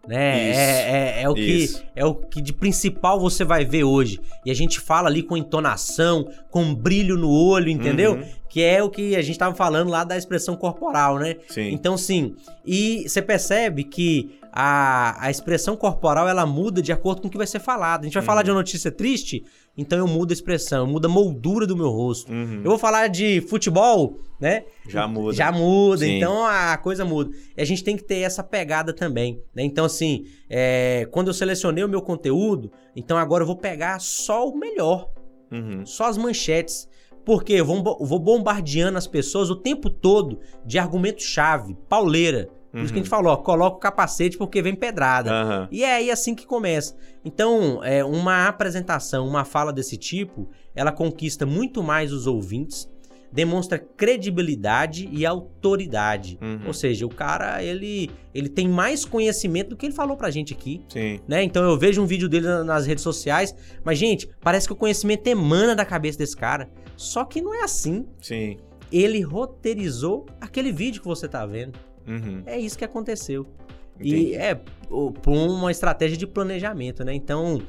Né? 0.07 0.49
Isso. 0.49 0.59
É, 0.59 1.19
é, 1.19 1.21
é 1.23 1.29
o 1.29 1.33
que, 1.33 1.41
Isso. 1.41 1.83
é 1.95 2.05
o 2.05 2.13
que 2.13 2.41
de 2.41 2.51
principal 2.51 3.19
você 3.19 3.45
vai 3.45 3.63
ver 3.63 3.85
hoje. 3.85 4.19
E 4.45 4.51
a 4.51 4.53
gente 4.53 4.79
fala 4.79 5.07
ali 5.07 5.23
com 5.23 5.37
entonação, 5.37 6.27
com 6.49 6.75
brilho 6.75 7.15
no 7.15 7.31
olho, 7.31 7.69
entendeu? 7.69 8.15
Uhum. 8.15 8.23
Que 8.49 8.61
é 8.61 8.83
o 8.83 8.89
que 8.89 9.15
a 9.15 9.21
gente 9.21 9.39
tava 9.39 9.55
falando 9.55 9.89
lá 9.89 10.03
da 10.03 10.17
expressão 10.17 10.57
corporal, 10.57 11.17
né? 11.19 11.37
Sim. 11.47 11.69
Então, 11.71 11.97
sim, 11.97 12.35
e 12.65 13.07
você 13.07 13.21
percebe 13.21 13.85
que 13.85 14.39
a, 14.55 15.15
a 15.25 15.31
expressão 15.31 15.75
corporal 15.75 16.27
ela 16.29 16.45
muda 16.45 16.79
de 16.79 16.91
acordo 16.91 17.21
com 17.23 17.27
o 17.27 17.31
que 17.31 17.37
vai 17.37 17.47
ser 17.47 17.59
falado. 17.59 18.01
A 18.01 18.03
gente 18.03 18.13
vai 18.13 18.21
Uhum. 18.21 18.25
falar 18.27 18.43
de 18.43 18.51
uma 18.51 18.57
notícia 18.57 18.91
triste, 18.91 19.43
então 19.75 19.97
eu 19.97 20.07
mudo 20.07 20.29
a 20.29 20.33
expressão, 20.33 20.81
eu 20.85 20.87
mudo 20.87 21.05
a 21.07 21.09
moldura 21.09 21.65
do 21.65 21.75
meu 21.75 21.89
rosto. 21.89 22.31
Uhum. 22.31 22.57
Eu 22.63 22.69
vou 22.69 22.77
falar 22.77 23.07
de 23.07 23.41
futebol, 23.41 24.19
né? 24.39 24.63
Já 24.87 25.07
muda. 25.07 25.33
Já 25.35 25.51
muda, 25.51 26.05
Sim. 26.05 26.17
então 26.17 26.45
a 26.45 26.77
coisa 26.77 27.03
muda. 27.03 27.31
E 27.57 27.61
a 27.61 27.65
gente 27.65 27.83
tem 27.83 27.97
que 27.97 28.03
ter 28.03 28.19
essa 28.19 28.43
pegada 28.43 28.93
também, 28.93 29.41
né? 29.55 29.63
Então, 29.63 29.85
assim, 29.85 30.25
é, 30.47 31.07
quando 31.11 31.29
eu 31.29 31.33
selecionei 31.33 31.83
o 31.83 31.89
meu 31.89 32.03
conteúdo, 32.03 32.71
então 32.95 33.17
agora 33.17 33.41
eu 33.41 33.47
vou 33.47 33.57
pegar 33.57 33.99
só 33.99 34.47
o 34.47 34.55
melhor 34.55 35.09
Uhum. 35.51 35.83
só 35.85 36.05
as 36.05 36.17
manchetes. 36.17 36.87
Porque 37.25 37.53
eu 37.53 37.63
vou, 37.65 37.97
eu 38.01 38.05
vou 38.05 38.19
bombardeando 38.19 38.97
as 38.97 39.07
pessoas 39.07 39.49
o 39.49 39.55
tempo 39.55 39.89
todo 39.89 40.39
de 40.65 40.77
argumento-chave, 40.77 41.73
pauleira. 41.87 42.49
Por 42.73 42.81
isso 42.81 42.91
que 42.91 42.99
a 42.99 43.01
gente 43.03 43.09
falou, 43.09 43.31
ó, 43.31 43.37
coloca 43.37 43.77
o 43.77 43.79
capacete 43.79 44.37
porque 44.37 44.61
vem 44.61 44.75
pedrada. 44.75 45.31
Aham. 45.31 45.67
E 45.71 45.83
é 45.83 45.93
aí 45.95 46.09
assim 46.11 46.33
que 46.33 46.45
começa. 46.45 46.95
Então, 47.23 47.83
é, 47.83 48.03
uma 48.03 48.47
apresentação, 48.47 49.27
uma 49.27 49.45
fala 49.45 49.71
desse 49.71 49.95
tipo, 49.95 50.49
ela 50.75 50.91
conquista 50.91 51.45
muito 51.45 51.83
mais 51.83 52.11
os 52.11 52.25
ouvintes, 52.27 52.89
demonstra 53.31 53.77
credibilidade 53.79 55.07
e 55.11 55.25
autoridade. 55.25 56.37
Uhum. 56.41 56.61
Ou 56.67 56.73
seja, 56.73 57.05
o 57.05 57.09
cara, 57.09 57.63
ele, 57.63 58.09
ele 58.33 58.49
tem 58.49 58.67
mais 58.67 59.05
conhecimento 59.05 59.69
do 59.69 59.77
que 59.77 59.85
ele 59.87 59.93
falou 59.93 60.15
pra 60.15 60.29
gente 60.29 60.53
aqui 60.53 60.83
Sim. 60.87 61.19
né? 61.27 61.43
Então 61.43 61.63
eu 61.63 61.77
vejo 61.77 62.01
um 62.01 62.05
vídeo 62.05 62.29
dele 62.29 62.45
na- 62.47 62.63
nas 62.63 62.85
redes 62.85 63.03
sociais, 63.03 63.53
mas 63.83 63.97
gente, 63.97 64.27
parece 64.41 64.67
que 64.67 64.73
o 64.73 64.75
conhecimento 64.75 65.25
emana 65.27 65.75
da 65.75 65.85
cabeça 65.85 66.17
desse 66.17 66.35
cara. 66.37 66.69
Só 66.95 67.23
que 67.25 67.41
não 67.41 67.53
é 67.53 67.63
assim. 67.63 68.05
Sim. 68.21 68.57
Ele 68.91 69.21
roteirizou 69.21 70.25
aquele 70.39 70.71
vídeo 70.71 71.01
que 71.01 71.07
você 71.07 71.27
tá 71.27 71.45
vendo. 71.45 71.77
Uhum. 72.07 72.43
É 72.45 72.59
isso 72.59 72.77
que 72.77 72.85
aconteceu. 72.85 73.47
Entendi. 73.95 74.15
E 74.15 74.35
é 74.35 74.55
por 74.55 75.33
uma 75.33 75.71
estratégia 75.71 76.17
de 76.17 76.27
planejamento, 76.27 77.03
né? 77.03 77.13
Então, 77.13 77.61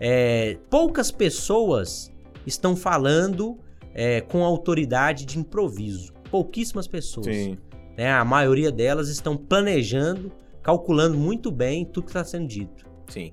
é, 0.00 0.58
poucas 0.70 1.10
pessoas 1.10 2.12
estão 2.46 2.76
falando 2.76 3.58
é, 3.94 4.20
com 4.20 4.44
autoridade 4.44 5.24
de 5.24 5.38
improviso. 5.38 6.12
Pouquíssimas 6.30 6.86
pessoas. 6.86 7.26
Sim. 7.26 7.58
né? 7.96 8.12
A 8.12 8.24
maioria 8.24 8.70
delas 8.70 9.08
estão 9.08 9.36
planejando, 9.36 10.32
calculando 10.62 11.16
muito 11.16 11.50
bem 11.50 11.84
tudo 11.84 12.04
que 12.04 12.10
está 12.10 12.24
sendo 12.24 12.46
dito. 12.46 12.86
Sim. 13.08 13.32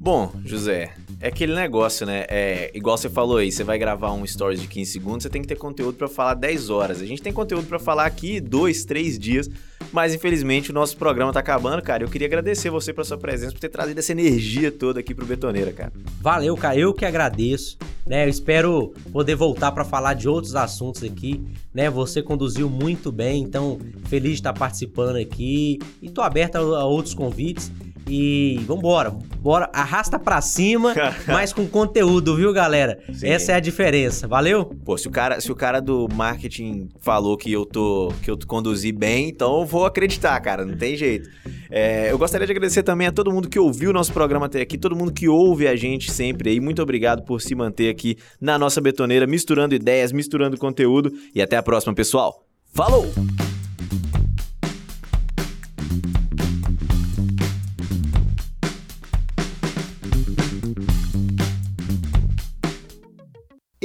Bom, 0.00 0.32
José, 0.44 0.92
é 1.20 1.28
aquele 1.28 1.54
negócio, 1.54 2.04
né? 2.06 2.26
É, 2.28 2.70
igual 2.74 2.98
você 2.98 3.08
falou 3.08 3.38
aí, 3.38 3.50
você 3.50 3.64
vai 3.64 3.78
gravar 3.78 4.12
um 4.12 4.26
stories 4.26 4.60
de 4.60 4.68
15 4.68 4.92
segundos, 4.92 5.22
você 5.22 5.30
tem 5.30 5.40
que 5.40 5.48
ter 5.48 5.56
conteúdo 5.56 5.96
pra 5.96 6.08
falar 6.08 6.34
10 6.34 6.68
horas. 6.68 7.00
A 7.00 7.06
gente 7.06 7.22
tem 7.22 7.32
conteúdo 7.32 7.66
pra 7.66 7.78
falar 7.78 8.04
aqui 8.04 8.40
2, 8.40 8.84
3 8.84 9.18
dias, 9.18 9.50
mas 9.92 10.14
infelizmente 10.14 10.70
o 10.70 10.74
nosso 10.74 10.96
programa 10.96 11.32
tá 11.32 11.40
acabando, 11.40 11.82
cara. 11.82 12.04
Eu 12.04 12.08
queria 12.08 12.26
agradecer 12.26 12.68
você 12.68 12.92
pela 12.92 13.04
sua 13.04 13.16
presença, 13.16 13.52
por 13.52 13.60
ter 13.60 13.70
trazido 13.70 13.98
essa 13.98 14.12
energia 14.12 14.70
toda 14.70 15.00
aqui 15.00 15.14
pro 15.14 15.24
Betoneira, 15.24 15.72
cara. 15.72 15.92
Valeu, 16.20 16.56
cara. 16.56 16.76
Eu 16.76 16.92
que 16.92 17.04
agradeço. 17.04 17.78
Né? 18.06 18.26
Eu 18.26 18.28
espero 18.28 18.92
poder 19.12 19.34
voltar 19.34 19.72
para 19.72 19.84
falar 19.84 20.14
de 20.14 20.28
outros 20.28 20.54
assuntos 20.54 21.02
aqui. 21.02 21.42
Né? 21.72 21.88
Você 21.88 22.22
conduziu 22.22 22.68
muito 22.68 23.10
bem, 23.10 23.42
então 23.42 23.78
feliz 24.08 24.32
de 24.32 24.40
estar 24.40 24.52
participando 24.52 25.16
aqui. 25.16 25.78
E 26.02 26.10
tô 26.10 26.20
aberto 26.20 26.56
a, 26.56 26.60
a 26.60 26.84
outros 26.84 27.14
convites. 27.14 27.72
E 28.08 28.60
vambora. 28.66 29.10
Bora, 29.40 29.68
arrasta 29.72 30.18
pra 30.18 30.40
cima, 30.40 30.94
mas 31.26 31.52
com 31.52 31.66
conteúdo, 31.66 32.36
viu, 32.36 32.52
galera? 32.52 32.98
Sim. 33.12 33.28
Essa 33.28 33.52
é 33.52 33.54
a 33.56 33.60
diferença. 33.60 34.26
Valeu? 34.26 34.64
Pô, 34.84 34.96
se 34.96 35.08
o 35.08 35.10
cara, 35.10 35.40
se 35.40 35.50
o 35.50 35.54
cara 35.54 35.80
do 35.80 36.08
marketing 36.14 36.88
falou 37.00 37.36
que 37.36 37.52
eu 37.52 37.64
tô 37.64 38.12
que 38.22 38.30
eu 38.30 38.38
conduzi 38.46 38.92
bem, 38.92 39.28
então 39.28 39.60
eu 39.60 39.66
vou 39.66 39.86
acreditar, 39.86 40.38
cara, 40.40 40.64
não 40.64 40.76
tem 40.76 40.96
jeito. 40.96 41.28
É, 41.70 42.10
eu 42.10 42.18
gostaria 42.18 42.46
de 42.46 42.52
agradecer 42.52 42.82
também 42.82 43.06
a 43.06 43.12
todo 43.12 43.32
mundo 43.32 43.48
que 43.48 43.58
ouviu 43.58 43.90
o 43.90 43.92
nosso 43.92 44.12
programa 44.12 44.46
até 44.46 44.60
aqui, 44.60 44.78
todo 44.78 44.96
mundo 44.96 45.12
que 45.12 45.28
ouve 45.28 45.66
a 45.66 45.76
gente 45.76 46.10
sempre 46.10 46.50
aí. 46.50 46.60
Muito 46.60 46.82
obrigado 46.82 47.22
por 47.22 47.40
se 47.40 47.54
manter 47.54 47.90
aqui 47.90 48.16
na 48.40 48.58
nossa 48.58 48.80
betoneira, 48.80 49.26
misturando 49.26 49.74
ideias, 49.74 50.12
misturando 50.12 50.56
conteúdo 50.56 51.12
e 51.34 51.42
até 51.42 51.56
a 51.56 51.62
próxima, 51.62 51.94
pessoal. 51.94 52.44
Falou! 52.72 53.12